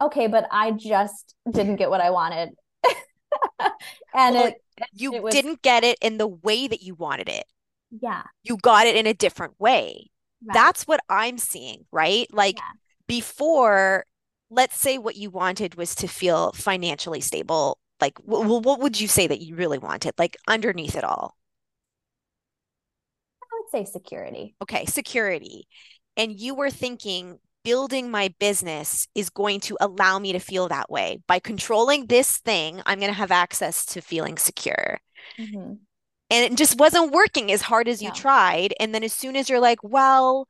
okay, 0.00 0.26
but 0.26 0.46
I 0.50 0.72
just 0.72 1.34
didn't 1.50 1.76
get 1.76 1.90
what 1.90 2.00
I 2.00 2.10
wanted. 2.10 2.50
and 4.14 4.34
well, 4.34 4.46
it 4.46 4.62
you 4.92 5.14
it 5.14 5.22
was, 5.22 5.34
didn't 5.34 5.62
get 5.62 5.84
it 5.84 5.98
in 6.00 6.18
the 6.18 6.26
way 6.26 6.68
that 6.68 6.82
you 6.82 6.94
wanted 6.94 7.28
it. 7.28 7.44
Yeah. 7.90 8.22
You 8.42 8.56
got 8.56 8.86
it 8.86 8.96
in 8.96 9.06
a 9.06 9.14
different 9.14 9.54
way. 9.58 10.10
Right. 10.44 10.54
That's 10.54 10.86
what 10.86 11.00
I'm 11.08 11.38
seeing, 11.38 11.86
right? 11.92 12.26
Like 12.32 12.58
yeah. 12.58 12.72
before, 13.06 14.04
let's 14.50 14.78
say 14.78 14.98
what 14.98 15.16
you 15.16 15.30
wanted 15.30 15.76
was 15.76 15.94
to 15.96 16.08
feel 16.08 16.52
financially 16.52 17.20
stable. 17.20 17.78
Like, 18.00 18.18
well, 18.22 18.60
what 18.60 18.80
would 18.80 19.00
you 19.00 19.08
say 19.08 19.26
that 19.26 19.40
you 19.40 19.56
really 19.56 19.78
wanted? 19.78 20.14
Like 20.18 20.36
underneath 20.46 20.96
it 20.96 21.04
all? 21.04 21.36
I 23.42 23.46
would 23.52 23.70
say 23.70 23.90
security. 23.90 24.54
Okay, 24.62 24.84
security. 24.84 25.66
And 26.16 26.38
you 26.38 26.54
were 26.54 26.70
thinking 26.70 27.38
building 27.66 28.12
my 28.12 28.32
business 28.38 29.08
is 29.16 29.28
going 29.28 29.58
to 29.58 29.76
allow 29.80 30.20
me 30.20 30.32
to 30.32 30.38
feel 30.38 30.68
that 30.68 30.88
way. 30.88 31.18
By 31.26 31.40
controlling 31.40 32.06
this 32.06 32.38
thing, 32.38 32.80
I'm 32.86 33.00
going 33.00 33.10
to 33.10 33.18
have 33.18 33.32
access 33.32 33.84
to 33.86 34.00
feeling 34.00 34.38
secure. 34.38 35.00
Mm-hmm. 35.36 35.72
And 36.30 36.52
it 36.52 36.56
just 36.56 36.78
wasn't 36.78 37.10
working 37.10 37.50
as 37.50 37.62
hard 37.62 37.88
as 37.88 38.00
you 38.00 38.12
tried. 38.12 38.72
And 38.78 38.94
then 38.94 39.02
as 39.02 39.12
soon 39.12 39.34
as 39.34 39.50
you're 39.50 39.58
like, 39.58 39.80
well, 39.82 40.46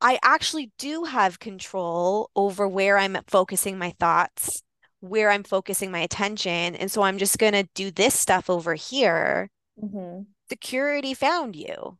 I 0.00 0.20
actually 0.22 0.70
do 0.78 1.02
have 1.02 1.40
control 1.40 2.30
over 2.36 2.68
where 2.68 2.96
I'm 2.96 3.18
focusing 3.26 3.76
my 3.76 3.92
thoughts, 3.98 4.62
where 5.00 5.32
I'm 5.32 5.42
focusing 5.42 5.90
my 5.90 5.98
attention. 5.98 6.76
And 6.76 6.92
so 6.92 7.02
I'm 7.02 7.18
just 7.18 7.38
going 7.38 7.54
to 7.54 7.68
do 7.74 7.90
this 7.90 8.14
stuff 8.14 8.48
over 8.48 8.74
here. 8.74 9.50
Mm-hmm. 9.82 10.22
Security 10.48 11.12
found 11.12 11.56
you. 11.56 11.98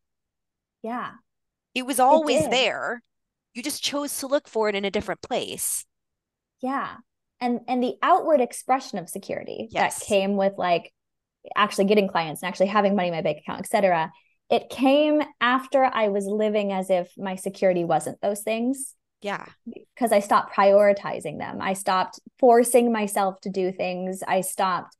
Yeah. 0.84 1.14
It 1.74 1.84
was 1.84 1.98
always 1.98 2.44
it 2.44 2.50
there 2.52 3.02
you 3.54 3.62
just 3.62 3.82
chose 3.82 4.16
to 4.18 4.26
look 4.26 4.48
for 4.48 4.68
it 4.68 4.74
in 4.74 4.84
a 4.84 4.90
different 4.90 5.22
place. 5.22 5.84
Yeah. 6.62 6.96
And 7.40 7.60
and 7.68 7.82
the 7.82 7.94
outward 8.02 8.40
expression 8.40 8.98
of 8.98 9.08
security 9.08 9.68
yes. 9.70 9.98
that 9.98 10.06
came 10.06 10.36
with 10.36 10.54
like 10.58 10.92
actually 11.56 11.86
getting 11.86 12.08
clients 12.08 12.42
and 12.42 12.48
actually 12.48 12.66
having 12.66 12.94
money 12.94 13.08
in 13.08 13.14
my 13.14 13.22
bank 13.22 13.38
account 13.38 13.60
etc 13.60 14.12
it 14.50 14.68
came 14.68 15.22
after 15.40 15.82
i 15.84 16.08
was 16.08 16.26
living 16.26 16.70
as 16.70 16.90
if 16.90 17.10
my 17.16 17.36
security 17.36 17.84
wasn't 17.84 18.20
those 18.20 18.42
things. 18.42 18.94
Yeah. 19.22 19.46
Because 19.94 20.12
i 20.12 20.20
stopped 20.20 20.54
prioritizing 20.54 21.38
them. 21.38 21.62
I 21.62 21.72
stopped 21.72 22.20
forcing 22.38 22.92
myself 22.92 23.40
to 23.42 23.48
do 23.48 23.72
things. 23.72 24.22
I 24.26 24.42
stopped 24.42 24.96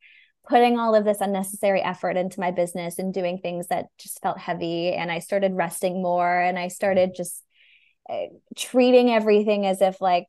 putting 0.48 0.78
all 0.78 0.94
of 0.94 1.04
this 1.04 1.20
unnecessary 1.20 1.82
effort 1.82 2.16
into 2.16 2.40
my 2.40 2.50
business 2.50 2.98
and 2.98 3.12
doing 3.12 3.38
things 3.38 3.68
that 3.68 3.86
just 3.98 4.20
felt 4.20 4.38
heavy 4.38 4.92
and 4.92 5.12
i 5.12 5.18
started 5.18 5.52
resting 5.54 6.02
more 6.02 6.40
and 6.40 6.58
i 6.58 6.66
started 6.66 7.14
just 7.14 7.44
treating 8.56 9.10
everything 9.10 9.66
as 9.66 9.80
if 9.80 10.00
like 10.00 10.26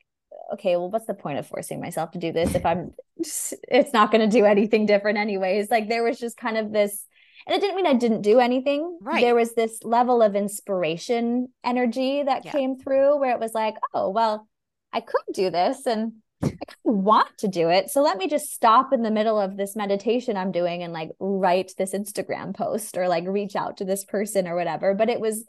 okay 0.53 0.75
well 0.75 0.89
what's 0.89 1.05
the 1.05 1.13
point 1.13 1.39
of 1.39 1.47
forcing 1.47 1.79
myself 1.79 2.11
to 2.11 2.19
do 2.19 2.31
this 2.31 2.55
if 2.55 2.65
i'm 2.65 2.91
it's 3.17 3.93
not 3.93 4.11
going 4.11 4.27
to 4.27 4.37
do 4.37 4.45
anything 4.45 4.85
different 4.85 5.17
anyways 5.17 5.69
like 5.69 5.87
there 5.89 6.03
was 6.03 6.19
just 6.19 6.37
kind 6.37 6.57
of 6.57 6.71
this 6.71 7.05
and 7.47 7.55
it 7.55 7.61
didn't 7.61 7.75
mean 7.75 7.87
i 7.87 7.93
didn't 7.93 8.21
do 8.21 8.39
anything 8.39 8.97
right 9.01 9.21
there 9.21 9.35
was 9.35 9.53
this 9.53 9.83
level 9.83 10.21
of 10.21 10.35
inspiration 10.35 11.47
energy 11.63 12.23
that 12.23 12.45
yeah. 12.45 12.51
came 12.51 12.77
through 12.77 13.19
where 13.19 13.33
it 13.33 13.39
was 13.39 13.53
like 13.53 13.75
oh 13.93 14.09
well 14.09 14.47
i 14.93 14.99
could 14.99 15.21
do 15.33 15.49
this 15.49 15.85
and 15.85 16.13
I 16.43 16.47
kind 16.47 16.59
of 16.85 16.95
want 16.95 17.37
to 17.39 17.47
do 17.47 17.69
it. 17.69 17.91
So 17.91 18.01
let 18.01 18.17
me 18.17 18.27
just 18.27 18.51
stop 18.51 18.93
in 18.93 19.03
the 19.03 19.11
middle 19.11 19.39
of 19.39 19.57
this 19.57 19.75
meditation 19.75 20.37
I'm 20.37 20.51
doing 20.51 20.81
and 20.81 20.91
like 20.91 21.11
write 21.19 21.73
this 21.77 21.93
Instagram 21.93 22.55
post 22.55 22.97
or 22.97 23.07
like 23.07 23.25
reach 23.27 23.55
out 23.55 23.77
to 23.77 23.85
this 23.85 24.03
person 24.03 24.47
or 24.47 24.55
whatever. 24.55 24.95
But 24.95 25.09
it 25.09 25.19
was 25.19 25.45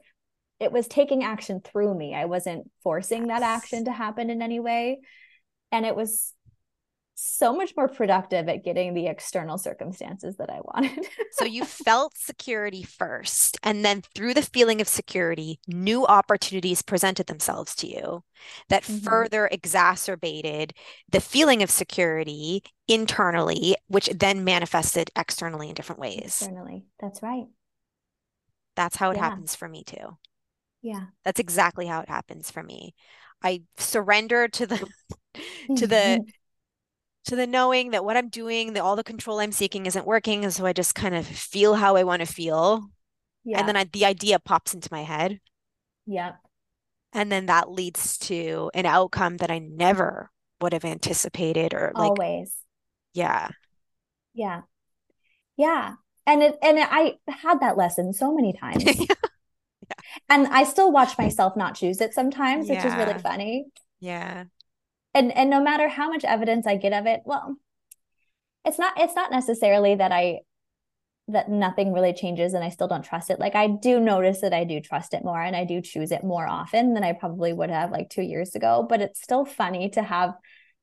it 0.63 0.71
was 0.71 0.87
taking 0.87 1.25
action 1.25 1.61
through 1.61 1.93
me. 1.93 2.15
I 2.15 2.27
wasn't 2.27 2.71
forcing 2.85 3.27
yes. 3.27 3.41
that 3.41 3.43
action 3.43 3.87
to 3.87 3.93
happen 3.93 4.31
in 4.31 4.41
any 4.43 4.61
way. 4.61 5.01
And 5.73 5.85
it 5.85 5.97
was 5.97 6.33
so 7.15 7.53
much 7.53 7.75
more 7.77 7.89
productive 7.89 8.49
at 8.49 8.65
getting 8.65 8.95
the 8.95 9.07
external 9.07 9.59
circumstances 9.59 10.37
that 10.37 10.51
I 10.51 10.61
wanted. 10.63 11.07
so 11.33 11.45
you 11.45 11.65
felt 11.65 12.17
security 12.17 12.83
first, 12.83 13.59
and 13.63 13.85
then 13.85 14.03
through 14.15 14.35
the 14.35 14.43
feeling 14.43 14.81
of 14.81 14.89
security, 14.89 15.61
new 15.67 16.07
opportunities 16.07 16.83
presented 16.83 17.27
themselves 17.27 17.75
to 17.77 17.87
you 17.87 18.25
that 18.69 18.83
mm-hmm. 18.85 18.99
further 19.05 19.49
exacerbated 19.53 20.75
the 21.11 21.21
feeling 21.21 21.63
of 21.63 21.71
security 21.71 22.63
internally, 22.89 23.77
which 23.89 24.07
then 24.07 24.45
manifested 24.45 25.11
externally 25.17 25.69
in 25.69 25.75
different 25.75 26.01
ways. 26.01 26.43
Externally, 26.43 26.87
that's 27.01 27.23
right. 27.23 27.47
That's 28.75 28.97
how 28.97 29.11
it 29.11 29.17
yeah. 29.17 29.29
happens 29.29 29.55
for 29.55 29.69
me 29.69 29.85
too. 29.85 30.17
Yeah. 30.83 31.07
That's 31.25 31.41
exactly 31.41 31.87
how 31.87 32.01
it 32.01 32.09
happens 32.09 32.51
for 32.51 32.63
me. 32.63 32.95
I 33.43 33.63
surrender 33.77 34.49
to 34.49 34.67
the 34.67 34.77
to 35.35 35.41
mm-hmm. 35.41 35.75
the 35.75 35.87
mm-hmm. 35.87 36.23
to 37.27 37.37
the 37.37 37.47
knowing 37.47 37.93
that 37.93 38.05
what 38.05 38.17
I'm 38.17 38.29
doing, 38.29 38.73
that 38.75 38.83
all 38.83 38.97
the 38.97 39.05
control 39.05 39.41
I'm 39.41 39.53
seeking 39.53 39.87
isn't 39.87 40.07
working. 40.07 40.45
And 40.45 40.53
so 40.53 40.67
I 40.67 40.73
just 40.73 40.95
kind 40.95 41.15
of 41.15 41.27
feel 41.27 41.75
how 41.75 41.97
I 41.97 42.05
want 42.05 42.21
to 42.21 42.27
feel. 42.27 42.85
Yeah. 43.45 43.59
And 43.59 43.69
then 43.69 43.77
I, 43.77 43.85
the 43.85 44.05
idea 44.05 44.39
pops 44.39 44.75
into 44.75 44.89
my 44.93 45.03
head. 45.03 45.41
Yeah. 46.07 46.33
And 47.13 47.31
then 47.31 47.47
that 47.47 47.71
leads 47.71 48.19
to 48.19 48.71
an 48.75 48.87
outcome 48.87 49.39
that 49.39 49.51
I 49.51 49.59
never 49.59 50.31
would 50.61 50.73
have 50.73 50.85
anticipated 50.85 51.75
or 51.75 51.93
like 51.95 52.11
always. 52.11 52.55
Yeah. 53.13 53.49
Yeah. 54.35 54.63
Yeah. 55.57 55.95
And 56.27 56.43
it 56.43 56.57
and 56.63 56.79
I 56.81 57.19
had 57.29 57.61
that 57.61 57.77
lesson 57.77 58.13
so 58.13 58.35
many 58.35 58.53
times. 58.61 58.85
Yeah. 59.89 60.05
And 60.29 60.47
I 60.49 60.65
still 60.65 60.93
watch 60.93 61.19
myself 61.19 61.57
not 61.57 61.75
choose 61.75 62.01
it 62.01 62.15
sometimes, 62.15 62.69
yeah. 62.69 62.77
which 62.77 62.85
is 62.85 62.95
really 62.95 63.19
funny. 63.21 63.67
Yeah 64.01 64.45
and 65.15 65.37
and 65.37 65.51
no 65.51 65.63
matter 65.63 65.89
how 65.89 66.09
much 66.09 66.25
evidence 66.25 66.67
i 66.67 66.77
get 66.77 66.93
of 66.93 67.07
it 67.07 67.21
well 67.25 67.57
it's 68.65 68.79
not 68.79 68.95
it's 68.97 69.15
not 69.15 69.31
necessarily 69.31 69.95
that 69.95 70.13
i 70.13 70.39
that 71.29 71.49
nothing 71.49 71.93
really 71.93 72.13
changes 72.13 72.53
and 72.53 72.65
i 72.65 72.69
still 72.69 72.89
don't 72.89 73.05
trust 73.05 73.31
it 73.31 73.39
like 73.39 73.55
i 73.55 73.67
do 73.67 74.01
notice 74.01 74.41
that 74.41 74.53
i 74.53 74.65
do 74.65 74.81
trust 74.81 75.15
it 75.15 75.25
more 75.25 75.41
and 75.41 75.55
i 75.55 75.65
do 75.65 75.81
choose 75.81 76.11
it 76.11 76.25
more 76.25 76.47
often 76.47 76.95
than 76.95 77.05
i 77.05 77.13
probably 77.13 77.53
would 77.53 77.71
have 77.71 77.91
like 77.91 78.09
two 78.09 78.23
years 78.23 78.55
ago 78.55 78.85
but 78.89 79.01
it's 79.01 79.23
still 79.23 79.45
funny 79.45 79.89
to 79.91 80.03
have 80.03 80.35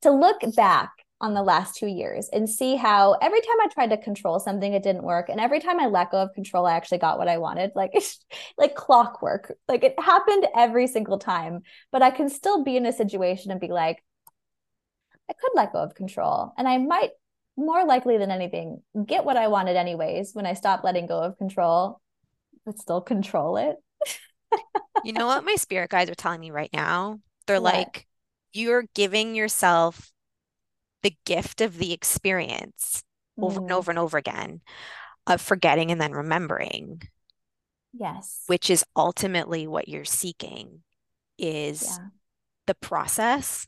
to 0.01 0.11
look 0.11 0.39
back 0.55 0.91
on 1.21 1.33
the 1.33 1.43
last 1.43 1.75
two 1.75 1.87
years 1.87 2.29
and 2.31 2.49
see 2.49 2.75
how 2.75 3.13
every 3.21 3.41
time 3.41 3.61
I 3.61 3.67
tried 3.67 3.89
to 3.89 3.97
control 3.97 4.39
something, 4.39 4.73
it 4.73 4.83
didn't 4.83 5.03
work. 5.03 5.27
And 5.27 5.39
every 5.39 5.59
time 5.59 5.79
I 5.79 5.87
let 5.87 6.11
go 6.11 6.21
of 6.21 6.33
control, 6.33 6.65
I 6.65 6.73
actually 6.73 6.99
got 6.99 7.17
what 7.17 7.27
I 7.27 7.37
wanted. 7.39 7.71
Like, 7.75 7.91
like 8.57 8.75
clockwork. 8.75 9.53
Like 9.67 9.83
it 9.83 9.99
happened 9.99 10.47
every 10.55 10.87
single 10.87 11.19
time. 11.19 11.61
But 11.91 12.01
I 12.01 12.11
can 12.11 12.29
still 12.29 12.63
be 12.63 12.77
in 12.77 12.85
a 12.85 12.93
situation 12.93 13.51
and 13.51 13.59
be 13.59 13.67
like, 13.67 14.03
I 15.29 15.33
could 15.33 15.51
let 15.55 15.73
go 15.73 15.79
of 15.79 15.93
control. 15.93 16.53
And 16.57 16.67
I 16.67 16.77
might 16.77 17.11
more 17.57 17.85
likely 17.85 18.17
than 18.17 18.31
anything 18.31 18.81
get 19.05 19.25
what 19.25 19.35
I 19.35 19.49
wanted 19.49 19.75
anyways 19.75 20.33
when 20.33 20.45
I 20.45 20.53
stop 20.53 20.83
letting 20.85 21.05
go 21.05 21.19
of 21.19 21.37
control, 21.37 21.99
but 22.65 22.79
still 22.79 23.01
control 23.01 23.57
it. 23.57 23.75
you 25.03 25.11
know 25.11 25.27
what 25.27 25.43
my 25.43 25.55
spirit 25.55 25.89
guides 25.89 26.09
are 26.09 26.15
telling 26.15 26.39
me 26.39 26.51
right 26.51 26.69
now? 26.71 27.19
They're 27.45 27.61
what? 27.61 27.73
like, 27.73 28.07
you're 28.53 28.85
giving 28.95 29.35
yourself 29.35 30.11
the 31.03 31.15
gift 31.25 31.61
of 31.61 31.77
the 31.77 31.93
experience 31.93 33.03
mm. 33.39 33.45
over 33.45 33.59
and 33.59 33.69
mm. 33.69 33.73
over 33.73 33.91
and 33.91 33.99
over 33.99 34.17
again 34.17 34.61
of 35.27 35.41
forgetting 35.41 35.91
and 35.91 36.01
then 36.01 36.11
remembering. 36.11 37.01
Yes. 37.93 38.43
Which 38.47 38.69
is 38.69 38.85
ultimately 38.95 39.67
what 39.67 39.87
you're 39.87 40.05
seeking 40.05 40.83
is 41.37 41.83
yeah. 41.83 42.07
the 42.67 42.75
process 42.75 43.65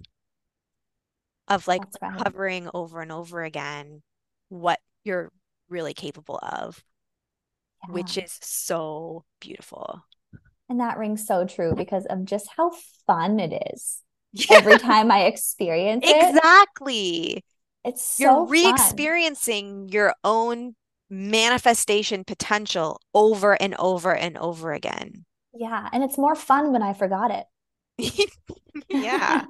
of 1.48 1.68
like 1.68 1.82
right. 2.02 2.18
covering 2.24 2.70
over 2.74 3.02
and 3.02 3.12
over 3.12 3.44
again 3.44 4.02
what 4.50 4.80
you're 5.04 5.32
really 5.70 5.94
capable 5.94 6.40
of, 6.42 6.84
yeah. 7.84 7.94
which 7.94 8.18
is 8.18 8.38
so 8.42 9.24
beautiful. 9.40 10.04
And 10.70 10.80
that 10.80 10.98
rings 10.98 11.26
so 11.26 11.46
true 11.46 11.74
because 11.76 12.06
of 12.06 12.26
just 12.26 12.48
how 12.56 12.72
fun 13.08 13.40
it 13.40 13.74
is 13.74 14.02
yeah. 14.50 14.58
every 14.58 14.78
time 14.78 15.12
I 15.12 15.26
experience 15.26 16.04
it. 16.08 16.36
Exactly. 16.36 17.44
It's 17.84 18.04
so 18.04 18.24
You're 18.24 18.46
re-experiencing 18.48 19.90
your 19.90 20.14
own 20.24 20.76
manifestation 21.10 22.24
potential 22.24 23.02
over 23.14 23.60
and 23.62 23.76
over 23.76 24.16
and 24.16 24.38
over 24.38 24.72
again. 24.72 25.26
Yeah. 25.54 25.90
And 25.92 26.04
it's 26.04 26.18
more 26.18 26.36
fun 26.36 26.72
when 26.72 26.82
I 26.82 26.94
forgot 26.94 27.32
it. 27.32 27.46
yeah. 28.90 29.46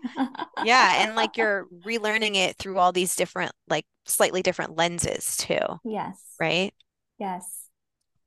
Yeah. 0.63 1.03
And 1.03 1.15
like 1.15 1.37
you're 1.37 1.67
relearning 1.85 2.35
it 2.35 2.57
through 2.57 2.77
all 2.77 2.91
these 2.91 3.15
different, 3.15 3.51
like 3.69 3.85
slightly 4.05 4.41
different 4.41 4.75
lenses 4.77 5.37
too. 5.37 5.59
Yes. 5.85 6.19
Right? 6.39 6.73
Yes. 7.19 7.67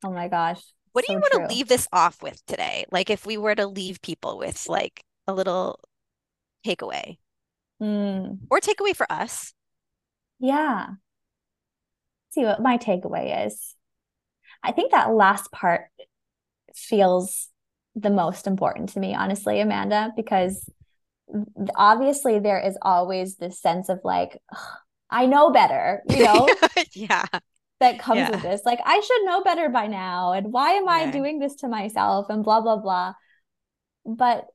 Oh 0.04 0.10
my 0.10 0.28
gosh. 0.28 0.62
What 0.92 1.04
so 1.04 1.08
do 1.08 1.12
you 1.14 1.18
want 1.18 1.32
true. 1.32 1.48
to 1.48 1.52
leave 1.52 1.66
this 1.66 1.88
off 1.92 2.22
with 2.22 2.44
today? 2.46 2.84
Like 2.92 3.10
if 3.10 3.26
we 3.26 3.36
were 3.36 3.54
to 3.56 3.66
leave 3.66 4.00
people 4.00 4.38
with 4.38 4.68
like 4.68 5.02
a 5.26 5.34
little 5.34 5.80
takeaway 6.66 7.18
mm. 7.82 8.38
or 8.50 8.60
takeaway 8.60 8.94
for 8.94 9.10
us. 9.10 9.52
Yeah. 10.38 10.86
Let's 10.86 12.34
see 12.34 12.44
what 12.44 12.62
my 12.62 12.78
takeaway 12.78 13.46
is. 13.46 13.74
I 14.62 14.72
think 14.72 14.92
that 14.92 15.12
last 15.12 15.52
part 15.52 15.86
feels 16.74 17.48
the 17.94 18.10
most 18.10 18.46
important 18.46 18.90
to 18.90 19.00
me, 19.00 19.14
honestly, 19.14 19.60
Amanda, 19.60 20.12
because 20.16 20.68
obviously 21.76 22.38
there 22.38 22.60
is 22.60 22.76
always 22.82 23.36
this 23.36 23.60
sense 23.60 23.88
of 23.88 24.00
like, 24.04 24.40
I 25.10 25.26
know 25.26 25.50
better, 25.50 26.02
you 26.08 26.24
know? 26.24 26.48
yeah. 26.92 27.24
That 27.80 27.98
comes 27.98 28.18
yeah. 28.18 28.30
with 28.30 28.42
this. 28.42 28.62
Like, 28.64 28.80
I 28.84 29.00
should 29.00 29.24
know 29.24 29.42
better 29.42 29.68
by 29.68 29.86
now. 29.86 30.32
And 30.32 30.52
why 30.52 30.72
am 30.72 30.88
I 30.88 31.10
doing 31.10 31.38
this 31.38 31.56
to 31.56 31.68
myself? 31.68 32.26
And 32.30 32.42
blah, 32.42 32.60
blah, 32.60 32.78
blah. 32.78 33.14
But 34.06 34.46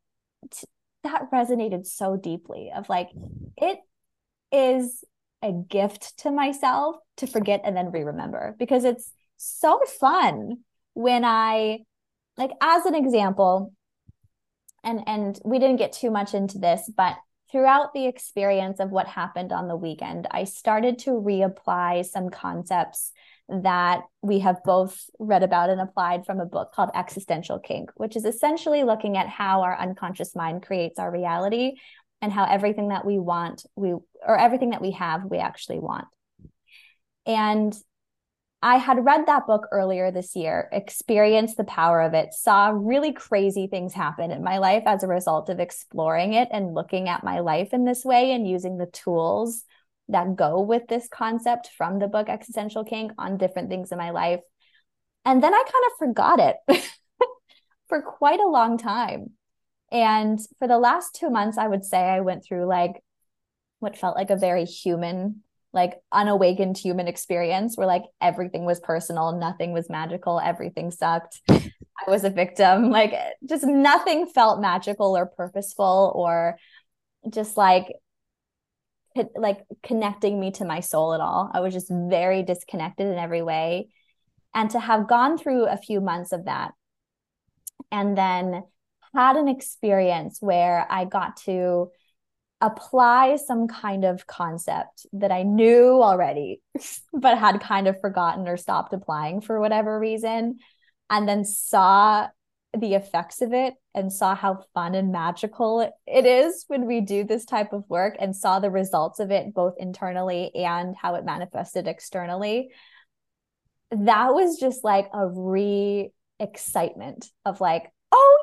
t- 0.52 0.66
that 1.04 1.32
resonated 1.32 1.86
so 1.86 2.18
deeply 2.18 2.72
of 2.76 2.90
like, 2.90 3.10
it 3.58 3.80
is 4.52 5.04
a 5.42 5.52
gift 5.52 6.18
to 6.20 6.32
myself 6.32 6.98
to 7.18 7.28
forget 7.28 7.62
and 7.64 7.76
then 7.76 7.92
re 7.92 8.04
remember 8.04 8.56
because 8.60 8.84
it's 8.84 9.12
so 9.38 9.80
fun 10.00 10.58
when 10.94 11.24
I 11.24 11.80
like 12.38 12.52
as 12.62 12.86
an 12.86 12.96
example 12.96 13.74
and 14.84 15.02
and 15.08 15.40
we 15.46 15.60
didn't 15.60 15.78
get 15.78 15.94
too 15.94 16.12
much 16.12 16.34
into 16.34 16.58
this 16.58 16.92
but 16.96 17.16
throughout 17.52 17.94
the 17.94 18.06
experience 18.06 18.80
of 18.80 18.92
what 18.92 19.08
happened 19.08 19.52
on 19.52 19.68
the 19.68 19.76
weekend 19.76 20.28
i 20.32 20.44
started 20.44 21.00
to 21.00 21.12
reapply 21.12 22.06
some 22.06 22.30
concepts 22.30 23.12
that 23.48 24.02
we 24.22 24.40
have 24.40 24.64
both 24.64 25.10
read 25.18 25.42
about 25.42 25.72
and 25.72 25.82
applied 25.82 26.24
from 26.26 26.40
a 26.40 26.46
book 26.46 26.72
called 26.74 26.92
existential 26.94 27.60
kink 27.60 27.90
which 27.96 28.16
is 28.16 28.26
essentially 28.26 28.84
looking 28.84 29.18
at 29.18 29.28
how 29.28 29.62
our 29.62 29.78
unconscious 29.78 30.36
mind 30.36 30.62
creates 30.62 31.00
our 31.00 31.12
reality 31.12 31.74
and 32.22 32.32
how 32.32 32.46
everything 32.46 32.90
that 32.90 33.06
we 33.06 33.18
want 33.18 33.66
we 33.76 33.94
or 34.26 34.38
everything 34.38 34.72
that 34.72 34.82
we 34.82 34.92
have 34.92 35.26
we 35.26 35.38
actually 35.38 35.80
want. 35.80 36.06
And 37.26 37.74
I 38.62 38.76
had 38.78 39.06
read 39.06 39.26
that 39.26 39.48
book 39.48 39.68
earlier 39.72 40.12
this 40.12 40.36
year, 40.36 40.68
experienced 40.74 41.56
the 41.56 41.64
power 41.64 42.02
of 42.02 42.14
it, 42.14 42.34
saw 42.34 42.74
really 42.76 43.14
crazy 43.14 43.68
things 43.68 43.94
happen 43.94 44.32
in 44.32 44.44
my 44.44 44.58
life 44.58 44.84
as 44.86 45.02
a 45.02 45.08
result 45.08 45.48
of 45.48 45.62
exploring 45.62 46.34
it 46.34 46.50
and 46.52 46.74
looking 46.74 47.08
at 47.08 47.24
my 47.24 47.40
life 47.40 47.70
in 47.74 47.86
this 47.86 48.04
way 48.04 48.34
and 48.34 48.46
using 48.46 48.78
the 48.78 48.86
tools 48.88 49.64
that 50.10 50.36
go 50.36 50.60
with 50.60 50.88
this 50.90 51.08
concept 51.08 51.70
from 51.78 52.00
the 52.00 52.08
book 52.08 52.28
Existential 52.28 52.84
Kink 52.84 53.14
on 53.18 53.38
different 53.38 53.70
things 53.70 53.94
in 53.94 53.98
my 53.98 54.10
life. 54.10 54.42
And 55.24 55.42
then 55.42 55.54
I 55.54 55.64
kind 55.64 55.86
of 55.86 56.08
forgot 56.08 56.40
it 56.40 56.84
for 57.88 58.02
quite 58.02 58.42
a 58.42 58.48
long 58.48 58.78
time. 58.78 59.32
And 59.90 60.38
for 60.58 60.68
the 60.68 60.80
last 60.80 61.16
two 61.16 61.30
months, 61.30 61.58
I 61.58 61.68
would 61.68 61.86
say 61.86 62.00
I 62.00 62.20
went 62.22 62.44
through 62.44 62.66
like 62.66 63.02
what 63.80 63.98
felt 63.98 64.18
like 64.18 64.32
a 64.32 64.36
very 64.36 64.66
human 64.66 65.44
like 65.74 65.94
unawakened 66.12 66.78
human 66.78 67.08
experience 67.08 67.78
where 67.78 67.88
like 67.88 68.04
everything 68.22 68.66
was 68.66 68.80
personal, 68.80 69.38
nothing 69.38 69.72
was 69.72 69.90
magical, 69.90 70.40
everything 70.40 70.92
sucked. 70.92 71.42
I 71.50 71.72
was 72.08 72.24
a 72.24 72.30
victim. 72.30 72.90
Like 73.00 73.14
just 73.48 73.66
nothing 73.66 74.26
felt 74.28 74.62
magical 74.62 75.16
or 75.16 75.28
purposeful 75.28 76.12
or 76.16 76.58
just 77.30 77.58
like 77.58 77.88
like 79.36 79.66
connecting 79.84 80.40
me 80.40 80.52
to 80.52 80.66
my 80.66 80.80
soul 80.80 81.14
at 81.14 81.22
all. 81.22 81.50
I 81.54 81.60
was 81.60 81.74
just 81.74 81.92
very 81.92 82.44
disconnected 82.44 83.08
in 83.08 83.18
every 83.18 83.42
way. 83.42 83.90
And 84.54 84.70
to 84.72 84.80
have 84.80 85.08
gone 85.08 85.38
through 85.38 85.68
a 85.68 85.78
few 85.78 86.02
months 86.02 86.32
of 86.32 86.46
that 86.46 86.72
and 87.92 88.18
then 88.18 88.64
had 89.14 89.36
an 89.36 89.48
experience 89.48 90.38
where 90.42 90.86
I 90.90 91.06
got 91.06 91.38
to 91.46 91.90
apply 92.62 93.38
some 93.38 93.68
kind 93.68 94.04
of 94.04 94.28
concept 94.28 95.06
that 95.14 95.32
I 95.32 95.44
knew 95.44 96.02
already, 96.02 96.62
but 97.14 97.38
had 97.38 97.62
kind 97.62 97.88
of 97.88 98.00
forgotten 98.02 98.48
or 98.48 98.58
stopped 98.58 98.94
applying 98.94 99.42
for 99.42 99.60
whatever 99.60 100.00
reason, 100.00 100.60
and 101.10 101.28
then 101.28 101.46
saw 101.46 102.28
the 102.78 102.94
effects 102.94 103.42
of 103.42 103.52
it 103.52 103.74
and 103.96 104.14
saw 104.14 104.36
how 104.36 104.64
fun 104.76 104.94
and 104.94 105.12
magical 105.12 105.82
it 106.06 106.26
is 106.26 106.66
when 106.68 106.86
we 106.86 107.02
do 107.02 107.24
this 107.24 107.44
type 107.44 107.74
of 107.74 107.84
work 107.90 108.16
and 108.20 108.36
saw 108.36 108.60
the 108.60 108.70
results 108.70 109.20
of 109.20 109.32
it 109.32 109.54
both 109.56 109.74
internally 109.80 110.54
and 110.54 110.96
how 110.96 111.16
it 111.16 111.26
manifested 111.26 111.88
externally 111.88 112.70
that 113.92 114.34
was 114.34 114.60
just 114.60 114.84
like 114.84 115.10
a 115.14 115.28
re 115.28 116.12
excitement 116.40 117.28
of 117.44 117.60
like 117.60 117.92
oh 118.12 118.38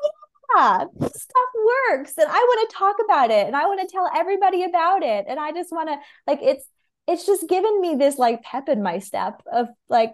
yeah 0.57 0.83
this 0.99 1.21
stuff 1.21 1.49
works 1.89 2.13
and 2.17 2.27
i 2.29 2.37
want 2.39 2.69
to 2.69 2.75
talk 2.75 2.95
about 3.03 3.31
it 3.31 3.47
and 3.47 3.55
i 3.55 3.65
want 3.65 3.79
to 3.79 3.87
tell 3.87 4.09
everybody 4.15 4.63
about 4.63 5.03
it 5.03 5.25
and 5.27 5.39
i 5.39 5.51
just 5.51 5.71
want 5.71 5.89
to 5.89 5.97
like 6.25 6.39
it's 6.41 6.65
it's 7.07 7.25
just 7.25 7.47
given 7.47 7.79
me 7.79 7.95
this 7.95 8.17
like 8.17 8.41
pep 8.43 8.67
in 8.67 8.83
my 8.83 8.99
step 8.99 9.41
of 9.51 9.67
like 9.89 10.13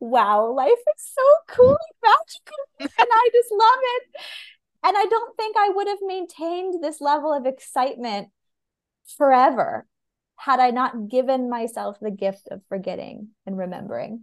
wow, 0.00 0.50
life 0.50 0.70
is 0.72 1.12
so 1.14 1.54
cool 1.54 1.76
and 1.76 1.78
magical. 2.02 2.96
and 2.98 3.08
I 3.12 3.28
just 3.32 3.52
love 3.52 3.78
it. 3.82 4.02
And 4.82 4.96
I 4.96 5.04
don't 5.04 5.36
think 5.36 5.56
I 5.58 5.68
would 5.68 5.88
have 5.88 5.98
maintained 6.02 6.82
this 6.82 7.00
level 7.00 7.32
of 7.32 7.46
excitement 7.46 8.28
forever 9.18 9.86
had 10.36 10.58
I 10.58 10.70
not 10.70 11.08
given 11.08 11.50
myself 11.50 11.98
the 12.00 12.10
gift 12.10 12.48
of 12.50 12.62
forgetting 12.68 13.28
and 13.44 13.58
remembering. 13.58 14.22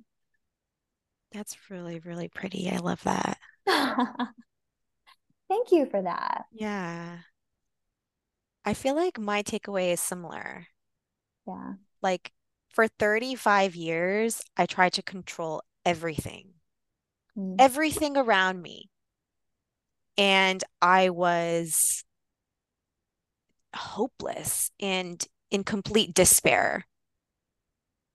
That's 1.31 1.55
really, 1.69 1.99
really 1.99 2.27
pretty. 2.27 2.71
I 2.71 2.77
love 2.77 3.03
that. 3.03 3.37
Thank 5.49 5.71
you 5.71 5.85
for 5.85 6.01
that. 6.01 6.45
Yeah. 6.51 7.19
I 8.65 8.73
feel 8.73 8.95
like 8.95 9.17
my 9.17 9.43
takeaway 9.43 9.93
is 9.93 10.01
similar. 10.01 10.67
Yeah. 11.47 11.73
Like 12.01 12.31
for 12.69 12.87
35 12.87 13.75
years, 13.75 14.41
I 14.57 14.65
tried 14.65 14.93
to 14.93 15.01
control 15.01 15.63
everything, 15.85 16.49
mm. 17.37 17.55
everything 17.59 18.17
around 18.17 18.61
me. 18.61 18.89
And 20.17 20.63
I 20.81 21.09
was 21.09 22.03
hopeless 23.73 24.71
and 24.79 25.25
in 25.49 25.63
complete 25.63 26.13
despair. 26.13 26.85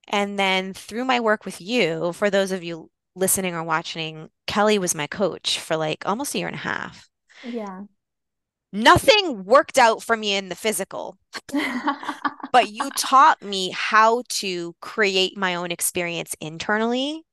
And 0.08 0.38
then 0.38 0.74
through 0.74 1.04
my 1.04 1.20
work 1.20 1.44
with 1.44 1.60
you, 1.60 2.12
for 2.12 2.28
those 2.28 2.52
of 2.52 2.62
you 2.62 2.90
listening 3.14 3.54
or 3.54 3.62
watching, 3.62 4.28
Kelly 4.46 4.78
was 4.78 4.94
my 4.94 5.06
coach 5.06 5.58
for 5.58 5.76
like 5.76 6.04
almost 6.04 6.34
a 6.34 6.38
year 6.38 6.48
and 6.48 6.56
a 6.56 6.60
half. 6.60 7.08
Yeah. 7.44 7.82
Nothing 8.72 9.44
worked 9.44 9.76
out 9.76 10.02
for 10.02 10.16
me 10.16 10.34
in 10.34 10.48
the 10.48 10.54
physical, 10.54 11.18
but 12.52 12.70
you 12.70 12.88
taught 12.96 13.42
me 13.42 13.70
how 13.70 14.22
to 14.28 14.74
create 14.80 15.36
my 15.36 15.54
own 15.54 15.70
experience 15.70 16.34
internally 16.40 17.24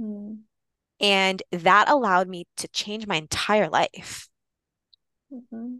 Mm. 0.00 0.40
And 1.00 1.42
that 1.52 1.88
allowed 1.88 2.28
me 2.28 2.46
to 2.56 2.68
change 2.68 3.06
my 3.06 3.16
entire 3.16 3.68
life. 3.68 4.28
Mm-hmm. 5.32 5.76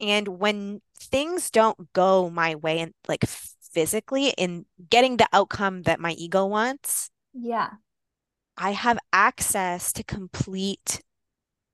And 0.00 0.28
when 0.28 0.80
things 0.98 1.50
don't 1.50 1.92
go 1.92 2.30
my 2.30 2.54
way 2.54 2.80
and 2.80 2.92
like 3.08 3.24
physically 3.26 4.28
in 4.36 4.66
getting 4.90 5.16
the 5.16 5.28
outcome 5.32 5.82
that 5.82 6.00
my 6.00 6.12
ego 6.12 6.46
wants, 6.46 7.10
yeah. 7.34 7.70
I 8.56 8.70
have 8.70 8.98
access 9.12 9.92
to 9.94 10.04
complete 10.04 11.02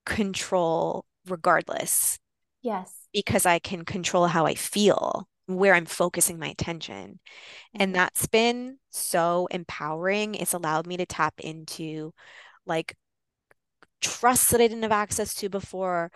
control 0.04 1.04
regardless. 1.26 2.18
Yes. 2.62 2.92
Because 3.12 3.46
I 3.46 3.58
can 3.58 3.84
control 3.84 4.26
how 4.26 4.46
I 4.46 4.54
feel 4.54 5.28
where 5.46 5.74
I'm 5.74 5.86
focusing 5.86 6.38
my 6.38 6.48
attention. 6.48 7.18
And 7.74 7.90
mm-hmm. 7.90 7.92
that's 7.92 8.26
been 8.26 8.78
so 8.90 9.48
empowering. 9.50 10.34
It's 10.34 10.54
allowed 10.54 10.86
me 10.86 10.96
to 10.96 11.06
tap 11.06 11.34
into 11.40 12.12
like 12.66 12.96
trust 14.00 14.50
that 14.50 14.60
I 14.60 14.68
didn't 14.68 14.82
have 14.82 14.92
access 14.92 15.34
to 15.34 15.48
before, 15.48 16.10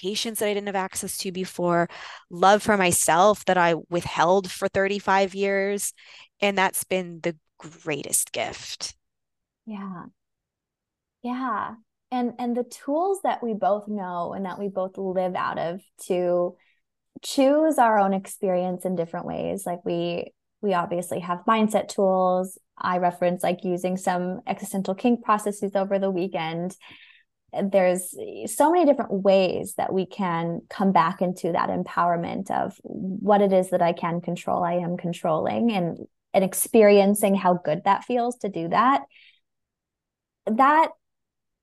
patience 0.00 0.40
that 0.40 0.48
I 0.48 0.54
didn't 0.54 0.66
have 0.66 0.76
access 0.76 1.16
to 1.18 1.32
before, 1.32 1.88
love 2.30 2.62
for 2.62 2.76
myself 2.76 3.44
that 3.46 3.58
I 3.58 3.74
withheld 3.88 4.50
for 4.50 4.68
35 4.68 5.34
years. 5.34 5.92
And 6.40 6.56
that's 6.56 6.84
been 6.84 7.20
the 7.22 7.36
greatest 7.58 8.32
gift. 8.32 8.94
Yeah. 9.64 10.04
Yeah. 11.22 11.74
And 12.16 12.32
and 12.38 12.56
the 12.56 12.64
tools 12.64 13.20
that 13.24 13.42
we 13.42 13.52
both 13.52 13.88
know 13.88 14.32
and 14.32 14.46
that 14.46 14.58
we 14.58 14.68
both 14.68 14.96
live 14.96 15.34
out 15.34 15.58
of 15.58 15.82
to 16.06 16.56
choose 17.22 17.78
our 17.78 17.98
own 17.98 18.14
experience 18.14 18.84
in 18.84 18.96
different 18.96 19.26
ways 19.26 19.64
like 19.66 19.84
we 19.84 20.32
we 20.62 20.72
obviously 20.72 21.20
have 21.20 21.44
mindset 21.46 21.88
tools. 21.88 22.58
I 22.78 22.98
reference 22.98 23.42
like 23.42 23.64
using 23.64 23.96
some 23.96 24.40
existential 24.46 24.94
kink 24.94 25.24
processes 25.24 25.72
over 25.74 25.98
the 25.98 26.10
weekend. 26.10 26.74
There's 27.52 28.14
so 28.46 28.72
many 28.72 28.86
different 28.86 29.12
ways 29.12 29.74
that 29.76 29.92
we 29.92 30.06
can 30.06 30.62
come 30.70 30.92
back 30.92 31.20
into 31.20 31.52
that 31.52 31.68
empowerment 31.68 32.50
of 32.50 32.78
what 32.82 33.40
it 33.40 33.52
is 33.52 33.70
that 33.70 33.80
i 33.80 33.92
can 33.92 34.20
control 34.20 34.62
i 34.62 34.74
am 34.74 34.96
controlling 34.96 35.70
and 35.72 35.98
and 36.36 36.44
experiencing 36.44 37.34
how 37.34 37.54
good 37.54 37.84
that 37.84 38.04
feels 38.04 38.36
to 38.36 38.50
do 38.50 38.68
that. 38.68 39.02
That 40.46 40.90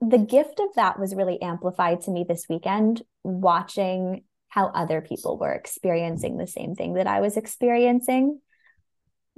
the 0.09 0.17
gift 0.17 0.59
of 0.59 0.73
that 0.75 0.99
was 0.99 1.15
really 1.15 1.41
amplified 1.41 2.01
to 2.01 2.11
me 2.11 2.25
this 2.27 2.45
weekend 2.49 3.01
watching 3.23 4.23
how 4.49 4.67
other 4.67 5.01
people 5.01 5.37
were 5.37 5.53
experiencing 5.53 6.37
the 6.37 6.47
same 6.47 6.75
thing 6.75 6.95
that 6.95 7.07
I 7.07 7.21
was 7.21 7.37
experiencing. 7.37 8.39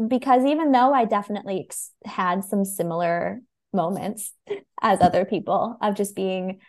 Because 0.07 0.43
even 0.43 0.71
though 0.71 0.93
I 0.93 1.05
definitely 1.05 1.65
ex- 1.65 1.91
had 2.03 2.43
some 2.43 2.65
similar 2.65 3.41
moments 3.73 4.33
as 4.81 5.01
other 5.01 5.23
people 5.23 5.77
of 5.81 5.95
just 5.95 6.15
being 6.15 6.59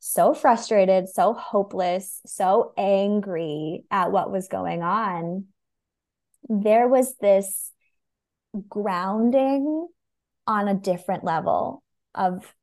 so 0.00 0.34
frustrated, 0.34 1.08
so 1.08 1.32
hopeless, 1.32 2.20
so 2.26 2.72
angry 2.76 3.84
at 3.90 4.12
what 4.12 4.30
was 4.30 4.48
going 4.48 4.82
on, 4.82 5.46
there 6.48 6.88
was 6.88 7.14
this 7.20 7.70
grounding 8.68 9.88
on 10.46 10.68
a 10.68 10.74
different 10.74 11.24
level 11.24 11.82
of 12.14 12.54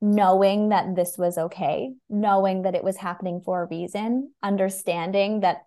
knowing 0.00 0.70
that 0.70 0.94
this 0.94 1.16
was 1.18 1.36
okay, 1.36 1.92
knowing 2.08 2.62
that 2.62 2.74
it 2.74 2.84
was 2.84 2.96
happening 2.96 3.40
for 3.44 3.62
a 3.62 3.66
reason, 3.66 4.32
understanding 4.42 5.40
that 5.40 5.66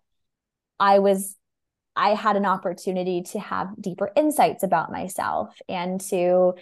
I 0.79 0.99
was 0.99 1.35
I 1.95 2.15
had 2.15 2.35
an 2.35 2.45
opportunity 2.45 3.21
to 3.33 3.39
have 3.39 3.79
deeper 3.79 4.11
insights 4.15 4.63
about 4.63 4.91
myself 4.91 5.55
and 5.69 6.01
to 6.09 6.53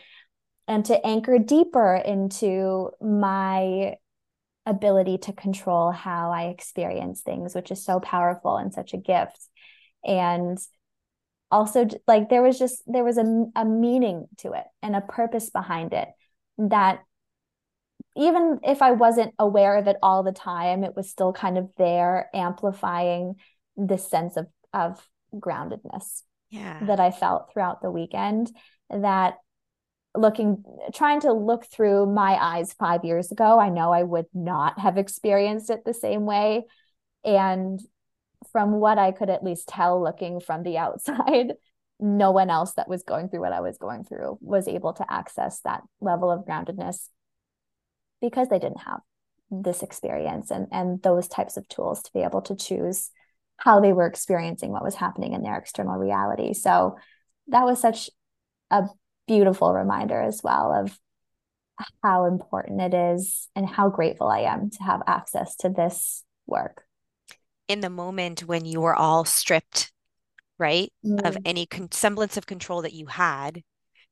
and 0.68 0.86
to 0.86 1.06
anchor 1.06 1.40
deeper 1.40 1.96
into 1.96 2.92
my 3.02 3.96
ability 4.66 5.18
to 5.18 5.34
control 5.34 5.92
how 5.92 6.32
I 6.32 6.48
experience 6.48 7.22
things, 7.22 7.56
which 7.56 7.72
is 7.72 7.84
so 7.84 8.00
powerful 8.00 8.58
and 8.58 8.74
such 8.74 8.94
a 8.94 8.98
gift. 8.98 9.40
And 10.06 10.58
also 11.50 11.88
like 12.08 12.30
there 12.30 12.44
was 12.44 12.60
just 12.60 12.84
there 12.88 13.04
was 13.04 13.18
a, 13.18 13.46
a 13.56 13.66
meaning 13.66 14.28
to 14.38 14.54
it 14.54 14.66
and 14.82 14.96
a 14.96 15.02
purpose 15.02 15.50
behind 15.50 15.94
it 15.94 16.10
that 16.58 17.02
even 18.16 18.60
if 18.64 18.82
I 18.82 18.92
wasn't 18.92 19.34
aware 19.40 19.78
of 19.78 19.88
it 19.88 19.98
all 20.04 20.24
the 20.24 20.32
time, 20.32 20.84
it 20.84 20.96
was 20.96 21.10
still 21.10 21.34
kind 21.34 21.58
of 21.58 21.70
there, 21.78 22.30
amplifying 22.34 23.36
this 23.78 24.08
sense 24.10 24.38
of 24.38 24.48
of 24.74 25.06
groundedness 25.34 26.24
yeah. 26.50 26.84
that 26.86 27.00
I 27.00 27.12
felt 27.12 27.52
throughout 27.52 27.82
the 27.82 27.92
weekend. 27.92 28.52
That 28.90 29.36
looking, 30.16 30.64
trying 30.94 31.22
to 31.22 31.32
look 31.32 31.66
through 31.66 32.06
my 32.08 32.34
eyes 32.34 32.74
five 32.74 33.06
years 33.06 33.32
ago, 33.32 33.60
I 33.60 33.70
know 33.70 33.92
I 33.92 34.04
would 34.04 34.28
not 34.34 34.80
have 34.80 34.98
experienced 34.98 35.70
it 35.70 35.86
the 35.86 35.94
same 35.94 36.26
way. 36.26 36.66
And 37.24 37.80
from 38.52 38.74
what 38.74 38.98
I 38.98 39.12
could 39.12 39.30
at 39.30 39.44
least 39.44 39.68
tell 39.68 40.02
looking 40.02 40.40
from 40.40 40.64
the 40.64 40.78
outside, 40.78 41.54
no 42.00 42.32
one 42.32 42.50
else 42.50 42.74
that 42.74 42.90
was 42.90 43.04
going 43.04 43.30
through 43.30 43.42
what 43.42 43.54
I 43.54 43.62
was 43.62 43.78
going 43.78 44.04
through 44.04 44.38
was 44.42 44.68
able 44.68 44.94
to 44.94 45.12
access 45.12 45.60
that 45.62 45.84
level 46.02 46.32
of 46.32 46.46
groundedness 46.46 47.08
because 48.22 48.48
they 48.50 48.60
didn't 48.60 48.82
have 48.82 49.02
this 49.50 49.84
experience 49.84 50.50
and 50.50 50.68
and 50.72 51.02
those 51.04 51.28
types 51.28 51.58
of 51.58 51.68
tools 51.68 52.02
to 52.02 52.12
be 52.14 52.22
able 52.22 52.42
to 52.42 52.56
choose 52.56 53.10
how 53.58 53.80
they 53.80 53.92
were 53.92 54.06
experiencing 54.06 54.72
what 54.72 54.84
was 54.84 54.96
happening 54.96 55.34
in 55.34 55.44
their 55.44 55.58
external 55.58 55.98
reality 55.98 56.54
so 56.54 56.96
that 57.48 57.66
was 57.66 57.80
such 57.80 58.10
a 58.70 58.84
beautiful 59.28 59.74
reminder 59.74 60.20
as 60.20 60.42
well 60.44 60.74
of 60.74 60.98
how 62.04 62.26
important 62.26 62.82
it 62.82 62.94
is 62.94 63.48
and 63.56 63.68
how 63.68 63.90
grateful 63.90 64.28
I 64.28 64.42
am 64.42 64.70
to 64.72 64.84
have 64.84 65.02
access 65.08 65.56
to 65.58 65.70
this 65.70 66.24
work. 66.46 66.84
In 67.68 67.82
the 67.82 67.90
moment 67.90 68.42
when 68.42 68.66
you 68.66 68.82
were 68.82 68.96
all 68.96 69.26
stripped, 69.26 69.92
right, 70.58 70.92
mm. 71.06 71.26
of 71.26 71.38
any 71.46 71.66
con- 71.66 71.92
semblance 71.92 72.38
of 72.38 72.46
control 72.46 72.82
that 72.82 72.94
you 72.94 73.08
had, 73.08 73.64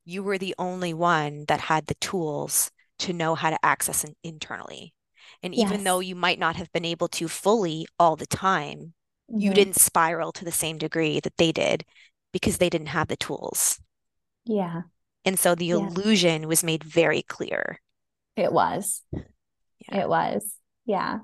you 0.04 0.22
were 0.22 0.38
the 0.38 0.54
only 0.58 0.94
one 0.94 1.44
that 1.48 1.60
had 1.60 1.86
the 1.86 1.94
tools 1.96 2.70
to 3.00 3.12
know 3.12 3.34
how 3.34 3.50
to 3.50 3.64
access 3.64 4.04
internally. 4.22 4.94
And 5.42 5.54
even 5.54 5.78
yes. 5.78 5.84
though 5.84 6.00
you 6.00 6.14
might 6.14 6.38
not 6.38 6.56
have 6.56 6.72
been 6.72 6.84
able 6.84 7.08
to 7.08 7.28
fully 7.28 7.86
all 7.98 8.16
the 8.16 8.26
time, 8.26 8.94
you 9.28 9.50
mm-hmm. 9.50 9.54
didn't 9.54 9.76
spiral 9.76 10.32
to 10.32 10.44
the 10.44 10.52
same 10.52 10.78
degree 10.78 11.20
that 11.20 11.36
they 11.36 11.52
did 11.52 11.84
because 12.32 12.58
they 12.58 12.68
didn't 12.70 12.88
have 12.88 13.08
the 13.08 13.16
tools. 13.16 13.80
Yeah. 14.44 14.82
And 15.24 15.38
so 15.38 15.54
the 15.54 15.66
Yeah. 15.66 15.76
illusion 15.76 16.48
was 16.48 16.64
made 16.64 16.84
very 16.84 17.22
clear. 17.22 17.80
It 18.36 18.52
was. 18.52 19.02
Yeah. 19.12 20.00
It 20.02 20.08
was. 20.08 20.56
Yeah. 20.84 21.18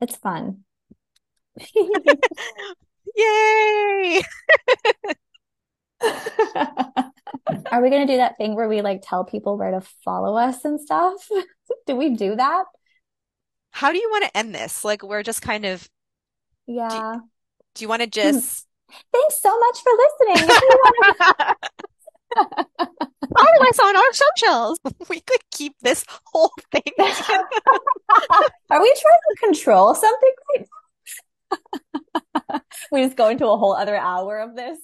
It's 0.00 0.16
fun. 0.16 0.64
Yay! 3.16 4.22
Are 7.70 7.82
we 7.82 7.90
going 7.90 8.06
to 8.06 8.12
do 8.12 8.18
that 8.18 8.36
thing 8.36 8.54
where 8.54 8.68
we 8.68 8.82
like 8.82 9.02
tell 9.02 9.24
people 9.24 9.58
where 9.58 9.70
to 9.70 9.80
follow 10.04 10.36
us 10.36 10.64
and 10.64 10.80
stuff? 10.80 11.28
Do 11.86 11.96
we 11.96 12.10
do 12.10 12.36
that? 12.36 12.64
How 13.70 13.90
do 13.92 13.98
you 13.98 14.08
want 14.10 14.24
to 14.24 14.36
end 14.36 14.54
this? 14.54 14.84
Like, 14.84 15.02
we're 15.02 15.22
just 15.22 15.42
kind 15.42 15.64
of, 15.64 15.88
Yeah. 16.66 17.16
do 17.74 17.82
you 17.82 17.88
want 17.88 18.02
to 18.02 18.06
hmm. 18.06 18.10
just 18.10 18.66
Thanks 19.12 19.40
so 19.40 19.58
much 19.58 19.78
for 19.80 19.90
listening. 19.96 20.48
You 20.48 20.60
follow 23.36 23.68
us 23.68 23.78
on 23.80 23.96
our 23.96 24.12
socials? 24.12 24.78
We 25.08 25.20
could 25.20 25.40
keep 25.50 25.74
this 25.80 26.04
whole 26.26 26.52
thing. 26.70 26.82
Are 26.98 28.80
we 28.80 28.94
trying 28.94 29.20
to 29.30 29.36
control 29.40 29.94
something 29.94 30.32
right 30.56 30.66
we 32.90 33.02
just 33.04 33.16
go 33.16 33.28
into 33.28 33.46
a 33.46 33.56
whole 33.56 33.74
other 33.74 33.96
hour 33.96 34.38
of 34.38 34.56
this. 34.56 34.78